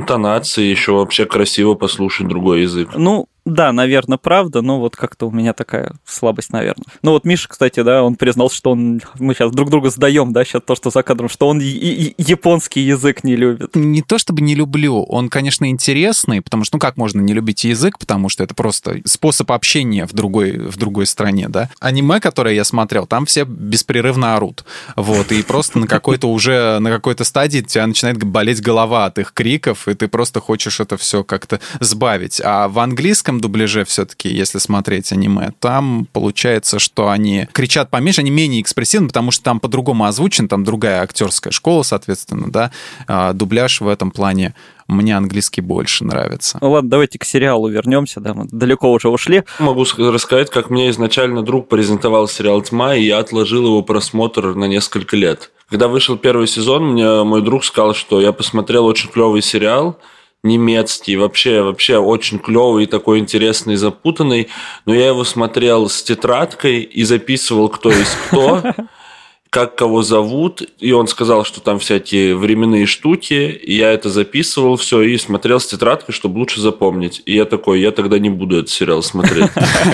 интонации 0.46 0.64
еще 0.64 0.94
вообще 0.94 1.26
красиво 1.26 1.74
послушать 1.74 2.28
другой 2.28 2.62
язык. 2.62 2.90
Ну, 2.96 3.28
да, 3.46 3.72
наверное, 3.72 4.18
правда, 4.18 4.62
но 4.62 4.80
вот 4.80 4.96
как-то 4.96 5.28
у 5.28 5.32
меня 5.32 5.54
такая 5.54 5.94
слабость, 6.04 6.52
наверное. 6.52 6.86
Ну 7.04 7.12
вот 7.12 7.26
Миша, 7.26 7.48
кстати, 7.48 7.82
да, 7.82 8.04
он 8.04 8.16
признал, 8.16 8.50
что 8.50 8.72
он... 8.72 9.02
Мы 9.20 9.36
сейчас 9.36 9.52
друг 9.52 9.70
друга 9.70 9.92
сдаем, 9.92 10.34
да, 10.34 10.44
сейчас 10.44 10.64
то, 10.66 10.76
что 10.76 10.90
за 10.90 11.04
кадром, 11.04 11.30
что 11.30 11.48
он 11.48 11.60
японский 11.60 12.82
язык 12.82 13.24
не 13.24 13.36
любит. 13.36 13.76
Не 13.76 14.02
то 14.02 14.18
чтобы 14.18 14.42
не 14.42 14.56
люблю, 14.56 15.04
он, 15.04 15.30
конечно, 15.30 15.70
интересный, 15.70 16.42
потому 16.42 16.64
что, 16.64 16.78
ну 16.78 16.80
как 16.80 16.98
можно 16.98 17.22
не 17.22 17.34
любить 17.34 17.64
язык, 17.64 18.00
потому 18.00 18.30
что 18.30 18.44
это 18.44 18.56
просто 18.56 19.02
способ 19.06 19.52
общения 19.52 20.08
в 20.08 20.14
другой, 20.14 20.58
в 20.58 20.78
другой 20.78 21.06
стране, 21.06 21.48
да. 21.48 21.70
Аниме, 21.80 22.20
которое 22.20 22.56
я 22.56 22.64
смотрел, 22.64 23.06
там 23.06 23.28
все 23.28 23.46
беспрерывно 23.46 24.36
орут, 24.36 24.66
вот, 24.96 25.32
и 25.32 25.44
просто 25.44 25.78
на 25.78 25.88
какой-то 25.88 26.28
уже, 26.32 26.80
на 26.80 26.90
какой-то 26.90 27.24
стадии 27.24 27.60
тебя 27.60 27.86
начинает 27.86 28.24
болеть 28.24 28.62
голова 28.62 29.06
от 29.06 29.20
их 29.20 29.34
криков, 29.34 29.88
и 29.88 29.94
ты 29.94 30.08
просто 30.08 30.40
хочешь 30.40 30.80
это 30.80 30.98
все 30.98 31.24
как-то 31.24 31.60
сбавить. 31.80 32.42
А 32.44 32.68
в 32.68 32.80
английском 32.80 33.35
русском 33.36 33.42
дубляже 33.42 33.84
все-таки, 33.84 34.30
если 34.30 34.60
смотреть 34.60 35.12
аниме, 35.12 35.52
там 35.60 36.08
получается, 36.14 36.80
что 36.80 37.10
они 37.10 37.48
кричат 37.52 37.90
поменьше, 37.90 38.22
они 38.22 38.32
менее 38.32 38.62
экспрессивны, 38.62 39.08
потому 39.08 39.32
что 39.32 39.44
там 39.44 39.60
по-другому 39.60 40.06
озвучен, 40.06 40.48
там 40.48 40.64
другая 40.64 41.02
актерская 41.02 41.52
школа, 41.52 41.84
соответственно, 41.84 42.52
да, 42.52 42.72
а 43.08 43.34
дубляж 43.34 43.82
в 43.82 43.88
этом 43.88 44.12
плане 44.12 44.54
мне 44.88 45.18
английский 45.18 45.62
больше 45.62 46.06
нравится. 46.06 46.58
Ну 46.62 46.72
ладно, 46.72 46.90
давайте 46.90 47.18
к 47.18 47.26
сериалу 47.26 47.70
вернемся, 47.70 48.20
да, 48.20 48.34
мы 48.34 48.46
далеко 48.52 48.92
уже 48.92 49.10
ушли. 49.10 49.44
Могу 49.60 49.86
рассказать, 49.98 50.50
как 50.50 50.70
мне 50.70 50.90
изначально 50.90 51.42
друг 51.42 51.68
презентовал 51.70 52.28
сериал 52.28 52.62
«Тьма», 52.62 52.96
и 52.96 53.04
я 53.04 53.20
отложил 53.20 53.66
его 53.66 53.82
просмотр 53.82 54.56
на 54.56 54.66
несколько 54.66 55.18
лет. 55.18 55.52
Когда 55.70 55.88
вышел 55.88 56.18
первый 56.18 56.48
сезон, 56.48 56.92
мне 56.92 57.24
мой 57.24 57.42
друг 57.42 57.66
сказал, 57.66 57.96
что 57.96 58.22
я 58.22 58.32
посмотрел 58.32 58.86
очень 58.86 59.10
клевый 59.10 59.42
сериал, 59.42 59.98
немецкий, 60.46 61.18
вообще, 61.18 61.62
вообще 61.62 61.98
очень 61.98 62.40
клевый, 62.40 62.86
такой 62.86 63.20
интересный, 63.20 63.76
запутанный. 63.76 64.48
Но 64.86 64.94
я 64.94 65.08
его 65.08 65.24
смотрел 65.24 65.90
с 65.90 66.02
тетрадкой 66.04 66.82
и 66.82 67.04
записывал, 67.04 67.68
кто 67.68 67.92
есть 67.92 68.16
кто, 68.28 68.64
как 69.50 69.76
кого 69.76 70.04
зовут. 70.04 70.62
И 70.80 70.92
он 70.92 71.08
сказал, 71.08 71.44
что 71.44 71.62
там 71.62 71.80
всякие 71.80 72.36
временные 72.36 72.86
штуки. 72.86 73.50
И 73.50 73.76
я 73.76 73.92
это 73.92 74.10
записывал 74.10 74.78
все 74.78 75.02
и 75.02 75.18
смотрел 75.18 75.60
с 75.60 75.66
тетрадкой, 75.66 76.14
чтобы 76.14 76.38
лучше 76.40 76.62
запомнить. 76.62 77.22
И 77.26 77.34
я 77.34 77.46
такой, 77.46 77.82
я 77.82 77.92
тогда 77.92 78.20
не 78.20 78.30
буду 78.30 78.58
этот 78.58 78.70
сериал 78.70 79.02
смотреть. 79.02 79.50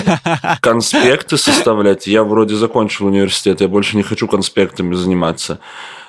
Конспекты 0.60 1.36
составлять. 1.36 2.06
Я 2.06 2.24
вроде 2.24 2.54
закончил 2.54 3.06
университет, 3.06 3.60
я 3.60 3.68
больше 3.68 3.96
не 3.96 4.02
хочу 4.02 4.28
конспектами 4.28 4.94
заниматься. 4.94 5.58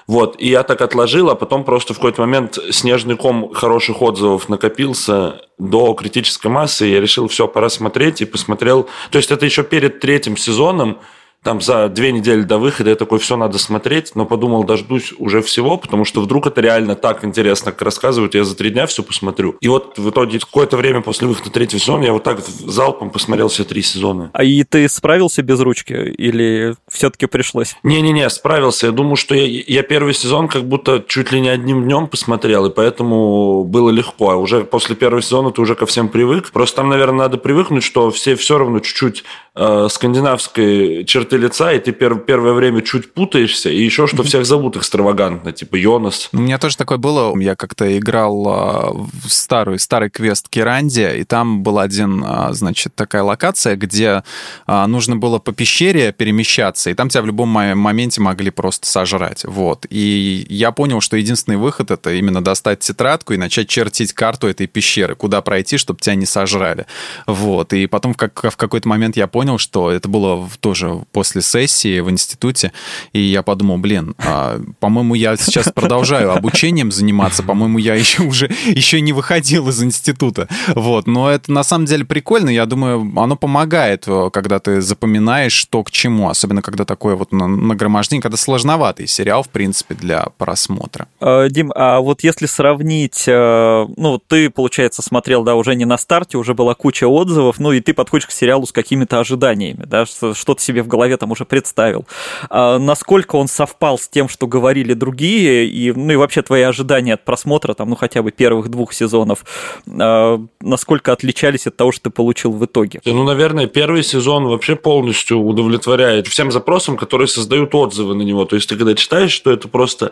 Вот, 0.08 0.36
и 0.38 0.50
я 0.50 0.64
так 0.64 0.82
отложил, 0.82 1.30
а 1.30 1.36
потом 1.36 1.64
просто 1.64 1.94
в 1.94 1.98
какой-то 1.98 2.22
момент 2.22 2.58
снежный 2.72 3.16
ком 3.16 3.54
хороших 3.54 4.02
отзывов 4.02 4.50
накопился 4.50 5.42
до 5.58 5.94
критической 5.94 6.52
массы, 6.52 6.88
и 6.88 6.92
я 6.92 7.00
решил, 7.00 7.28
все, 7.28 7.48
пора 7.48 7.70
смотреть, 7.70 8.22
и 8.22 8.26
посмотрел. 8.26 8.88
То 9.12 9.18
есть 9.18 9.32
это 9.32 9.46
еще 9.46 9.64
перед 9.64 10.00
третьим 10.00 10.36
сезоном, 10.36 11.00
там 11.44 11.62
за 11.62 11.90
две 11.90 12.12
недели 12.12 12.42
до 12.42 12.58
выхода 12.58 12.90
я 12.90 12.96
такой, 12.96 13.20
все 13.20 13.36
надо 13.36 13.60
смотреть, 13.60 14.16
но 14.16 14.26
подумал, 14.26 14.64
дождусь 14.64 15.14
уже 15.18 15.42
всего, 15.42 15.78
потому 15.78 16.06
что 16.06 16.22
вдруг 16.22 16.48
это 16.48 16.62
реально 16.62 16.96
так 16.96 17.24
интересно, 17.26 17.72
как 17.72 17.82
рассказывают, 17.82 18.34
я 18.34 18.44
за 18.44 18.56
три 18.56 18.70
дня 18.70 18.88
все 18.88 19.04
посмотрю. 19.04 19.58
И 19.60 19.68
вот 19.68 19.98
в 19.98 20.10
итоге 20.10 20.40
какое-то 20.40 20.78
время 20.78 21.02
после 21.02 21.28
выхода 21.28 21.50
третьего 21.50 21.80
сезона 21.80 22.06
я 22.06 22.14
вот 22.14 22.24
так 22.24 22.40
залпом 22.40 23.10
посмотрел 23.10 23.50
все 23.50 23.66
три 23.66 23.82
сезона. 23.82 24.32
А 24.34 24.44
и 24.44 24.64
ты 24.64 24.88
справился 24.88 25.42
без 25.44 25.60
ручки 25.60 25.94
или 25.94 26.76
все-таки 26.90 27.26
пришлось? 27.26 27.76
Не-не-не, 27.84 28.30
справился. 28.30 28.88
Я 28.88 28.92
думаю, 28.94 29.18
что 29.18 29.36
я, 29.36 29.46
я 29.46 29.84
первый 29.84 30.14
сезон 30.14 30.48
как 30.48 30.64
будто 30.66 31.04
чуть 31.08 31.32
ли 31.32 31.42
не 31.42 31.50
одним 31.50 31.84
днем 31.84 32.08
посмотрел, 32.08 32.66
и 32.68 32.74
поэтому 32.74 33.66
было 33.66 33.90
легко. 33.90 34.32
А 34.32 34.36
уже 34.38 34.64
после 34.64 34.96
первого 34.96 35.22
сезона 35.22 35.52
ты 35.52 35.62
уже 35.62 35.76
ко 35.76 35.86
всем 35.86 36.08
привык. 36.08 36.52
Просто 36.52 36.78
там, 36.78 36.90
наверное, 36.90 37.26
надо 37.26 37.38
привыкнуть, 37.38 37.84
что 37.84 38.12
все 38.12 38.36
все 38.36 38.58
равно 38.58 38.80
чуть-чуть 38.80 39.24
э, 39.56 39.88
скандинавской 39.90 41.04
черты 41.06 41.33
черты 41.34 41.38
лица, 41.38 41.72
и 41.72 41.80
ты 41.80 41.92
пер, 41.92 42.16
первое 42.20 42.54
время 42.54 42.82
чуть 42.82 43.14
путаешься, 43.14 43.70
и 43.70 43.84
еще 43.84 44.08
что 44.08 44.24
всех 44.24 44.46
зовут 44.46 44.78
экстравагантно, 44.78 45.52
типа 45.52 45.76
Йонас. 45.76 46.30
У 46.32 46.38
меня 46.38 46.58
тоже 46.58 46.78
такое 46.78 46.98
было. 46.98 47.38
Я 47.40 47.56
как-то 47.56 47.98
играл 47.98 48.48
а, 48.48 48.92
в 48.94 49.30
старый, 49.30 49.80
старый 49.80 50.10
квест 50.10 50.48
Кирандия, 50.50 51.14
и 51.14 51.24
там 51.24 51.64
был 51.64 51.80
один, 51.80 52.24
а, 52.26 52.54
значит, 52.54 52.96
такая 52.96 53.24
локация, 53.24 53.76
где 53.76 54.24
а, 54.66 54.88
нужно 54.88 55.16
было 55.16 55.40
по 55.40 55.54
пещере 55.54 56.12
перемещаться, 56.12 56.90
и 56.90 56.94
там 56.94 57.10
тебя 57.10 57.22
в 57.22 57.28
любом 57.28 57.50
моменте 57.50 58.22
могли 58.22 58.52
просто 58.52 58.88
сожрать. 58.88 59.46
Вот. 59.46 59.86
И 59.90 60.46
я 60.50 60.72
понял, 60.72 61.02
что 61.02 61.18
единственный 61.18 61.58
выход— 61.58 61.92
это 61.92 62.14
именно 62.14 62.44
достать 62.44 62.80
тетрадку 62.80 63.34
и 63.34 63.38
начать 63.38 63.68
чертить 63.68 64.14
карту 64.14 64.48
этой 64.48 64.68
пещеры, 64.68 65.16
куда 65.16 65.42
пройти, 65.42 65.78
чтобы 65.78 66.00
тебя 66.00 66.16
не 66.16 66.26
сожрали. 66.26 66.86
Вот. 67.28 67.74
И 67.74 67.88
потом 67.88 68.14
в, 68.14 68.18
как, 68.18 68.52
в 68.52 68.58
какой-то 68.58 68.88
момент 68.88 69.18
я 69.18 69.28
понял, 69.28 69.58
что 69.58 69.92
это 69.92 70.08
было 70.08 70.50
тоже 70.60 71.02
после 71.12 71.23
после 71.24 71.42
сессии 71.42 72.02
в 72.02 72.10
институте, 72.10 72.74
и 73.14 73.22
я 73.22 73.44
подумал, 73.44 73.78
блин, 73.78 74.14
а, 74.18 74.60
по-моему, 74.82 75.16
я 75.16 75.38
сейчас 75.38 75.72
продолжаю 75.74 76.34
обучением 76.34 76.92
заниматься, 76.92 77.44
по-моему, 77.44 77.78
я 77.78 77.96
еще 77.96 78.24
уже 78.24 78.52
еще 78.66 79.00
не 79.00 79.14
выходил 79.14 79.70
из 79.70 79.82
института, 79.82 80.50
вот, 80.76 81.08
но 81.08 81.32
это 81.32 81.50
на 81.50 81.64
самом 81.64 81.86
деле 81.86 82.04
прикольно, 82.04 82.50
я 82.50 82.66
думаю, 82.66 83.10
оно 83.16 83.38
помогает, 83.38 84.04
э, 84.06 84.32
когда 84.34 84.60
ты 84.60 84.82
запоминаешь, 84.82 85.54
что 85.54 85.82
к 85.86 85.92
чему, 85.92 86.28
особенно 86.28 86.62
когда 86.62 86.84
такое 86.84 87.16
вот 87.16 87.32
нагромождение, 87.32 88.22
когда 88.22 88.36
сложноватый 88.36 89.08
сериал, 89.08 89.44
в 89.44 89.50
принципе, 89.50 89.96
для 89.96 90.26
просмотра. 90.38 91.08
А, 91.22 91.48
Дим, 91.48 91.72
а 91.74 92.02
вот 92.02 92.22
если 92.22 92.48
сравнить, 92.48 93.24
э, 93.28 93.86
ну, 93.96 94.18
ты, 94.28 94.50
получается, 94.50 95.02
смотрел, 95.02 95.46
да, 95.46 95.56
уже 95.56 95.74
не 95.76 95.86
на 95.86 95.98
старте, 95.98 96.38
уже 96.38 96.54
была 96.54 96.76
куча 96.76 97.08
отзывов, 97.08 97.60
ну, 97.60 97.72
и 97.72 97.80
ты 97.80 97.94
подходишь 97.94 98.28
к 98.28 98.32
сериалу 98.32 98.66
с 98.66 98.74
какими-то 98.74 99.22
ожиданиями, 99.22 99.86
да, 99.86 100.06
что-то 100.06 100.62
себе 100.62 100.84
в 100.84 100.88
голове 100.88 101.13
голове 101.14 101.18
там 101.18 101.32
уже 101.32 101.46
представил. 101.46 102.06
А 102.50 102.80
насколько 102.80 103.36
он 103.36 103.48
совпал 103.48 103.98
с 103.98 104.08
тем, 104.08 104.30
что 104.30 104.48
говорили 104.48 104.94
другие, 104.94 105.66
и, 105.68 105.92
ну 105.92 106.14
и 106.14 106.16
вообще 106.16 106.42
твои 106.42 106.62
ожидания 106.62 107.14
от 107.14 107.26
просмотра, 107.26 107.74
там, 107.74 107.90
ну 107.90 107.96
хотя 107.96 108.22
бы 108.22 108.32
первых 108.32 108.70
двух 108.70 108.94
сезонов, 108.94 109.46
а, 109.88 110.40
насколько 110.62 111.12
отличались 111.12 111.68
от 111.68 111.76
того, 111.78 111.92
что 111.92 112.04
ты 112.04 112.10
получил 112.10 112.52
в 112.52 112.66
итоге? 112.66 113.02
Ну, 113.06 113.24
наверное, 113.24 113.68
первый 113.68 114.04
сезон 114.04 114.46
вообще 114.46 114.76
полностью 114.76 115.40
удовлетворяет 115.40 116.28
всем 116.28 116.52
запросам, 116.52 116.98
которые 116.98 117.28
создают 117.28 117.76
отзывы 117.76 118.16
на 118.16 118.24
него. 118.24 118.46
То 118.46 118.56
есть 118.56 118.70
ты 118.70 118.76
когда 118.76 118.96
читаешь, 118.96 119.32
что 119.32 119.52
это 119.52 119.68
просто 119.68 120.12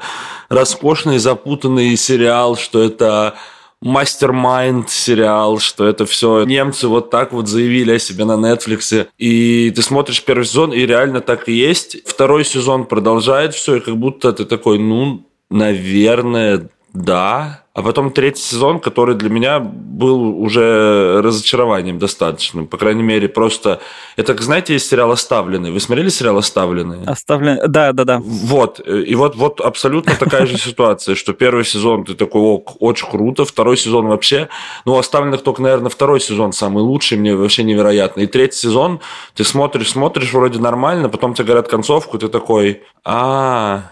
роскошный, 0.49 1.17
запутанный 1.17 1.97
сериал, 1.97 2.57
что 2.57 2.81
это 2.81 3.35
мастер-майнд 3.81 4.89
сериал, 4.89 5.59
что 5.59 5.85
это 5.85 6.05
все 6.05 6.43
немцы 6.45 6.87
вот 6.87 7.09
так 7.09 7.33
вот 7.33 7.47
заявили 7.47 7.93
о 7.93 7.99
себе 7.99 8.25
на 8.25 8.33
Netflix. 8.33 9.07
И 9.17 9.71
ты 9.75 9.81
смотришь 9.81 10.23
первый 10.23 10.45
сезон, 10.45 10.71
и 10.71 10.85
реально 10.85 11.21
так 11.21 11.49
и 11.49 11.53
есть. 11.53 11.97
Второй 12.07 12.45
сезон 12.45 12.85
продолжает 12.85 13.53
все, 13.53 13.77
и 13.77 13.79
как 13.79 13.97
будто 13.97 14.33
ты 14.33 14.45
такой, 14.45 14.77
ну, 14.77 15.25
наверное, 15.49 16.69
да, 16.93 17.60
а 17.73 17.83
потом 17.83 18.11
третий 18.11 18.41
сезон, 18.41 18.81
который 18.81 19.15
для 19.15 19.29
меня 19.29 19.59
был 19.59 20.37
уже 20.41 21.21
разочарованием 21.21 21.99
достаточным. 21.99 22.67
По 22.67 22.77
крайней 22.77 23.03
мере, 23.03 23.29
просто... 23.29 23.79
Это, 24.17 24.35
знаете, 24.41 24.73
есть 24.73 24.89
сериал 24.89 25.11
«Оставленный». 25.11 25.71
Вы 25.71 25.79
смотрели 25.79 26.09
сериал 26.09 26.37
«Оставленный»? 26.37 27.05
«Оставленный», 27.05 27.67
да, 27.69 27.93
да, 27.93 28.03
да. 28.03 28.19
Вот. 28.21 28.81
И 28.85 29.15
вот, 29.15 29.37
вот 29.37 29.61
абсолютно 29.61 30.15
такая 30.15 30.47
же 30.47 30.57
ситуация, 30.57 31.15
что 31.15 31.31
первый 31.31 31.63
сезон 31.63 32.03
ты 32.03 32.13
такой, 32.13 32.41
о, 32.41 32.61
очень 32.79 33.09
круто, 33.09 33.45
второй 33.45 33.77
сезон 33.77 34.07
вообще... 34.07 34.49
Ну, 34.83 34.97
«Оставленных» 34.97 35.41
только, 35.41 35.61
наверное, 35.61 35.89
второй 35.89 36.19
сезон 36.19 36.51
самый 36.51 36.83
лучший, 36.83 37.17
мне 37.17 37.35
вообще 37.35 37.63
невероятно. 37.63 38.21
И 38.21 38.27
третий 38.27 38.57
сезон 38.57 38.99
ты 39.33 39.45
смотришь, 39.45 39.91
смотришь, 39.91 40.33
вроде 40.33 40.59
нормально, 40.59 41.07
потом 41.07 41.33
тебе 41.33 41.45
говорят 41.45 41.69
концовку, 41.69 42.17
ты 42.17 42.27
такой, 42.27 42.81
а, 43.05 43.83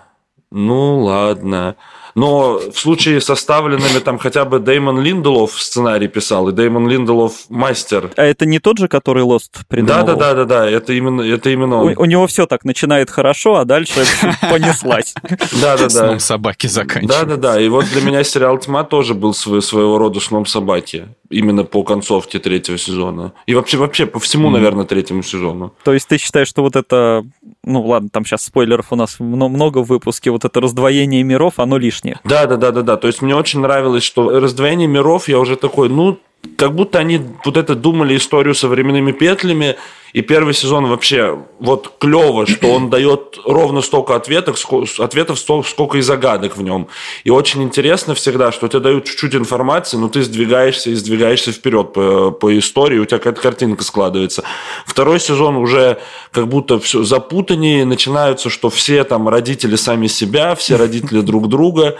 ну 0.51 1.03
ладно. 1.03 1.76
Но 2.20 2.59
в 2.59 2.78
случае 2.78 3.22
с 3.22 3.30
оставленными 3.30 3.99
там 3.99 4.17
хотя 4.17 4.45
бы 4.45 4.59
Деймон 4.59 4.99
Линделов 4.99 5.61
сценарий 5.61 6.07
писал, 6.07 6.49
и 6.49 6.51
Деймон 6.51 6.88
Линделов 6.88 7.34
мастер. 7.49 8.11
А 8.17 8.24
это 8.24 8.45
не 8.45 8.59
тот 8.59 8.78
же, 8.78 8.88
который 8.88 9.24
Лост 9.24 9.65
придумал? 9.67 10.05
Да, 10.05 10.15
да, 10.15 10.15
да, 10.15 10.34
да, 10.34 10.45
да, 10.45 10.70
это 10.70 10.93
именно, 10.93 11.22
это 11.22 11.49
именно 11.49 11.78
он. 11.78 11.93
У, 11.97 12.01
у 12.01 12.05
него 12.05 12.28
все 12.28 12.45
так 12.45 12.65
начинает 12.65 13.09
хорошо, 13.09 13.55
а 13.55 13.65
дальше 13.65 14.03
понеслась. 14.41 15.13
Да, 15.61 15.78
да, 15.78 15.84
да. 15.84 15.89
Сном 15.89 16.20
собаки 16.20 16.67
заканчивается. 16.67 17.26
Да, 17.26 17.36
да, 17.36 17.53
да. 17.53 17.61
И 17.61 17.70
вот 17.70 17.86
для 17.86 18.01
меня 18.01 18.24
сериал 18.24 18.57
Тьма 18.57 18.84
тоже 18.84 19.13
был 19.13 19.34
своего 19.34 19.97
рода 19.97 20.20
сном 20.20 20.45
собаки. 20.45 21.07
Именно 21.30 21.63
по 21.63 21.84
концовке 21.84 22.39
третьего 22.39 22.77
сезона. 22.77 23.34
И 23.45 23.53
вообще, 23.53 23.77
вообще 23.77 24.05
по 24.05 24.19
всему, 24.19 24.49
наверное, 24.49 24.86
третьему 24.86 25.21
сезону. 25.21 25.73
То 25.84 25.93
есть 25.93 26.07
ты 26.07 26.17
считаешь, 26.17 26.47
что 26.47 26.63
вот 26.63 26.75
это, 26.75 27.23
ну 27.63 27.86
ладно, 27.86 28.09
там 28.09 28.25
сейчас 28.25 28.43
спойлеров 28.43 28.88
у 28.91 28.95
нас 28.95 29.19
много 29.19 29.80
в 29.80 29.88
выпуске, 29.88 30.32
вот 30.32 30.45
это 30.45 30.59
раздвоение 30.59 31.21
миров, 31.23 31.53
оно 31.57 31.77
лишнее. 31.77 32.19
Да, 32.23 32.47
да, 32.47 32.57
да, 32.57 32.71
да, 32.71 32.82
да. 32.82 32.97
То 32.97 33.07
есть 33.07 33.21
мне 33.21 33.36
очень 33.36 33.59
нравилось, 33.59 34.03
что 34.03 34.39
раздвоение 34.39 34.88
миров, 34.88 35.27
я 35.27 35.39
уже 35.39 35.55
такой, 35.55 35.89
ну, 35.89 36.17
как 36.57 36.73
будто 36.73 36.99
они 36.99 37.21
вот 37.45 37.57
это 37.57 37.75
думали 37.75 38.15
историю 38.15 38.55
со 38.55 38.67
временными 38.67 39.11
петлями, 39.11 39.75
и 40.14 40.22
первый 40.22 40.53
сезон 40.53 40.88
вообще 40.88 41.38
вот 41.60 41.93
клево, 41.99 42.45
что 42.45 42.68
он 42.68 42.89
дает 42.91 43.38
ровно 43.45 43.82
столько 43.82 44.16
ответов, 44.16 44.57
ответов 44.99 45.39
сколько 45.39 45.97
и 45.97 46.01
загадок 46.01 46.57
в 46.57 46.62
нем. 46.62 46.88
И 47.24 47.30
очень 47.30 47.64
интересно 47.64 48.16
всегда, 48.16 48.51
что 48.51 48.68
тебе 48.68 48.80
дают 48.80 49.05
чуть-чуть 49.05 49.36
информации, 49.36 49.97
но 49.97 50.10
ты 50.10 50.24
сдвигаешься 50.24 50.89
и 50.89 50.95
сдвигаешься 50.95 51.51
вперед 51.51 51.93
по, 51.93 52.32
по 52.32 52.57
истории, 52.57 52.97
у 52.97 53.05
тебя 53.05 53.18
какая-то 53.20 53.41
картинка 53.41 53.84
складывается. 53.84 54.43
Второй 54.86 55.20
сезон 55.20 55.55
уже 55.57 55.99
как 56.32 56.47
будто 56.47 56.80
все 56.80 57.03
запутаннее, 57.03 57.86
начинаются, 57.86 58.49
что 58.49 58.70
все 58.70 59.03
там 59.03 59.30
родители 59.30 59.76
сами 59.76 60.07
себя, 60.07 60.55
все 60.55 60.76
родители 60.76 61.22
друг 61.22 61.49
друга, 61.49 61.97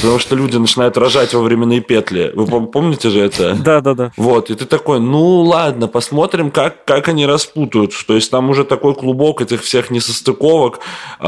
потому 0.00 0.18
что 0.18 0.36
люди 0.36 0.56
начинают 0.56 0.96
рожать 0.96 1.34
во 1.34 1.42
временные 1.42 1.80
петли. 1.80 2.32
Вы 2.34 2.66
помните 2.66 3.10
же 3.10 3.20
это? 3.20 3.54
Да, 3.54 3.80
да, 3.80 3.94
да. 3.94 4.12
Вот, 4.16 4.50
и 4.50 4.54
ты 4.54 4.66
такой, 4.66 5.00
ну 5.00 5.42
ладно, 5.42 5.88
посмотрим, 5.88 6.50
как, 6.50 6.84
как 6.84 7.08
они 7.08 7.26
рас 7.26 7.41
распутают. 7.42 7.92
То 8.06 8.14
есть 8.14 8.30
там 8.30 8.50
уже 8.50 8.64
такой 8.64 8.94
клубок 8.94 9.40
этих 9.40 9.62
всех 9.62 9.90
несостыковок, 9.90 10.80
э, 11.20 11.24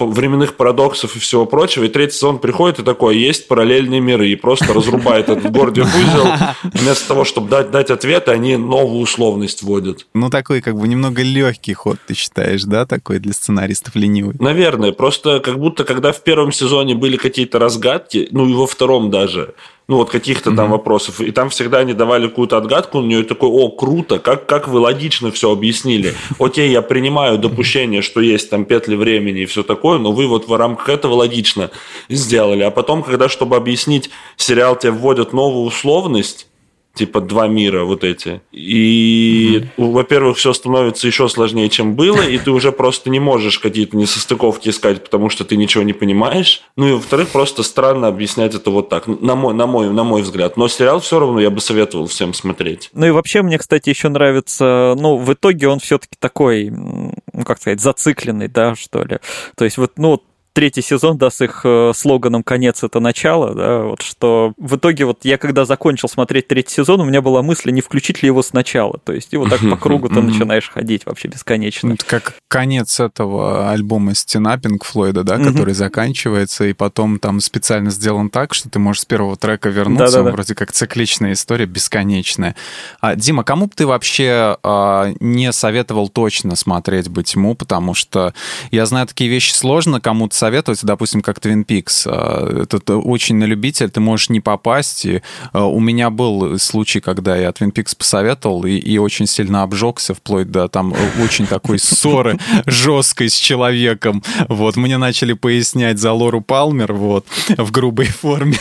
временных 0.00 0.56
парадоксов 0.56 1.16
и 1.16 1.18
всего 1.18 1.46
прочего. 1.46 1.84
И 1.84 1.88
третий 1.88 2.14
сезон 2.14 2.38
приходит 2.38 2.80
и 2.80 2.82
такой, 2.82 3.16
есть 3.16 3.48
параллельные 3.48 4.00
миры. 4.00 4.28
И 4.28 4.36
просто 4.36 4.72
разрубает 4.72 5.28
этот 5.28 5.50
Гордиев 5.52 5.86
узел. 5.94 6.26
Вместо 6.72 7.08
того, 7.08 7.24
чтобы 7.24 7.48
дать, 7.48 7.70
дать 7.70 7.90
ответы, 7.90 8.32
они 8.32 8.56
новую 8.56 9.00
условность 9.00 9.62
вводят. 9.62 10.06
Ну, 10.14 10.30
такой 10.30 10.60
как 10.60 10.76
бы 10.76 10.88
немного 10.88 11.22
легкий 11.22 11.74
ход, 11.74 11.98
ты 12.06 12.14
считаешь, 12.14 12.64
да, 12.64 12.86
такой 12.86 13.18
для 13.18 13.32
сценаристов 13.32 13.94
ленивый? 13.94 14.36
Наверное. 14.38 14.92
Просто 14.92 15.40
как 15.40 15.58
будто, 15.58 15.84
когда 15.84 16.12
в 16.12 16.22
первом 16.22 16.52
сезоне 16.52 16.94
были 16.94 17.16
какие-то 17.16 17.58
разгадки, 17.58 18.28
ну 18.30 18.48
и 18.48 18.54
во 18.54 18.66
втором 18.66 19.10
даже, 19.10 19.54
ну 19.88 19.96
вот 19.96 20.10
каких-то 20.10 20.50
там 20.50 20.66
mm-hmm. 20.66 20.70
вопросов, 20.70 21.20
и 21.20 21.30
там 21.30 21.48
всегда 21.50 21.78
они 21.78 21.92
давали 21.92 22.26
какую-то 22.26 22.56
отгадку, 22.56 22.98
у 22.98 23.02
нее 23.02 23.22
такой, 23.22 23.48
о, 23.48 23.68
круто, 23.68 24.18
как, 24.18 24.46
как 24.46 24.66
вы 24.66 24.80
логично 24.80 25.30
все 25.30 25.52
объяснили. 25.52 26.14
Окей, 26.38 26.70
я 26.70 26.82
принимаю 26.82 27.38
допущение, 27.38 28.02
что 28.02 28.20
есть 28.20 28.50
там 28.50 28.64
петли 28.64 28.96
времени 28.96 29.42
и 29.42 29.46
все 29.46 29.62
такое, 29.62 29.98
но 29.98 30.12
вы 30.12 30.26
вот 30.26 30.48
в 30.48 30.54
рамках 30.54 30.88
этого 30.88 31.14
логично 31.14 31.70
сделали. 32.08 32.62
А 32.62 32.70
потом, 32.70 33.02
когда, 33.02 33.28
чтобы 33.28 33.56
объяснить, 33.56 34.10
сериал 34.36 34.76
тебе 34.76 34.92
вводят 34.92 35.32
новую 35.32 35.66
условность, 35.66 36.48
типа 36.96 37.20
два 37.20 37.46
мира 37.46 37.84
вот 37.84 38.02
эти. 38.02 38.40
И, 38.50 39.62
mm-hmm. 39.76 39.92
во-первых, 39.92 40.38
все 40.38 40.52
становится 40.52 41.06
еще 41.06 41.28
сложнее, 41.28 41.68
чем 41.68 41.94
было, 41.94 42.22
и 42.22 42.38
ты 42.38 42.50
уже 42.50 42.72
просто 42.72 43.10
не 43.10 43.20
можешь 43.20 43.58
какие-то 43.58 43.96
несостыковки 43.96 44.70
искать, 44.70 45.04
потому 45.04 45.30
что 45.30 45.44
ты 45.44 45.56
ничего 45.56 45.84
не 45.84 45.92
понимаешь. 45.92 46.62
Ну 46.76 46.88
и, 46.88 46.92
во-вторых, 46.92 47.28
просто 47.28 47.62
странно 47.62 48.08
объяснять 48.08 48.54
это 48.54 48.70
вот 48.70 48.88
так, 48.88 49.06
на 49.06 49.36
мой, 49.36 49.54
на 49.54 49.66
мой, 49.66 49.90
на 49.90 50.04
мой 50.04 50.22
взгляд. 50.22 50.56
Но 50.56 50.68
сериал 50.68 51.00
все 51.00 51.20
равно 51.20 51.40
я 51.40 51.50
бы 51.50 51.60
советовал 51.60 52.06
всем 52.06 52.34
смотреть. 52.34 52.90
Ну 52.92 53.06
и 53.06 53.10
вообще 53.10 53.42
мне, 53.42 53.58
кстати, 53.58 53.90
еще 53.90 54.08
нравится, 54.08 54.94
ну, 54.98 55.18
в 55.18 55.32
итоге 55.32 55.68
он 55.68 55.78
все-таки 55.78 56.16
такой, 56.18 56.70
ну, 56.70 57.14
как 57.44 57.60
сказать, 57.60 57.80
зацикленный, 57.80 58.48
да, 58.48 58.74
что 58.74 59.04
ли. 59.04 59.18
То 59.56 59.64
есть 59.64 59.78
вот, 59.78 59.92
ну, 59.96 60.22
третий 60.56 60.80
сезон, 60.80 61.18
да, 61.18 61.28
с 61.28 61.42
их 61.42 61.60
э, 61.64 61.92
слоганом 61.94 62.42
«Конец– 62.42 62.82
это 62.82 62.98
начало», 62.98 63.54
да, 63.54 63.82
вот 63.82 64.00
что 64.00 64.54
в 64.56 64.76
итоге 64.76 65.04
вот 65.04 65.26
я 65.26 65.36
когда 65.36 65.66
закончил 65.66 66.08
смотреть 66.08 66.48
третий 66.48 66.72
сезон, 66.72 67.02
у 67.02 67.04
меня 67.04 67.20
была 67.20 67.42
мысль, 67.42 67.72
не 67.72 67.82
включить 67.82 68.22
ли 68.22 68.28
его 68.28 68.42
сначала, 68.42 68.98
то 69.04 69.12
есть 69.12 69.34
и 69.34 69.36
вот 69.36 69.50
так 69.50 69.60
по 69.60 69.76
кругу 69.76 70.08
ты 70.08 70.22
начинаешь 70.22 70.70
ходить 70.70 71.04
вообще 71.04 71.28
бесконечно. 71.28 71.92
Это 71.92 72.06
как 72.06 72.36
конец 72.48 73.00
этого 73.00 73.70
альбома 73.70 74.14
«Стена» 74.14 74.56
Пинк 74.56 74.84
Флойда, 74.84 75.24
да, 75.24 75.36
который 75.36 75.74
заканчивается, 75.74 76.64
и 76.64 76.72
потом 76.72 77.18
там 77.18 77.40
специально 77.40 77.90
сделан 77.90 78.30
так, 78.30 78.54
что 78.54 78.70
ты 78.70 78.78
можешь 78.78 79.02
с 79.02 79.04
первого 79.04 79.36
трека 79.36 79.68
вернуться, 79.68 80.22
вроде 80.22 80.54
как 80.54 80.72
цикличная 80.72 81.34
история, 81.34 81.66
бесконечная. 81.66 82.56
А, 83.02 83.14
Дима, 83.14 83.44
кому 83.44 83.66
бы 83.66 83.72
ты 83.76 83.86
вообще 83.86 84.56
а, 84.62 85.12
не 85.20 85.52
советовал 85.52 86.08
точно 86.08 86.56
смотреть 86.56 87.10
бы 87.10 87.22
«Тьму», 87.24 87.54
потому 87.54 87.92
что 87.92 88.32
я 88.70 88.86
знаю, 88.86 89.06
такие 89.06 89.28
вещи 89.28 89.52
сложно 89.52 90.00
кому-то 90.00 90.34
советовать, 90.46 90.84
допустим, 90.84 91.22
как 91.22 91.38
Twin 91.38 91.66
Peaks. 91.66 92.06
А, 92.06 92.62
это 92.62 92.96
очень 92.98 93.34
на 93.36 93.44
любитель, 93.44 93.90
ты 93.90 93.98
можешь 93.98 94.28
не 94.28 94.40
попасть. 94.40 95.04
И 95.04 95.22
а, 95.52 95.66
у 95.66 95.80
меня 95.80 96.08
был 96.10 96.56
случай, 96.60 97.00
когда 97.00 97.36
я 97.36 97.48
Twin 97.48 97.72
Peaks 97.72 97.96
посоветовал 97.98 98.64
и, 98.64 98.76
и 98.76 98.96
очень 98.98 99.26
сильно 99.26 99.64
обжегся, 99.64 100.14
вплоть 100.14 100.48
до 100.48 100.68
там 100.68 100.94
очень 101.20 101.48
такой 101.48 101.80
ссоры 101.80 102.38
жесткой 102.66 103.28
с 103.28 103.34
человеком. 103.34 104.22
Вот, 104.48 104.76
мне 104.76 104.98
начали 104.98 105.32
пояснять 105.32 105.98
за 105.98 106.12
Лору 106.12 106.40
Палмер, 106.40 106.92
вот, 106.92 107.26
в 107.56 107.72
грубой 107.72 108.06
форме. 108.22 108.58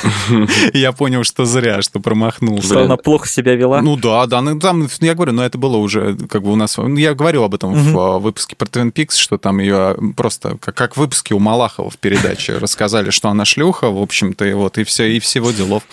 Я 0.74 0.92
понял, 0.92 1.24
что 1.24 1.46
зря, 1.46 1.84
что 1.84 2.00
промахнулся. 2.00 2.68
Что 2.68 2.84
она 2.86 2.98
плохо 2.98 3.28
себя 3.28 3.54
вела? 3.54 3.84
Ну 3.84 3.96
да, 3.96 4.26
да, 4.26 4.42
ну 4.42 4.60
там, 4.60 4.88
я 5.02 5.14
говорю, 5.14 5.34
но 5.34 5.46
это 5.46 5.60
было 5.60 5.78
уже 5.78 6.16
как 6.30 6.42
бы 6.42 6.52
у 6.52 6.56
нас... 6.56 6.80
Я 6.98 7.14
говорил 7.14 7.44
об 7.44 7.54
этом 7.54 7.74
в 7.76 8.00
а, 8.00 8.18
выпуске 8.18 8.56
про 8.56 8.66
Twin 8.66 8.92
Peaks, 8.92 9.18
что 9.18 9.38
там 9.38 9.60
ее 9.60 9.96
просто 10.18 10.58
как, 10.60 10.76
как 10.76 10.96
в 10.96 11.00
выпуске 11.00 11.36
у 11.36 11.40
Малахова 11.40 11.75
Малахова 11.76 11.90
в 11.90 11.98
передаче. 11.98 12.58
Рассказали, 12.58 13.10
что 13.10 13.30
она 13.30 13.46
шлюха, 13.46 13.90
в 13.90 14.02
общем-то, 14.02 14.46
и 14.46 14.54
вот, 14.54 14.78
и 14.78 14.84
все, 14.84 15.06
и 15.12 15.20
всего 15.20 15.52
делов. 15.52 15.84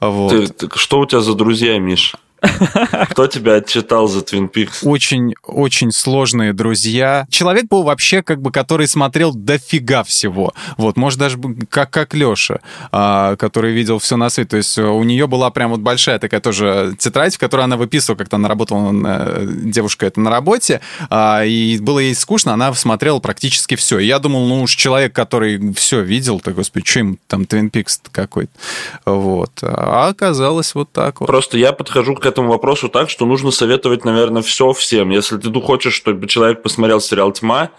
Вот. 0.00 0.30
Ты, 0.30 0.68
ты, 0.68 0.78
что 0.78 1.00
у 1.00 1.06
тебя 1.06 1.20
за 1.20 1.34
друзья, 1.34 1.78
Миш? 1.78 2.14
Кто 3.10 3.26
тебя 3.26 3.54
отчитал 3.54 4.08
за 4.08 4.20
Twin 4.20 4.50
Peaks? 4.50 4.78
Очень, 4.82 5.34
очень 5.44 5.92
сложные 5.92 6.52
друзья. 6.52 7.26
Человек 7.30 7.66
был 7.66 7.82
вообще 7.82 8.22
как 8.22 8.40
бы, 8.40 8.50
который 8.50 8.88
смотрел 8.88 9.34
дофига 9.34 10.04
всего. 10.04 10.54
Вот, 10.76 10.96
может 10.96 11.18
даже 11.18 11.38
как, 11.68 11.90
как 11.90 12.14
Леша, 12.14 12.60
а, 12.92 13.36
который 13.36 13.72
видел 13.72 13.98
все 13.98 14.16
на 14.16 14.30
свете. 14.30 14.50
То 14.50 14.56
есть 14.56 14.78
у 14.78 15.02
нее 15.02 15.26
была 15.26 15.50
прям 15.50 15.70
вот 15.70 15.80
большая 15.80 16.18
такая 16.18 16.40
тоже 16.40 16.94
тетрадь, 16.98 17.34
в 17.34 17.38
которой 17.38 17.62
она 17.62 17.76
выписывала, 17.76 18.18
как-то 18.18 18.36
она 18.36 18.48
работала, 18.48 18.92
э, 18.92 19.46
девушка 19.46 20.06
это 20.06 20.20
на 20.20 20.30
работе, 20.30 20.80
а, 21.10 21.44
и 21.44 21.78
было 21.78 21.98
ей 21.98 22.14
скучно, 22.14 22.54
она 22.54 22.72
смотрела 22.74 23.20
практически 23.20 23.74
все. 23.74 23.98
И 23.98 24.06
я 24.06 24.18
думал, 24.18 24.46
ну 24.46 24.62
уж 24.62 24.74
человек, 24.74 25.12
который 25.12 25.72
все 25.74 26.00
видел, 26.00 26.40
то, 26.40 26.52
господи, 26.52 26.86
что 26.86 27.00
им 27.00 27.18
там 27.26 27.42
Twin 27.42 27.70
Peaks 27.70 28.00
какой-то. 28.10 28.52
Вот. 29.04 29.52
А 29.62 30.08
оказалось 30.08 30.74
вот 30.74 30.90
так 30.92 31.20
вот. 31.20 31.26
Просто 31.26 31.58
я 31.58 31.72
подхожу 31.72 32.14
к 32.14 32.29
этому 32.30 32.48
вопросу 32.48 32.88
так, 32.88 33.10
что 33.10 33.26
нужно 33.26 33.50
советовать, 33.50 34.04
наверное, 34.04 34.42
все 34.42 34.72
всем. 34.72 35.10
Если 35.10 35.36
ты 35.36 35.52
хочешь, 35.60 35.94
чтобы 35.94 36.26
человек 36.26 36.62
посмотрел 36.62 37.00
сериал 37.00 37.32
«Тьма», 37.32 37.70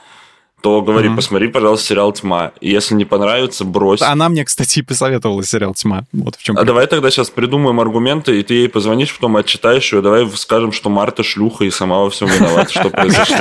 то 0.62 0.82
говори, 0.82 1.10
mm-hmm. 1.10 1.16
посмотри, 1.16 1.48
пожалуйста, 1.48 1.88
сериал 1.88 2.12
«Тьма». 2.14 2.52
И 2.62 2.70
если 2.70 2.96
не 2.96 3.06
понравится, 3.06 3.66
брось. 3.66 4.02
Она 4.02 4.30
мне, 4.30 4.46
кстати, 4.46 4.82
посоветовала 4.82 5.44
сериал 5.44 5.74
«Тьма». 5.74 6.06
Вот 6.12 6.36
в 6.36 6.44
чем. 6.44 6.58
А 6.58 6.64
давай 6.64 6.88
тогда 6.88 7.10
сейчас 7.10 7.30
придумаем 7.30 7.80
аргументы, 7.80 8.40
и 8.40 8.44
ты 8.44 8.54
ей 8.54 8.70
позвонишь, 8.70 9.14
потом 9.16 9.38
отчитаешь 9.38 9.92
ее. 9.92 10.02
Давай 10.02 10.30
скажем, 10.36 10.72
что 10.72 10.90
Марта 10.90 11.24
шлюха 11.24 11.66
и 11.66 11.72
сама 11.72 12.00
во 12.00 12.10
всем 12.10 12.28
виновата, 12.28 12.72
что 12.72 12.90
произошло. 12.90 13.38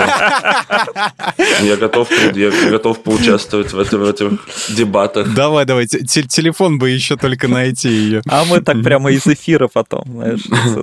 Я 1.63 1.77
готов, 1.77 2.09
я 2.35 2.51
готов 2.71 3.03
поучаствовать 3.03 3.73
в, 3.73 3.79
этом, 3.79 4.01
в 4.01 4.09
этих 4.09 4.41
дебатах. 4.77 5.35
Давай, 5.35 5.65
давай. 5.67 5.87
Телефон 5.87 6.79
бы 6.79 6.91
еще 6.91 7.17
только 7.17 7.49
найти 7.49 7.89
ее. 7.89 8.23
А 8.29 8.45
мы 8.45 8.61
так 8.61 8.83
прямо 8.83 9.11
из 9.13 9.27
эфира 9.27 9.69
потом, 9.69 10.05
знаешь, 10.07 10.41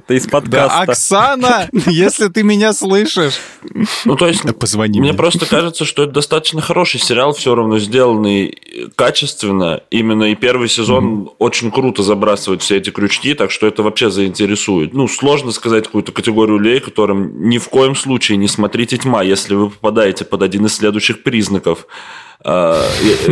из 0.07 0.27
подкаста. 0.27 0.81
Оксана, 0.81 1.69
если 1.88 2.27
ты 2.27 2.43
меня 2.43 2.73
слышишь. 2.73 3.39
Ну, 4.05 4.15
то 4.15 4.27
есть, 4.27 4.43
позвони 4.59 4.99
мне. 4.99 5.09
Мне 5.09 5.17
просто 5.17 5.45
кажется, 5.45 5.85
что 5.85 6.03
это 6.03 6.13
достаточно 6.28 6.59
хороший 6.59 6.99
сериал, 6.99 7.34
все 7.34 7.55
равно 7.55 7.80
сделанный 7.80 8.57
качественно. 8.95 9.82
Именно 9.89 10.32
и 10.32 10.36
первый 10.36 10.67
сезон 10.67 11.05
mm-hmm. 11.05 11.36
очень 11.39 11.71
круто 11.71 12.03
забрасывает 12.03 12.61
все 12.61 12.75
эти 12.75 12.89
крючки, 12.89 13.34
так 13.34 13.49
что 13.49 13.65
это 13.65 13.82
вообще 13.82 14.09
заинтересует. 14.09 14.93
Ну, 14.93 15.07
сложно 15.07 15.51
сказать 15.51 15.86
какую-то 15.86 16.11
категорию 16.11 16.57
людей, 16.57 16.82
которым 16.82 17.47
ни 17.47 17.59
в 17.59 17.69
коем 17.69 17.95
случае 17.95 18.38
не 18.38 18.49
смотрите 18.49 18.97
тьма, 18.97 19.23
если 19.23 19.55
вы 19.55 19.69
попадаете 19.69 20.25
под 20.25 20.41
один 20.41 20.65
из 20.65 20.75
следующих 20.75 21.23
признаков. 21.23 21.88
А, 22.43 22.81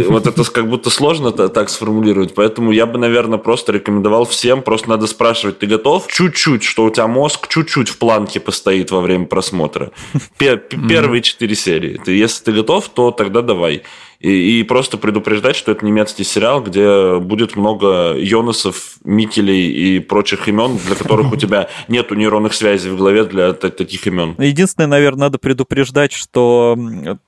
вот 0.08 0.28
это 0.28 0.44
как 0.46 0.68
будто 0.68 0.90
сложно 0.90 1.32
так 1.32 1.70
сформулировать, 1.70 2.34
поэтому 2.34 2.72
я 2.72 2.86
бы, 2.86 2.98
наверное, 2.98 3.38
просто 3.38 3.72
рекомендовал 3.72 4.26
всем, 4.26 4.62
просто 4.62 4.90
надо 4.90 5.08
спрашивать, 5.08 5.60
ты 5.60 5.68
готов? 5.68 6.08
Чуть-чуть, 6.08 6.64
что 6.64 6.86
у 6.86 6.90
тебя 6.90 7.08
мозг 7.08 7.48
чуть-чуть 7.48 7.90
в 7.90 7.98
планке 7.98 8.40
постоит 8.40 8.92
во 8.92 9.02
время 9.02 9.26
просмотра. 9.26 9.92
Первые 10.38 11.22
четыре 11.22 11.56
серии. 11.56 12.02
Если 12.08 12.46
ты 12.46 12.52
готов, 12.52 12.90
то 12.90 13.12
тогда 13.12 13.42
давай. 13.42 13.84
И, 14.20 14.60
и 14.60 14.64
просто 14.64 14.98
предупреждать, 14.98 15.56
что 15.56 15.72
это 15.72 15.86
немецкий 15.86 16.24
сериал, 16.24 16.62
где 16.62 17.20
будет 17.20 17.56
много 17.56 18.16
Йонасов, 18.18 18.98
Микелей 19.04 19.72
и 19.72 20.00
прочих 20.00 20.48
имен, 20.48 20.78
для 20.86 20.96
которых 20.96 21.32
у 21.32 21.36
тебя 21.36 21.70
нету 21.88 22.16
нейронных 22.16 22.54
связей 22.54 22.90
в 22.90 22.98
голове 22.98 23.26
для 23.26 23.54
таких 23.54 24.08
имен. 24.08 24.36
Единственное, 24.38 24.88
наверное, 24.88 25.26
надо 25.26 25.38
предупреждать, 25.38 26.12
что 26.12 26.78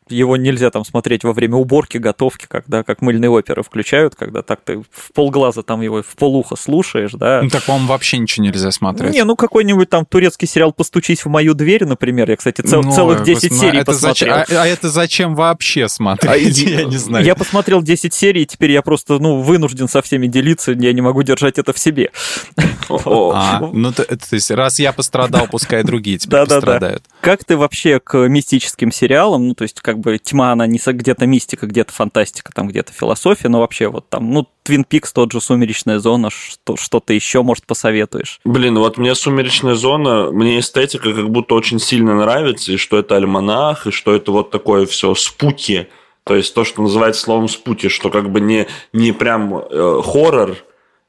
его 0.10 0.38
нельзя 0.38 0.70
там 0.72 0.86
смотреть 0.86 1.24
во 1.24 1.34
время 1.34 1.56
уборки, 1.56 1.98
готовки, 1.98 2.46
когда 2.48 2.84
как 2.84 3.02
мыльные 3.02 3.30
оперы 3.30 3.64
включают, 3.64 4.16
когда 4.16 4.42
так 4.42 4.62
ты 4.64 4.80
в 4.80 5.14
полглаза 5.14 5.64
там 5.64 5.82
его 5.82 6.02
в 6.02 6.16
полуха 6.16 6.56
слушаешь, 6.56 7.12
да. 7.12 7.42
Ну, 7.44 7.50
так, 7.50 7.64
по-моему, 7.64 7.88
вообще 7.88 8.18
ничего 8.18 8.46
нельзя 8.46 8.72
смотреть. 8.72 9.14
Не, 9.14 9.24
ну 9.24 9.36
какой-нибудь 9.36 9.90
там 9.90 10.06
турецкий 10.06 10.48
сериал 10.48 10.74
«Постучись 10.74 11.26
в 11.26 11.30
мою 11.30 11.54
дверь», 11.54 11.86
например, 11.86 12.30
я, 12.30 12.38
кстати, 12.38 12.62
цел, 12.62 12.84
ну, 12.84 12.92
целых 12.92 13.24
10 13.24 13.52
ну, 13.52 13.58
серий 13.58 13.80
это 13.80 13.92
посмотрел. 13.92 14.36
Зачем, 14.38 14.58
а, 14.58 14.62
а 14.64 14.68
это 14.68 14.90
зачем 14.90 15.36
вообще 15.36 15.90
смотреть? 15.90 16.32
А, 16.32 16.38
я 16.78 16.86
не 16.86 16.98
знаю. 16.98 17.26
Я 17.26 17.36
посмотрел 17.36 17.82
10 17.82 18.14
серий, 18.14 18.44
и 18.44 18.46
теперь 18.46 18.72
я 18.72 18.82
просто, 18.82 19.20
ну, 19.20 19.42
вынужден 19.42 19.88
со 19.88 20.02
всеми 20.02 20.28
делиться, 20.28 20.72
я 20.72 20.94
не 20.94 21.02
могу 21.02 21.24
держать 21.24 21.58
это 21.58 21.74
в 21.74 21.80
себе. 21.80 22.12
А, 22.90 23.70
ну, 23.74 23.92
то, 23.92 24.06
то 24.06 24.16
есть, 24.32 24.50
раз 24.50 24.80
я 24.80 24.94
пострадал, 24.94 25.48
пускай 25.52 25.84
другие 25.84 26.18
теперь 26.18 26.46
пострадают. 26.46 27.04
Как 27.20 27.44
ты 27.44 27.58
вообще 27.58 28.00
к 28.00 28.18
мистическим 28.30 28.94
сериалам, 28.94 29.50
ну, 29.50 29.56
то 29.56 29.64
есть, 29.64 29.82
как 29.82 30.00
бы, 30.00 30.18
тьма, 30.18 30.54
она 30.54 30.68
не 30.68 30.80
где-то 30.86 31.26
мистика, 31.26 31.68
где-то 31.68 31.92
фантастика, 31.92 32.52
там 32.54 32.68
где-то 32.68 32.94
философия, 32.94 33.50
но 33.50 33.60
вообще 33.60 33.90
вот 33.90 34.10
там, 34.10 34.32
ну, 34.32 34.48
Твин 34.68 34.84
Пикс, 34.84 35.14
тот 35.14 35.32
же 35.32 35.40
«Сумеречная 35.40 36.00
зона», 36.00 36.30
что, 36.30 36.76
что-то 36.76 37.14
еще, 37.14 37.42
может, 37.42 37.66
посоветуешь? 37.66 38.42
Блин, 38.44 38.78
вот 38.78 38.98
мне 38.98 39.16
«Сумеречная 39.16 39.76
зона», 39.76 40.30
мне 40.32 40.60
эстетика 40.60 41.14
как 41.14 41.30
будто 41.30 41.56
очень 41.56 41.80
сильно 41.80 42.16
нравится, 42.16 42.74
и 42.74 42.78
что 42.78 42.98
это 42.98 43.16
альманах, 43.16 43.88
и 43.88 43.92
что 43.92 44.14
это 44.14 44.34
вот 44.34 44.52
такое 44.52 44.86
все 44.86 45.16
спуки, 45.16 45.88
то 46.28 46.36
есть 46.36 46.54
то, 46.54 46.64
что 46.64 46.82
называется 46.82 47.22
словом 47.22 47.48
спути, 47.48 47.88
что 47.88 48.10
как 48.10 48.30
бы 48.30 48.42
не, 48.42 48.68
не 48.94 49.12
прям 49.12 49.56
э, 49.58 50.02
хоррор, 50.04 50.58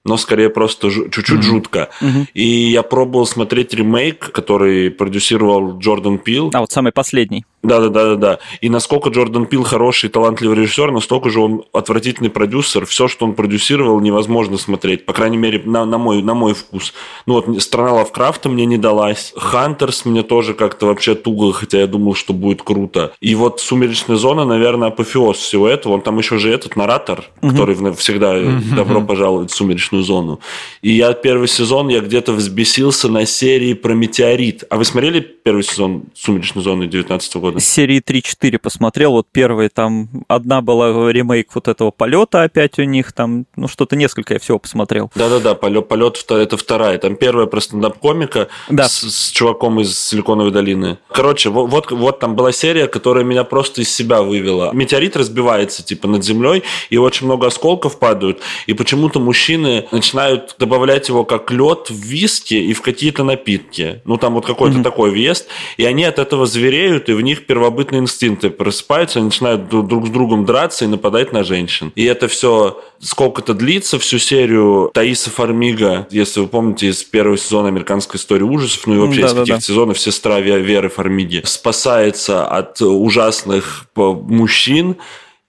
но 0.08 0.16
скорее 0.16 0.50
просто 0.50 0.90
чуть-чуть 0.90 1.28
mm-hmm. 1.28 1.42
жутко. 1.42 1.90
Mm-hmm. 2.00 2.26
И 2.34 2.70
я 2.70 2.82
пробовал 2.82 3.26
смотреть 3.26 3.74
ремейк, 3.74 4.32
который 4.32 4.90
продюсировал 4.90 5.78
Джордан 5.78 6.18
Пил. 6.18 6.50
А, 6.54 6.60
вот 6.60 6.72
самый 6.72 6.92
последний. 6.92 7.44
Да, 7.62 7.80
да, 7.80 7.88
да, 7.88 8.04
да, 8.04 8.16
да. 8.16 8.38
И 8.60 8.68
насколько 8.68 9.10
Джордан 9.10 9.46
Пил 9.46 9.64
хороший, 9.64 10.08
талантливый 10.08 10.56
режиссер, 10.56 10.92
настолько 10.92 11.28
же 11.28 11.40
он 11.40 11.64
отвратительный 11.72 12.30
продюсер. 12.30 12.86
Все, 12.86 13.08
что 13.08 13.26
он 13.26 13.34
продюсировал, 13.34 14.00
невозможно 14.00 14.58
смотреть. 14.58 15.04
По 15.04 15.12
крайней 15.12 15.38
мере, 15.38 15.60
на, 15.64 15.84
на, 15.84 15.98
мой, 15.98 16.22
на 16.22 16.34
мой 16.34 16.54
вкус. 16.54 16.94
Ну 17.26 17.34
вот 17.34 17.62
страна 17.62 17.94
Лавкрафта 17.94 18.48
мне 18.48 18.64
не 18.64 18.78
далась. 18.78 19.32
Хантерс 19.36 20.04
мне 20.04 20.22
тоже 20.22 20.54
как-то 20.54 20.86
вообще 20.86 21.16
туго, 21.16 21.52
хотя 21.52 21.80
я 21.80 21.86
думал, 21.88 22.14
что 22.14 22.32
будет 22.32 22.62
круто. 22.62 23.12
И 23.20 23.34
вот 23.34 23.60
Сумеречная 23.60 24.16
зона, 24.16 24.44
наверное, 24.44 24.88
апофеоз 24.88 25.38
всего 25.38 25.68
этого. 25.68 25.94
Он 25.94 26.00
там 26.00 26.16
еще 26.18 26.38
же 26.38 26.52
этот 26.52 26.76
наратор, 26.76 27.24
угу. 27.42 27.50
который 27.50 27.74
всегда 27.96 28.34
угу. 28.34 28.76
добро 28.76 29.00
пожаловать 29.02 29.50
в 29.50 29.54
Сумеречную 29.54 29.97
зону. 30.02 30.40
И 30.82 30.92
я 30.92 31.12
первый 31.12 31.48
сезон, 31.48 31.88
я 31.88 32.00
где-то 32.00 32.32
взбесился 32.32 33.08
на 33.08 33.26
серии 33.26 33.74
про 33.74 33.94
метеорит. 33.94 34.64
А 34.70 34.76
вы 34.76 34.84
смотрели 34.84 35.20
первый 35.20 35.62
сезон 35.62 36.04
Сумеречной 36.14 36.62
зоны 36.62 36.86
19 36.86 37.36
года? 37.36 37.60
Серии 37.60 38.00
3-4 38.00 38.58
посмотрел. 38.58 39.12
Вот 39.12 39.26
первый 39.30 39.68
там, 39.68 40.24
одна 40.28 40.60
была 40.60 41.12
ремейк 41.12 41.54
вот 41.54 41.68
этого 41.68 41.90
полета 41.90 42.42
опять 42.42 42.78
у 42.78 42.82
них, 42.82 43.12
там, 43.12 43.46
ну, 43.56 43.68
что-то 43.68 43.96
несколько 43.96 44.34
я 44.34 44.40
всего 44.40 44.58
посмотрел. 44.58 45.10
Да-да-да, 45.14 45.54
полет, 45.54 45.88
полет 45.88 46.24
это 46.30 46.56
вторая. 46.56 46.98
Там 46.98 47.16
первая 47.16 47.46
про 47.46 47.60
стендап-комика 47.60 48.48
да. 48.68 48.88
с, 48.88 49.02
с 49.02 49.30
чуваком 49.30 49.80
из 49.80 49.98
Силиконовой 49.98 50.50
долины. 50.50 50.98
Короче, 51.12 51.50
вот, 51.50 51.70
вот, 51.70 51.90
вот 51.90 52.20
там 52.20 52.36
была 52.36 52.52
серия, 52.52 52.86
которая 52.86 53.24
меня 53.24 53.44
просто 53.44 53.82
из 53.82 53.94
себя 53.94 54.22
вывела. 54.22 54.72
Метеорит 54.72 55.16
разбивается, 55.16 55.84
типа, 55.84 56.08
над 56.08 56.24
землей, 56.24 56.62
и 56.90 56.96
очень 56.96 57.26
много 57.26 57.46
осколков 57.46 57.98
падают, 57.98 58.40
и 58.66 58.72
почему-то 58.72 59.20
мужчины 59.20 59.87
начинают 59.92 60.56
добавлять 60.58 61.08
его 61.08 61.24
как 61.24 61.50
лед 61.50 61.90
в 61.90 61.94
виски 61.94 62.54
и 62.54 62.72
в 62.72 62.82
какие-то 62.82 63.24
напитки. 63.24 64.00
Ну, 64.04 64.16
там 64.16 64.34
вот 64.34 64.46
какой-то 64.46 64.78
mm-hmm. 64.78 64.82
такой 64.82 65.10
въезд, 65.10 65.48
и 65.76 65.84
они 65.84 66.04
от 66.04 66.18
этого 66.18 66.46
звереют, 66.46 67.08
и 67.08 67.12
в 67.12 67.20
них 67.20 67.46
первобытные 67.46 68.00
инстинкты 68.00 68.50
просыпаются, 68.50 69.18
они 69.18 69.26
начинают 69.26 69.68
друг 69.68 70.06
с 70.06 70.10
другом 70.10 70.44
драться 70.44 70.84
и 70.84 70.88
нападать 70.88 71.32
на 71.32 71.44
женщин. 71.44 71.92
И 71.94 72.04
это 72.04 72.28
все 72.28 72.80
сколько-то 73.00 73.54
длится, 73.54 73.98
всю 73.98 74.18
серию 74.18 74.90
Таиса 74.92 75.30
Фармига, 75.30 76.06
если 76.10 76.40
вы 76.40 76.48
помните, 76.48 76.88
из 76.88 77.04
первого 77.04 77.38
сезона 77.38 77.68
американской 77.68 78.18
истории 78.18 78.44
ужасов, 78.44 78.86
ну 78.86 78.94
и 78.94 78.98
вообще 78.98 79.22
да, 79.22 79.26
из 79.28 79.34
каких-то 79.34 79.60
сезонов, 79.60 79.98
сестра 79.98 80.40
Веры 80.40 80.88
Фармиги, 80.88 81.42
спасается 81.44 82.46
от 82.46 82.80
ужасных 82.80 83.86
мужчин, 83.94 84.96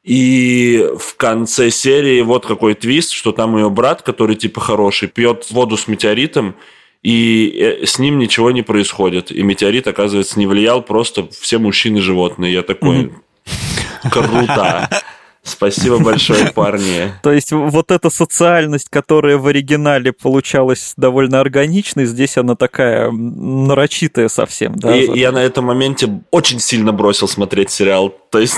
и 0.04 0.88
в 0.97 1.16
конце 1.18 1.70
серии 1.72 2.22
вот 2.22 2.45
какой 2.45 2.74
твист, 2.74 3.12
что 3.12 3.32
там 3.32 3.58
ее 3.58 3.70
брат, 3.70 4.02
который 4.02 4.36
типа 4.36 4.62
хороший, 4.62 5.08
пьет 5.08 5.47
воду 5.52 5.78
с 5.78 5.88
метеоритом, 5.88 6.56
и 7.04 7.56
э, 7.58 7.86
с 7.86 8.00
ним 8.00 8.18
ничего 8.18 8.52
не 8.52 8.62
происходит. 8.62 9.32
И 9.32 9.41
метеорит, 9.41 9.88
оказывается, 9.88 10.39
не 10.39 10.47
влиял, 10.47 10.82
просто 10.82 11.28
все 11.39 11.60
мужчины 11.60 12.02
животные. 12.02 12.54
Я 12.54 12.64
такой, 12.64 13.12
круто. 14.12 14.89
Спасибо 15.50 16.00
большое, 16.04 16.52
парни. 16.54 17.12
То 17.24 17.32
есть 17.32 17.52
вот 17.52 17.91
эта 17.91 18.10
социальность, 18.10 18.89
которая 18.89 19.38
в 19.38 19.47
оригинале 19.47 20.14
получалась 20.14 20.93
довольно 20.97 21.39
органичной, 21.39 22.06
здесь 22.06 22.38
она 22.38 22.56
такая 22.56 23.12
нарочитая 23.12 24.30
совсем. 24.30 24.76
Да? 24.76 24.95
И 24.95 25.20
я 25.20 25.32
на 25.32 25.39
этом 25.39 25.66
моменте 25.66 26.22
очень 26.32 26.60
сильно 26.60 26.93
бросил 26.93 27.28
смотреть 27.28 27.72
сериал. 27.72 28.14
То 28.30 28.39
есть 28.39 28.58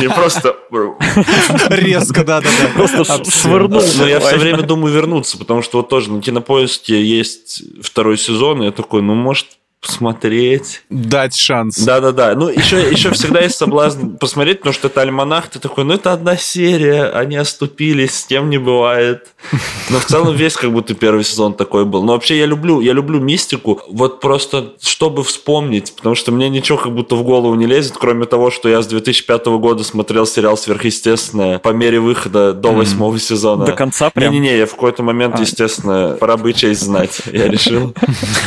не 0.00 0.08
просто... 0.08 0.56
Резко, 1.70 2.24
да-да-да. 2.24 2.68
Просто 2.74 3.04
швырнул. 3.30 3.82
Но 3.98 4.06
я 4.06 4.20
все 4.20 4.36
время 4.36 4.62
думаю 4.62 4.92
вернуться, 4.92 5.38
потому 5.38 5.62
что 5.62 5.78
вот 5.78 5.88
тоже 5.88 6.10
на 6.10 6.20
Кинопоиске 6.20 7.02
есть 7.02 7.62
второй 7.82 8.18
сезон, 8.18 8.62
и 8.62 8.66
я 8.66 8.72
такой, 8.72 9.02
ну, 9.02 9.14
может, 9.14 9.46
посмотреть. 9.82 10.84
Дать 10.90 11.36
шанс. 11.36 11.76
Да-да-да. 11.78 12.34
Ну, 12.36 12.48
еще, 12.48 12.88
еще 12.88 13.10
всегда 13.10 13.40
есть 13.40 13.56
соблазн 13.56 14.16
посмотреть, 14.16 14.58
потому 14.58 14.72
что 14.72 14.86
это 14.86 15.00
альманах, 15.00 15.48
ты 15.48 15.58
такой, 15.58 15.84
ну, 15.84 15.94
это 15.94 16.12
одна 16.12 16.36
серия, 16.36 17.06
они 17.06 17.36
оступились, 17.36 18.14
с 18.14 18.24
тем 18.24 18.48
не 18.48 18.58
бывает. 18.58 19.26
Но 19.90 19.98
в 19.98 20.04
целом 20.04 20.36
весь 20.36 20.54
как 20.54 20.72
будто 20.72 20.94
первый 20.94 21.24
сезон 21.24 21.54
такой 21.54 21.84
был. 21.84 22.04
Но 22.04 22.12
вообще 22.12 22.38
я 22.38 22.46
люблю, 22.46 22.80
я 22.80 22.92
люблю 22.92 23.18
мистику, 23.18 23.80
вот 23.88 24.20
просто 24.20 24.74
чтобы 24.80 25.24
вспомнить, 25.24 25.94
потому 25.96 26.14
что 26.14 26.30
мне 26.30 26.48
ничего 26.48 26.78
как 26.78 26.94
будто 26.94 27.16
в 27.16 27.24
голову 27.24 27.54
не 27.56 27.66
лезет, 27.66 27.94
кроме 27.98 28.26
того, 28.26 28.52
что 28.52 28.68
я 28.68 28.82
с 28.82 28.86
2005 28.86 29.46
года 29.46 29.82
смотрел 29.82 30.26
сериал 30.26 30.56
«Сверхъестественное» 30.56 31.58
по 31.58 31.70
мере 31.70 31.98
выхода 31.98 32.52
до 32.52 32.70
восьмого 32.70 33.18
сезона. 33.18 33.64
До 33.64 33.72
конца 33.72 34.10
прям? 34.10 34.32
Не-не-не, 34.32 34.58
я 34.58 34.66
в 34.66 34.70
какой-то 34.70 35.02
момент, 35.02 35.34
а. 35.38 35.40
естественно, 35.40 36.16
пора 36.20 36.36
бы 36.36 36.52
честь 36.52 36.82
знать, 36.82 37.20
я 37.32 37.48
решил. 37.48 37.94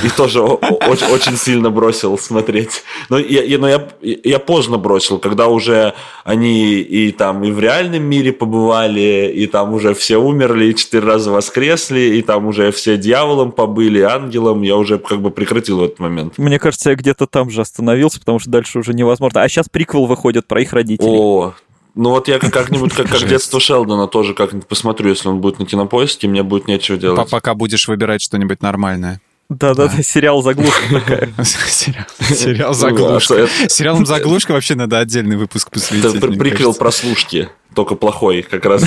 И 0.04 0.10
тоже 0.10 0.42
очень 0.42 1.25
очень 1.26 1.38
сильно 1.38 1.70
бросил 1.70 2.18
смотреть. 2.18 2.84
Но 3.10 3.18
я, 3.18 3.44
я, 3.44 3.58
но 3.58 3.68
я, 3.68 3.88
я 4.02 4.40
поздно 4.40 4.78
бросил, 4.78 5.20
когда 5.20 5.48
уже 5.48 5.94
они 6.24 6.80
и 6.80 7.12
там 7.12 7.44
и 7.44 7.52
в 7.52 7.60
реальном 7.60 8.04
мире 8.04 8.32
побывали, 8.32 9.32
и 9.36 9.48
там 9.48 9.74
уже 9.74 9.94
все 9.94 10.18
умерли, 10.18 10.66
и 10.66 10.76
четыре 10.76 11.06
раза 11.06 11.32
воскресли, 11.32 12.18
и 12.18 12.22
там 12.22 12.48
уже 12.48 12.72
все 12.72 12.98
дьяволом 12.98 13.52
побыли, 13.52 14.02
ангелом. 14.02 14.62
Я 14.62 14.78
уже 14.78 14.98
как 14.98 15.22
бы 15.22 15.32
прекратил 15.32 15.80
в 15.80 15.84
этот 15.84 16.00
момент. 16.00 16.38
Мне 16.38 16.60
кажется, 16.60 16.92
я 16.92 16.96
где-то 16.96 17.28
там 17.28 17.50
же 17.50 17.62
остановился, 17.62 18.20
потому 18.20 18.40
что 18.40 18.50
дальше 18.50 18.80
уже 18.80 18.94
невозможно. 18.94 19.42
А 19.42 19.50
сейчас 19.50 19.70
приквел 19.70 20.06
выходит 20.06 20.48
про 20.48 20.62
их 20.62 20.74
родителей. 20.74 21.10
О, 21.10 21.54
ну 21.96 22.10
вот 22.10 22.28
я 22.28 22.40
как-нибудь, 22.40 22.94
как, 22.94 23.08
как 23.08 23.26
детство 23.28 23.60
Шелдона, 23.60 24.08
тоже 24.08 24.34
как-нибудь 24.34 24.68
посмотрю, 24.68 25.10
если 25.10 25.30
он 25.30 25.40
будет 25.40 25.60
на 25.60 25.66
кинопоиске, 25.66 26.28
мне 26.28 26.44
будет 26.44 26.68
нечего 26.68 26.98
делать. 26.98 27.30
Пока 27.30 27.54
будешь 27.56 27.88
выбирать 27.88 28.22
что-нибудь 28.22 28.62
нормальное. 28.62 29.22
Да-да-да, 29.50 30.02
сериал 30.02 30.42
«Заглушка» 30.42 30.82
такая. 30.92 31.30
Сериал 31.44 32.74
«Заглушка». 32.74 33.48
Сериалом 33.68 34.06
«Заглушка» 34.06 34.54
вообще 34.54 34.74
надо 34.74 35.00
отдельный 35.00 35.38
выпуск 35.38 35.70
посвятить. 35.70 36.16
Это 36.16 36.28
приквел 36.32 36.74
прослушки 36.74 37.50
только 37.76 37.96
плохой, 37.96 38.42
как 38.42 38.66
раз. 38.66 38.84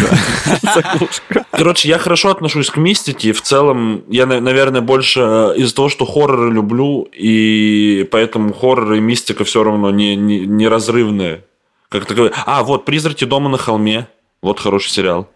Короче, 1.53 1.89
я 1.89 1.99
хорошо 1.99 2.31
отношусь 2.31 2.71
к 2.71 2.77
мистике. 2.77 3.33
В 3.33 3.43
целом, 3.43 4.03
я, 4.09 4.27
наверное, 4.27 4.81
больше 4.81 5.21
э, 5.21 5.55
из-за 5.59 5.75
того, 5.75 5.89
что 5.91 6.07
хорроры 6.07 6.51
люблю, 6.51 7.07
и 7.13 8.09
поэтому 8.11 8.53
хорроры 8.53 8.97
и 8.97 9.01
мистика 9.01 9.45
все 9.45 9.63
равно 9.63 9.91
не, 9.91 10.17
не, 10.17 10.41
не 10.41 10.67
разрывные. 10.67 11.45
Как 11.91 12.07
таковые. 12.07 12.33
А, 12.47 12.65
вот 12.65 12.85
«Призраки 12.85 13.25
дома 13.25 13.49
на 13.49 13.59
холме». 13.59 14.09
Вот 14.41 14.59
хороший 14.59 14.91
сериал. 14.91 15.29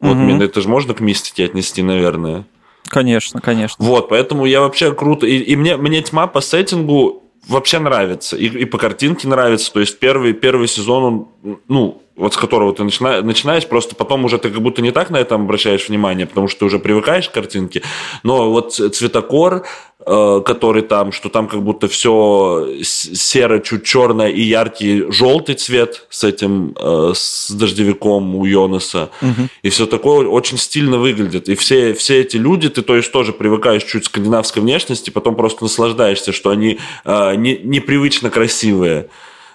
Вот 0.00 0.16
угу. 0.16 0.42
это 0.42 0.60
же 0.60 0.68
можно 0.68 0.94
к 0.94 1.00
мистике 1.00 1.44
отнести, 1.44 1.82
наверное. 1.82 2.44
Конечно, 2.88 3.40
конечно. 3.40 3.84
Вот, 3.84 4.08
поэтому 4.08 4.46
я 4.46 4.60
вообще 4.60 4.94
круто. 4.94 5.26
И, 5.26 5.38
и 5.38 5.56
мне, 5.56 5.76
мне 5.76 6.02
тьма 6.02 6.26
по 6.26 6.40
сеттингу 6.40 7.22
вообще 7.48 7.78
нравится. 7.78 8.36
И, 8.36 8.46
и 8.46 8.64
по 8.64 8.78
картинке 8.78 9.28
нравится. 9.28 9.72
То 9.72 9.80
есть 9.80 9.98
первый, 9.98 10.32
первый 10.32 10.68
сезон, 10.68 11.04
он, 11.42 11.58
ну, 11.68 12.02
вот 12.18 12.34
с 12.34 12.36
которого 12.36 12.74
ты 12.74 12.84
начина, 12.84 13.22
начинаешь, 13.22 13.66
просто 13.66 13.94
потом 13.94 14.24
уже 14.24 14.38
ты 14.38 14.50
как 14.50 14.60
будто 14.60 14.82
не 14.82 14.90
так 14.90 15.10
на 15.10 15.16
это 15.18 15.36
обращаешь 15.36 15.88
внимание, 15.88 16.26
потому 16.26 16.48
что 16.48 16.60
ты 16.60 16.64
уже 16.66 16.78
привыкаешь 16.78 17.28
к 17.28 17.32
картинке. 17.32 17.82
Но 18.24 18.50
вот 18.50 18.74
цветокор, 18.74 19.64
э, 20.04 20.42
который 20.44 20.82
там, 20.82 21.12
что 21.12 21.28
там 21.28 21.46
как 21.46 21.62
будто 21.62 21.86
все 21.86 22.68
серо, 22.82 23.60
чуть 23.60 23.84
черное 23.84 24.28
и 24.28 24.42
яркий 24.42 25.10
желтый 25.10 25.54
цвет 25.54 26.06
с 26.10 26.24
этим, 26.24 26.74
э, 26.76 27.12
с 27.14 27.50
дождевиком 27.50 28.34
у 28.34 28.44
Йонаса. 28.44 29.10
Угу. 29.22 29.48
И 29.62 29.68
все 29.70 29.86
такое 29.86 30.26
очень 30.26 30.58
стильно 30.58 30.98
выглядит. 30.98 31.48
И 31.48 31.54
все, 31.54 31.94
все 31.94 32.20
эти 32.20 32.36
люди, 32.36 32.68
ты 32.68 32.82
то 32.82 32.96
есть 32.96 33.12
тоже 33.12 33.32
привыкаешь 33.32 33.84
чуть 33.84 34.04
к 34.04 34.06
скандинавской 34.06 34.60
внешности, 34.60 35.10
потом 35.10 35.36
просто 35.36 35.62
наслаждаешься, 35.62 36.32
что 36.32 36.50
они 36.50 36.78
э, 37.04 37.34
не, 37.36 37.58
непривычно 37.58 38.28
красивые. 38.30 39.08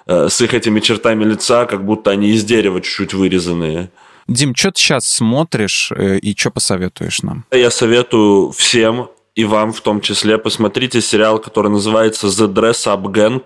Э, 0.06 0.28
с 0.30 0.42
их 0.42 0.54
этими 0.54 0.80
чертами 0.80 1.24
лица, 1.24 1.66
как 1.66 1.86
будто 1.86 2.12
они 2.12 2.30
из 2.30 2.44
дерева 2.44 2.82
чуть-чуть 2.82 3.14
вырезанные. 3.14 3.90
Дим, 4.28 4.56
что 4.56 4.72
ты 4.72 4.80
сейчас 4.80 5.08
смотришь 5.08 5.92
э, 5.96 6.18
и 6.18 6.36
что 6.36 6.52
посоветуешь 6.52 7.22
нам? 7.22 7.46
Я 7.52 7.72
советую 7.72 8.52
всем, 8.52 9.10
и 9.36 9.46
вам 9.46 9.74
в 9.74 9.82
том 9.82 10.02
числе, 10.02 10.38
посмотрите 10.38 11.02
сериал, 11.02 11.40
который 11.40 11.72
называется 11.72 12.28
«The 12.28 12.54
Dress 12.54 12.86
Up 12.86 13.04
Gang». 13.04 13.44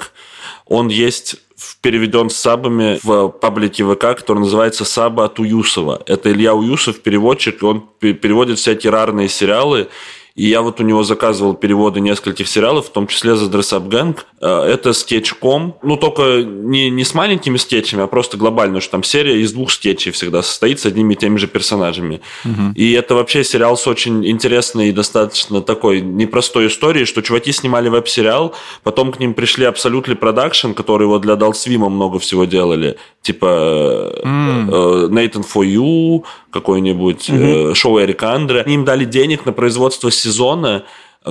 Он 0.65 0.89
есть 0.89 1.37
переведен 1.81 2.29
с 2.29 2.35
сабами 2.35 2.99
в 3.01 3.29
паблике 3.29 3.83
ВК, 3.83 4.17
который 4.17 4.39
называется 4.39 4.85
«Саба 4.85 5.25
от 5.25 5.39
Уюсова». 5.39 6.01
Это 6.05 6.31
Илья 6.31 6.53
Уюсов, 6.53 7.01
переводчик, 7.01 7.61
и 7.61 7.65
он 7.65 7.89
переводит 7.99 8.59
всякие 8.59 8.91
рарные 8.91 9.29
сериалы, 9.29 9.89
и 10.37 10.45
я 10.45 10.61
вот 10.61 10.79
у 10.79 10.83
него 10.83 11.01
заказывал 11.01 11.55
переводы 11.55 11.99
нескольких 11.99 12.47
сериалов, 12.47 12.85
в 12.85 12.89
том 12.91 13.07
числе 13.07 13.35
за 13.35 13.45
Dress 13.45 13.75
Up 13.75 13.89
Gang. 13.89 14.15
Э, 14.39 14.61
это 14.71 14.93
скетчком. 14.93 15.75
Ну, 15.81 15.97
только 15.97 16.43
не, 16.43 16.91
не 16.91 17.03
с 17.03 17.15
маленькими 17.15 17.57
скетчами, 17.57 18.03
а 18.03 18.07
просто 18.07 18.37
глобально, 18.37 18.79
что 18.79 18.91
там 18.91 19.03
серия 19.03 19.41
из 19.41 19.51
двух 19.51 19.71
скетчей 19.71 20.11
всегда 20.11 20.43
состоит 20.43 20.79
с 20.79 20.85
одними 20.85 21.15
и 21.15 21.17
теми 21.17 21.37
же 21.37 21.47
персонажами. 21.47 22.21
Угу. 22.45 22.73
И 22.75 22.91
это 22.91 23.15
вообще 23.15 23.43
сериал 23.43 23.77
с 23.77 23.87
очень 23.87 24.27
интересной 24.29 24.89
и 24.89 24.91
достаточно 24.91 25.61
такой 25.61 26.01
непростой 26.01 26.67
историей, 26.67 27.05
что 27.05 27.23
чуваки 27.23 27.51
снимали 27.51 27.89
веб-сериал, 27.89 28.53
потом 28.83 29.11
к 29.11 29.19
ним 29.19 29.33
пришли 29.33 29.65
Absolutely 29.65 30.19
Production, 30.19 30.75
которые 30.75 31.07
вот 31.07 31.23
для 31.23 31.35
Далсвима 31.35 31.89
много 31.89 32.19
всего 32.19 32.45
делали. 32.45 32.97
Типа 33.23 34.13
mm. 34.23 35.09
Nathan 35.09 35.43
for 35.43 35.65
You, 35.65 36.23
какой-нибудь 36.51 37.29
mm-hmm. 37.29 37.75
шоу 37.75 37.99
Эрика 37.99 38.33
Андре. 38.33 38.63
Им 38.67 38.85
дали 38.85 39.05
денег 39.05 39.45
на 39.45 39.51
производство 39.51 40.09
сезона, 40.27 40.83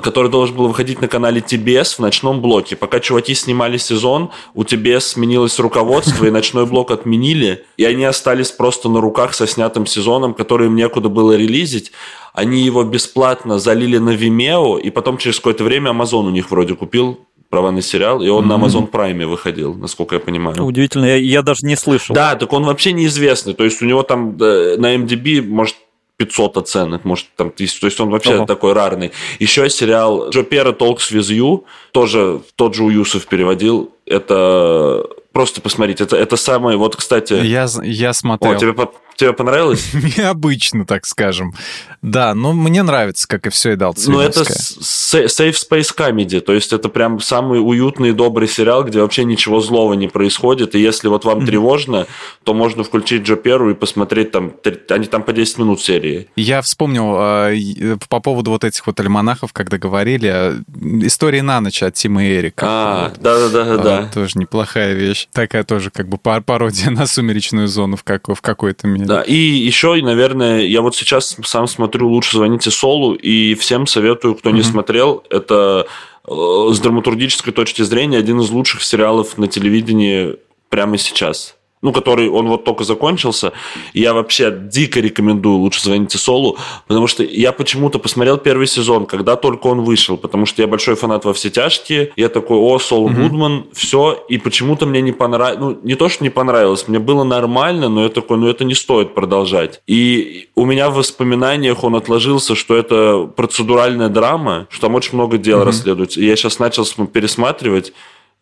который 0.02 0.30
должен 0.30 0.56
был 0.56 0.68
выходить 0.68 1.00
на 1.00 1.08
канале 1.08 1.40
TBS 1.40 1.96
в 1.96 1.98
ночном 2.00 2.40
блоке. 2.40 2.76
Пока 2.76 3.00
чуваки 3.00 3.34
снимали 3.34 3.78
сезон, 3.78 4.30
у 4.54 4.62
TBS 4.62 5.00
сменилось 5.00 5.58
руководство, 5.58 6.26
и 6.26 6.30
ночной 6.30 6.66
блок 6.66 6.90
отменили, 6.90 7.64
и 7.76 7.84
они 7.84 8.04
остались 8.04 8.50
просто 8.50 8.88
на 8.88 9.00
руках 9.00 9.34
со 9.34 9.46
снятым 9.46 9.86
сезоном, 9.86 10.34
который 10.34 10.66
им 10.66 10.76
некуда 10.76 11.08
было 11.08 11.36
релизить. 11.36 11.92
Они 12.32 12.62
его 12.62 12.84
бесплатно 12.84 13.58
залили 13.58 13.98
на 13.98 14.10
Vimeo, 14.10 14.80
и 14.80 14.90
потом 14.90 15.18
через 15.18 15.36
какое-то 15.36 15.64
время 15.64 15.90
Amazon 15.92 16.26
у 16.26 16.30
них 16.30 16.50
вроде 16.50 16.74
купил 16.74 17.18
права 17.48 17.70
на 17.70 17.80
сериал, 17.80 18.22
и 18.22 18.28
он 18.28 18.44
mm-hmm. 18.44 18.58
на 18.58 18.64
Amazon 18.64 18.90
Prime 18.90 19.26
выходил, 19.26 19.74
насколько 19.74 20.16
я 20.16 20.20
понимаю. 20.20 20.62
Удивительно, 20.64 21.06
я, 21.06 21.16
я 21.16 21.42
даже 21.42 21.64
не 21.64 21.76
слышал. 21.76 22.14
Да, 22.14 22.34
так 22.34 22.52
он 22.52 22.64
вообще 22.64 22.92
неизвестный. 22.92 23.54
То 23.54 23.64
есть 23.64 23.80
у 23.82 23.86
него 23.86 24.02
там 24.02 24.36
да, 24.36 24.74
на 24.76 24.96
MDB, 24.96 25.42
может, 25.42 25.76
500 26.16 26.56
оценок, 26.56 27.04
может, 27.04 27.26
там 27.36 27.50
тысяч. 27.50 27.78
То 27.78 27.86
есть 27.86 28.00
он 28.00 28.10
вообще 28.10 28.36
Ого. 28.36 28.46
такой 28.46 28.72
рарный. 28.72 29.12
Еще 29.38 29.68
сериал 29.68 30.30
Джо 30.30 30.42
Пера 30.42 30.70
Talks 30.70 31.12
with 31.12 31.30
You, 31.30 31.64
тоже 31.92 32.40
тот 32.54 32.74
же 32.74 32.84
Уюсов 32.84 33.26
переводил. 33.26 33.92
Это 34.06 35.04
просто 35.32 35.60
посмотрите, 35.60 36.04
это, 36.04 36.16
это 36.16 36.36
самое, 36.36 36.78
вот, 36.78 36.96
кстати... 36.96 37.34
Я, 37.34 37.66
я 37.82 38.12
смотрел. 38.14 38.52
О, 38.52 38.56
тебе 38.56 38.72
Тебе 39.16 39.32
понравилось? 39.32 39.92
Необычно, 40.18 40.84
так 40.84 41.06
скажем. 41.06 41.54
Да, 42.02 42.34
но 42.34 42.52
мне 42.52 42.82
нравится, 42.82 43.26
как 43.26 43.46
и 43.46 43.50
все 43.50 43.72
и 43.72 43.76
дал 43.76 43.96
Ну, 44.06 44.20
это 44.20 44.42
safe 44.42 45.54
space 45.54 45.94
comedy, 45.96 46.40
то 46.40 46.52
есть 46.52 46.72
это 46.72 46.88
прям 46.88 47.20
самый 47.20 47.58
уютный 47.58 48.10
и 48.10 48.12
добрый 48.12 48.46
сериал, 48.46 48.84
где 48.84 49.00
вообще 49.00 49.24
ничего 49.24 49.60
злого 49.60 49.94
не 49.94 50.08
происходит, 50.08 50.74
и 50.74 50.80
если 50.80 51.08
вот 51.08 51.24
вам 51.24 51.46
тревожно, 51.46 52.06
то 52.44 52.54
можно 52.54 52.84
включить 52.84 53.22
Джо 53.22 53.36
Перу 53.36 53.70
и 53.70 53.74
посмотреть 53.74 54.30
там, 54.30 54.52
они 54.90 55.06
там 55.06 55.22
по 55.22 55.32
10 55.32 55.58
минут 55.58 55.80
серии. 55.80 56.28
Я 56.36 56.60
вспомнил 56.62 57.16
э, 57.18 57.96
по 58.08 58.20
поводу 58.20 58.50
вот 58.50 58.64
этих 58.64 58.86
вот 58.86 59.00
альманахов, 59.00 59.52
когда 59.52 59.78
говорили, 59.78 60.30
э, 60.30 61.06
истории 61.06 61.40
на 61.40 61.60
ночь 61.60 61.82
от 61.82 61.94
Тима 61.94 62.24
и 62.24 62.36
Эрика. 62.36 62.66
А, 62.68 63.12
да-да-да. 63.18 63.98
А, 63.98 64.12
тоже 64.12 64.32
неплохая 64.36 64.94
вещь. 64.94 65.28
Такая 65.32 65.64
тоже 65.64 65.90
как 65.90 66.08
бы 66.08 66.18
пародия 66.18 66.90
на 66.90 67.06
сумеречную 67.06 67.68
зону 67.68 67.96
в 67.96 68.04
какой-то 68.04 68.86
мере. 68.86 69.05
Да, 69.06 69.22
и 69.22 69.34
еще, 69.34 69.94
наверное, 70.02 70.60
я 70.60 70.82
вот 70.82 70.96
сейчас 70.96 71.36
сам 71.44 71.66
смотрю 71.66 72.08
«Лучше 72.08 72.36
звоните 72.36 72.70
Солу», 72.70 73.14
и 73.14 73.54
всем 73.54 73.86
советую, 73.86 74.34
кто 74.34 74.50
mm-hmm. 74.50 74.54
не 74.54 74.62
смотрел, 74.62 75.24
это 75.30 75.86
э, 76.26 76.68
с 76.72 76.78
драматургической 76.78 77.52
точки 77.52 77.82
зрения 77.82 78.18
один 78.18 78.40
из 78.40 78.50
лучших 78.50 78.82
сериалов 78.82 79.38
на 79.38 79.48
телевидении 79.48 80.36
прямо 80.68 80.98
сейчас 80.98 81.55
ну, 81.82 81.92
который 81.92 82.28
он 82.28 82.48
вот 82.48 82.64
только 82.64 82.84
закончился. 82.84 83.52
Я 83.92 84.14
вообще 84.14 84.50
дико 84.50 85.00
рекомендую 85.00 85.58
лучше 85.58 85.82
звоните 85.82 86.18
Солу, 86.18 86.56
потому 86.86 87.06
что 87.06 87.22
я 87.22 87.52
почему-то 87.52 87.98
посмотрел 87.98 88.38
первый 88.38 88.66
сезон, 88.66 89.06
когда 89.06 89.36
только 89.36 89.66
он 89.66 89.82
вышел, 89.82 90.16
потому 90.16 90.46
что 90.46 90.62
я 90.62 90.68
большой 90.68 90.96
фанат 90.96 91.24
во 91.24 91.34
все 91.34 91.50
тяжкие. 91.50 92.12
Я 92.16 92.28
такой, 92.28 92.58
о, 92.58 92.78
Сол 92.78 93.08
mm-hmm. 93.08 93.14
Гудман, 93.14 93.66
все, 93.72 94.24
и 94.28 94.38
почему-то 94.38 94.86
мне 94.86 95.00
не 95.02 95.12
понравилось, 95.12 95.58
ну, 95.60 95.78
не 95.82 95.94
то, 95.94 96.08
что 96.08 96.24
не 96.24 96.30
понравилось, 96.30 96.88
мне 96.88 96.98
было 96.98 97.24
нормально, 97.24 97.88
но 97.88 98.04
я 98.04 98.08
такой, 98.08 98.38
ну, 98.38 98.48
это 98.48 98.64
не 98.64 98.74
стоит 98.74 99.14
продолжать. 99.14 99.80
И 99.86 100.48
у 100.54 100.64
меня 100.64 100.88
в 100.90 100.94
воспоминаниях 100.94 101.84
он 101.84 101.94
отложился, 101.94 102.54
что 102.54 102.74
это 102.74 103.30
процедуральная 103.36 104.08
драма, 104.08 104.66
что 104.70 104.82
там 104.86 104.94
очень 104.94 105.14
много 105.14 105.36
дел 105.36 105.60
mm-hmm. 105.60 105.64
расследуется. 105.64 106.20
И 106.20 106.26
я 106.26 106.36
сейчас 106.36 106.58
начал 106.58 106.86
пересматривать, 107.12 107.92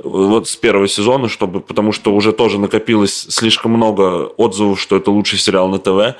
вот 0.03 0.49
с 0.49 0.57
первого 0.57 0.88
сезона, 0.88 1.28
чтобы, 1.28 1.61
потому 1.61 1.92
что 1.92 2.14
уже 2.14 2.32
тоже 2.32 2.59
накопилось 2.59 3.26
слишком 3.30 3.72
много 3.72 4.26
отзывов, 4.26 4.80
что 4.80 4.97
это 4.97 5.11
лучший 5.11 5.38
сериал 5.38 5.68
на 5.68 5.78
ТВ. 5.78 6.16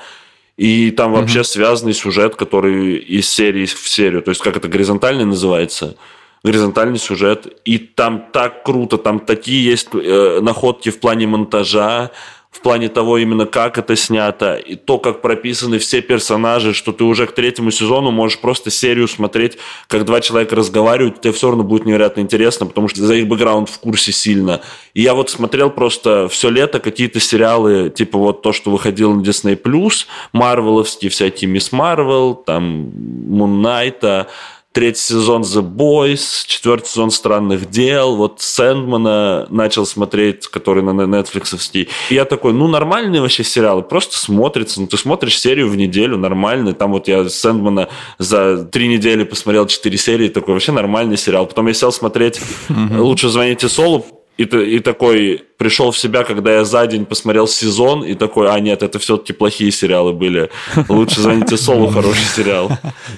И 0.57 0.91
там 0.91 1.11
mm-hmm. 1.11 1.19
вообще 1.19 1.43
связанный 1.43 1.93
сюжет, 1.93 2.35
который 2.35 2.95
из 2.97 3.29
серии 3.29 3.65
в 3.65 3.89
серию. 3.89 4.21
То 4.21 4.29
есть, 4.29 4.41
как 4.41 4.55
это 4.55 4.69
горизонтальный 4.69 5.25
называется? 5.25 5.97
Горизонтальный 6.43 6.99
сюжет. 6.99 7.47
И 7.65 7.77
там 7.77 8.27
так 8.31 8.63
круто, 8.63 8.97
там 8.97 9.19
такие 9.19 9.65
есть 9.65 9.89
э, 9.93 10.39
находки 10.41 10.89
в 10.91 10.99
плане 10.99 11.27
монтажа, 11.27 12.11
в 12.55 12.61
плане 12.61 12.87
того 12.87 13.17
именно, 13.17 13.45
как 13.45 13.77
это 13.77 13.97
снято, 13.97 14.55
и 14.55 14.75
то, 14.75 14.97
как 14.97 15.21
прописаны 15.21 15.77
все 15.77 16.01
персонажи, 16.01 16.73
что 16.73 16.93
ты 16.93 17.03
уже 17.03 17.27
к 17.27 17.33
третьему 17.33 17.69
сезону 17.69 18.11
можешь 18.11 18.39
просто 18.39 18.71
серию 18.71 19.09
смотреть, 19.09 19.57
как 19.87 20.05
два 20.05 20.21
человека 20.21 20.55
разговаривают, 20.55 21.19
тебе 21.19 21.33
все 21.33 21.49
равно 21.49 21.63
будет 21.63 21.85
невероятно 21.85 22.21
интересно, 22.21 22.65
потому 22.65 22.87
что 22.87 23.01
за 23.01 23.15
их 23.15 23.27
бэкграунд 23.27 23.67
в 23.67 23.77
курсе 23.79 24.13
сильно. 24.13 24.61
И 24.93 25.01
я 25.01 25.15
вот 25.15 25.29
смотрел 25.29 25.69
просто 25.69 26.29
все 26.29 26.49
лето 26.49 26.79
какие-то 26.79 27.19
сериалы, 27.19 27.89
типа 27.89 28.17
вот 28.17 28.41
то, 28.41 28.53
что 28.53 28.71
выходило 28.71 29.13
на 29.13 29.21
Disney+, 29.21 29.59
Марвеловские 30.31 31.11
всякие 31.11 31.49
Мисс 31.49 31.73
Марвел, 31.73 32.35
там 32.35 32.89
Мун 33.27 33.61
Найта, 33.61 34.27
третий 34.75 35.01
сезон 35.01 35.43
The 35.43 35.61
Boys, 35.61 36.43
четвертый 36.45 36.87
сезон 36.87 37.09
Странных 37.09 37.69
дел, 37.69 38.17
вот 38.17 38.41
Сэндмана 38.41 39.47
начал 39.49 39.85
смотреть, 39.85 40.47
который 40.47 40.83
на 40.83 40.89
Netflix. 40.91 41.55
И 41.73 41.87
я 42.09 42.25
такой, 42.25 42.51
ну, 42.51 42.67
нормальные 42.67 43.21
вообще 43.21 43.45
сериалы, 43.45 43.83
просто 43.83 44.17
смотрится. 44.17 44.81
Ну, 44.81 44.87
ты 44.87 44.97
смотришь 44.97 45.39
серию 45.39 45.69
в 45.69 45.77
неделю, 45.77 46.17
нормальный. 46.17 46.73
Там 46.73 46.91
вот 46.91 47.07
я 47.07 47.29
Сэндмана 47.29 47.87
за 48.19 48.65
три 48.65 48.89
недели 48.89 49.23
посмотрел 49.23 49.65
четыре 49.65 49.97
серии, 49.97 50.27
такой 50.27 50.53
вообще 50.53 50.73
нормальный 50.73 51.15
сериал. 51.15 51.45
Потом 51.45 51.67
я 51.67 51.73
сел 51.73 51.93
смотреть 51.93 52.41
«Лучше 52.69 53.29
звоните 53.29 53.69
Солу», 53.69 54.05
и, 54.37 54.43
и 54.43 54.79
такой 54.79 55.43
пришел 55.57 55.91
в 55.91 55.97
себя, 55.97 56.23
когда 56.23 56.53
я 56.55 56.65
за 56.65 56.85
день 56.87 57.05
посмотрел 57.05 57.47
сезон, 57.47 58.03
и 58.03 58.13
такой, 58.13 58.51
а 58.51 58.59
нет, 58.59 58.83
это 58.83 58.99
все-таки 58.99 59.33
плохие 59.33 59.71
сериалы 59.71 60.13
были. 60.13 60.49
Лучше 60.89 61.21
звоните 61.21 61.57
Солу, 61.57 61.87
хороший 61.87 62.25
сериал. 62.25 62.71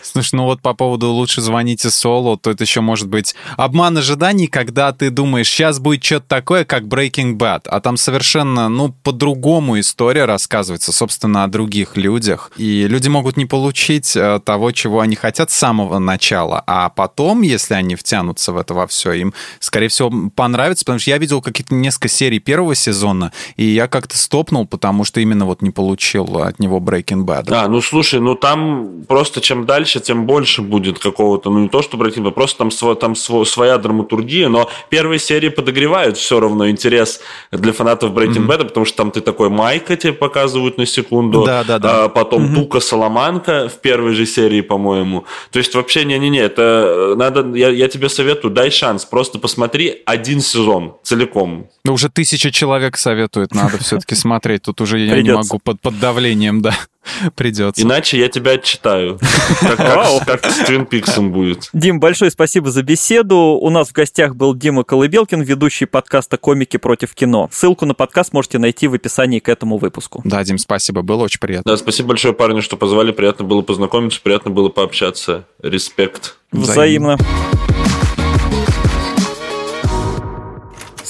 Слушай, 0.04 0.36
ну 0.36 0.44
вот 0.44 0.62
по 0.62 0.74
поводу 0.74 1.10
лучше 1.10 1.42
звоните 1.42 1.90
Солу, 1.90 2.38
то 2.38 2.52
это 2.52 2.64
еще 2.64 2.82
может 2.82 3.08
быть 3.08 3.36
обман 3.56 3.98
ожиданий, 3.98 4.48
когда 4.48 4.94
ты 4.94 5.10
думаешь, 5.10 5.50
сейчас 5.50 5.80
будет 5.80 6.04
что-то 6.04 6.28
такое, 6.28 6.66
как 6.66 6.84
Breaking 6.84 7.38
Bad, 7.38 7.62
а 7.66 7.80
там 7.80 7.98
совершенно, 7.98 8.70
ну, 8.70 8.94
по-другому 9.04 9.80
история 9.80 10.26
рассказывается, 10.26 10.92
собственно, 10.92 11.44
о 11.44 11.48
других 11.48 11.98
людях. 11.98 12.52
И 12.58 12.88
люди 12.88 13.08
могут 13.08 13.38
не 13.38 13.46
получить 13.46 14.16
э, 14.16 14.40
того, 14.44 14.72
чего 14.72 15.00
они 15.00 15.16
хотят 15.16 15.50
с 15.50 15.56
самого 15.56 16.00
начала, 16.00 16.64
а 16.68 16.90
потом, 16.90 17.42
если 17.42 17.74
они 17.74 17.96
втянутся 17.96 18.52
в 18.54 18.58
это 18.58 18.74
во 18.74 18.86
все, 18.86 19.14
им, 19.14 19.34
скорее 19.60 19.88
всего, 19.88 20.12
понравится, 20.36 20.86
потому 20.86 21.00
что 21.00 21.07
я 21.08 21.18
видел 21.18 21.42
какие-то 21.42 21.74
несколько 21.74 22.08
серий 22.08 22.40
первого 22.40 22.76
сезона, 22.76 23.32
и 23.56 23.66
я 23.66 23.88
как-то 23.88 24.18
стопнул, 24.18 24.66
потому 24.66 25.04
что 25.04 25.20
именно 25.20 25.46
вот 25.46 25.62
не 25.62 25.72
получил 25.72 26.38
от 26.40 26.60
него 26.60 26.80
Breaking 26.80 27.26
Bad. 27.26 27.46
Да, 27.46 27.68
ну 27.68 27.82
слушай, 27.82 28.20
ну 28.20 28.36
там 28.36 29.04
просто 29.08 29.42
чем 29.42 29.66
дальше, 29.66 30.00
тем 30.00 30.26
больше 30.26 30.62
будет 30.62 31.00
какого-то, 31.00 31.50
ну 31.50 31.60
не 31.60 31.70
то, 31.70 31.82
что 31.82 31.98
Breaking 31.98 32.24
Bad, 32.24 32.32
просто 32.32 32.58
там, 32.60 32.72
свой, 32.72 32.96
там 32.96 33.16
свой, 33.16 33.46
своя 33.46 33.78
драматургия, 33.78 34.50
но 34.50 34.70
первые 34.90 35.20
серии 35.20 35.50
подогревают 35.50 36.18
все 36.18 36.40
равно 36.40 36.70
интерес 36.70 37.22
для 37.52 37.74
фанатов 37.74 38.12
Breaking 38.12 38.46
mm-hmm. 38.46 38.48
Bad, 38.48 38.66
потому 38.66 38.86
что 38.86 38.98
там 38.98 39.12
ты 39.12 39.22
такой 39.22 39.50
Майка 39.50 39.96
тебе 39.96 40.14
показывают 40.14 40.78
на 40.78 40.86
секунду, 40.86 41.44
да, 41.46 41.64
да, 41.64 41.80
да. 41.80 42.04
А 42.06 42.10
потом 42.10 42.46
mm-hmm. 42.46 42.56
Тука 42.56 42.80
Соломанка 42.80 43.70
в 43.70 43.80
первой 43.82 44.14
же 44.14 44.26
серии, 44.26 44.62
по-моему. 44.62 45.26
То 45.52 45.60
есть 45.60 45.74
вообще 45.76 46.06
не-не-не, 46.06 46.40
это 46.40 47.14
надо, 47.18 47.56
я, 47.58 47.70
я 47.70 47.88
тебе 47.88 48.10
советую, 48.10 48.54
дай 48.54 48.72
шанс, 48.72 49.06
просто 49.06 49.40
посмотри 49.40 50.02
один 50.06 50.42
сезон 50.42 50.97
целиком. 51.04 51.70
Ну, 51.84 51.94
уже 51.94 52.10
тысяча 52.10 52.52
человек 52.52 52.98
советует, 52.98 53.54
надо 53.54 53.78
все-таки 53.84 54.16
смотреть. 54.16 54.64
Тут 54.64 54.82
уже 54.82 55.00
я 55.00 55.22
не 55.22 55.34
могу 55.34 55.60
под, 55.60 55.80
под 55.82 56.00
давлением, 56.00 56.62
да. 56.62 56.76
Придется. 57.36 57.82
Иначе 57.82 58.20
я 58.20 58.30
тебя 58.30 58.52
отчитаю. 58.52 59.20
Как, 59.62 60.46
с 60.46 60.66
Твин 60.66 60.86
Пиксом 60.86 61.32
будет. 61.32 61.70
Дим, 61.74 62.00
большое 62.00 62.32
спасибо 62.32 62.72
за 62.72 62.84
беседу. 62.84 63.38
У 63.38 63.70
нас 63.70 63.90
в 63.90 63.94
гостях 63.94 64.36
был 64.36 64.54
Дима 64.54 64.84
Колыбелкин, 64.84 65.42
ведущий 65.42 65.86
подкаста 65.86 66.38
«Комики 66.38 66.78
против 66.78 67.14
кино». 67.14 67.50
Ссылку 67.52 67.86
на 67.86 67.94
подкаст 67.94 68.34
можете 68.34 68.60
найти 68.60 68.88
в 68.88 68.94
описании 68.94 69.40
к 69.40 69.50
этому 69.50 69.78
выпуску. 69.78 70.22
Да, 70.24 70.44
Дим, 70.44 70.58
спасибо, 70.58 71.02
было 71.02 71.24
очень 71.24 71.40
приятно. 71.40 71.72
Да, 71.72 71.78
спасибо 71.78 72.10
большое, 72.10 72.34
парни, 72.34 72.62
что 72.62 72.78
позвали. 72.78 73.12
Приятно 73.12 73.46
было 73.46 73.62
познакомиться, 73.62 74.20
приятно 74.22 74.52
было 74.52 74.70
пообщаться. 74.70 75.46
Респект. 75.62 76.38
Взаимно. 76.52 77.16
Взаимно. 77.16 77.57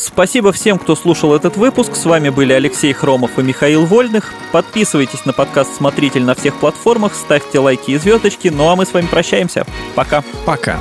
Спасибо 0.08 0.54
всем, 0.54 0.80
кто 0.80 0.96
слушал 0.96 1.36
этот 1.36 1.58
выпуск. 1.58 1.96
С 1.96 2.06
вами 2.06 2.30
были 2.30 2.54
Алексей 2.54 2.94
Хромов 2.94 3.38
и 3.38 3.44
Михаил 3.44 3.86
Вольных. 3.86 4.34
Подписывайтесь 4.54 5.26
на 5.26 5.34
подкаст 5.34 5.76
«Смотритель» 5.76 6.24
на 6.24 6.34
всех 6.34 6.58
платформах, 6.60 7.14
ставьте 7.14 7.60
лайки 7.60 7.92
и 7.92 7.98
звездочки. 7.98 8.48
Ну 8.48 8.70
а 8.70 8.78
мы 8.78 8.86
с 8.86 8.94
вами 8.94 9.08
прощаемся. 9.08 9.68
Пока. 9.96 10.24
Пока. 10.46 10.80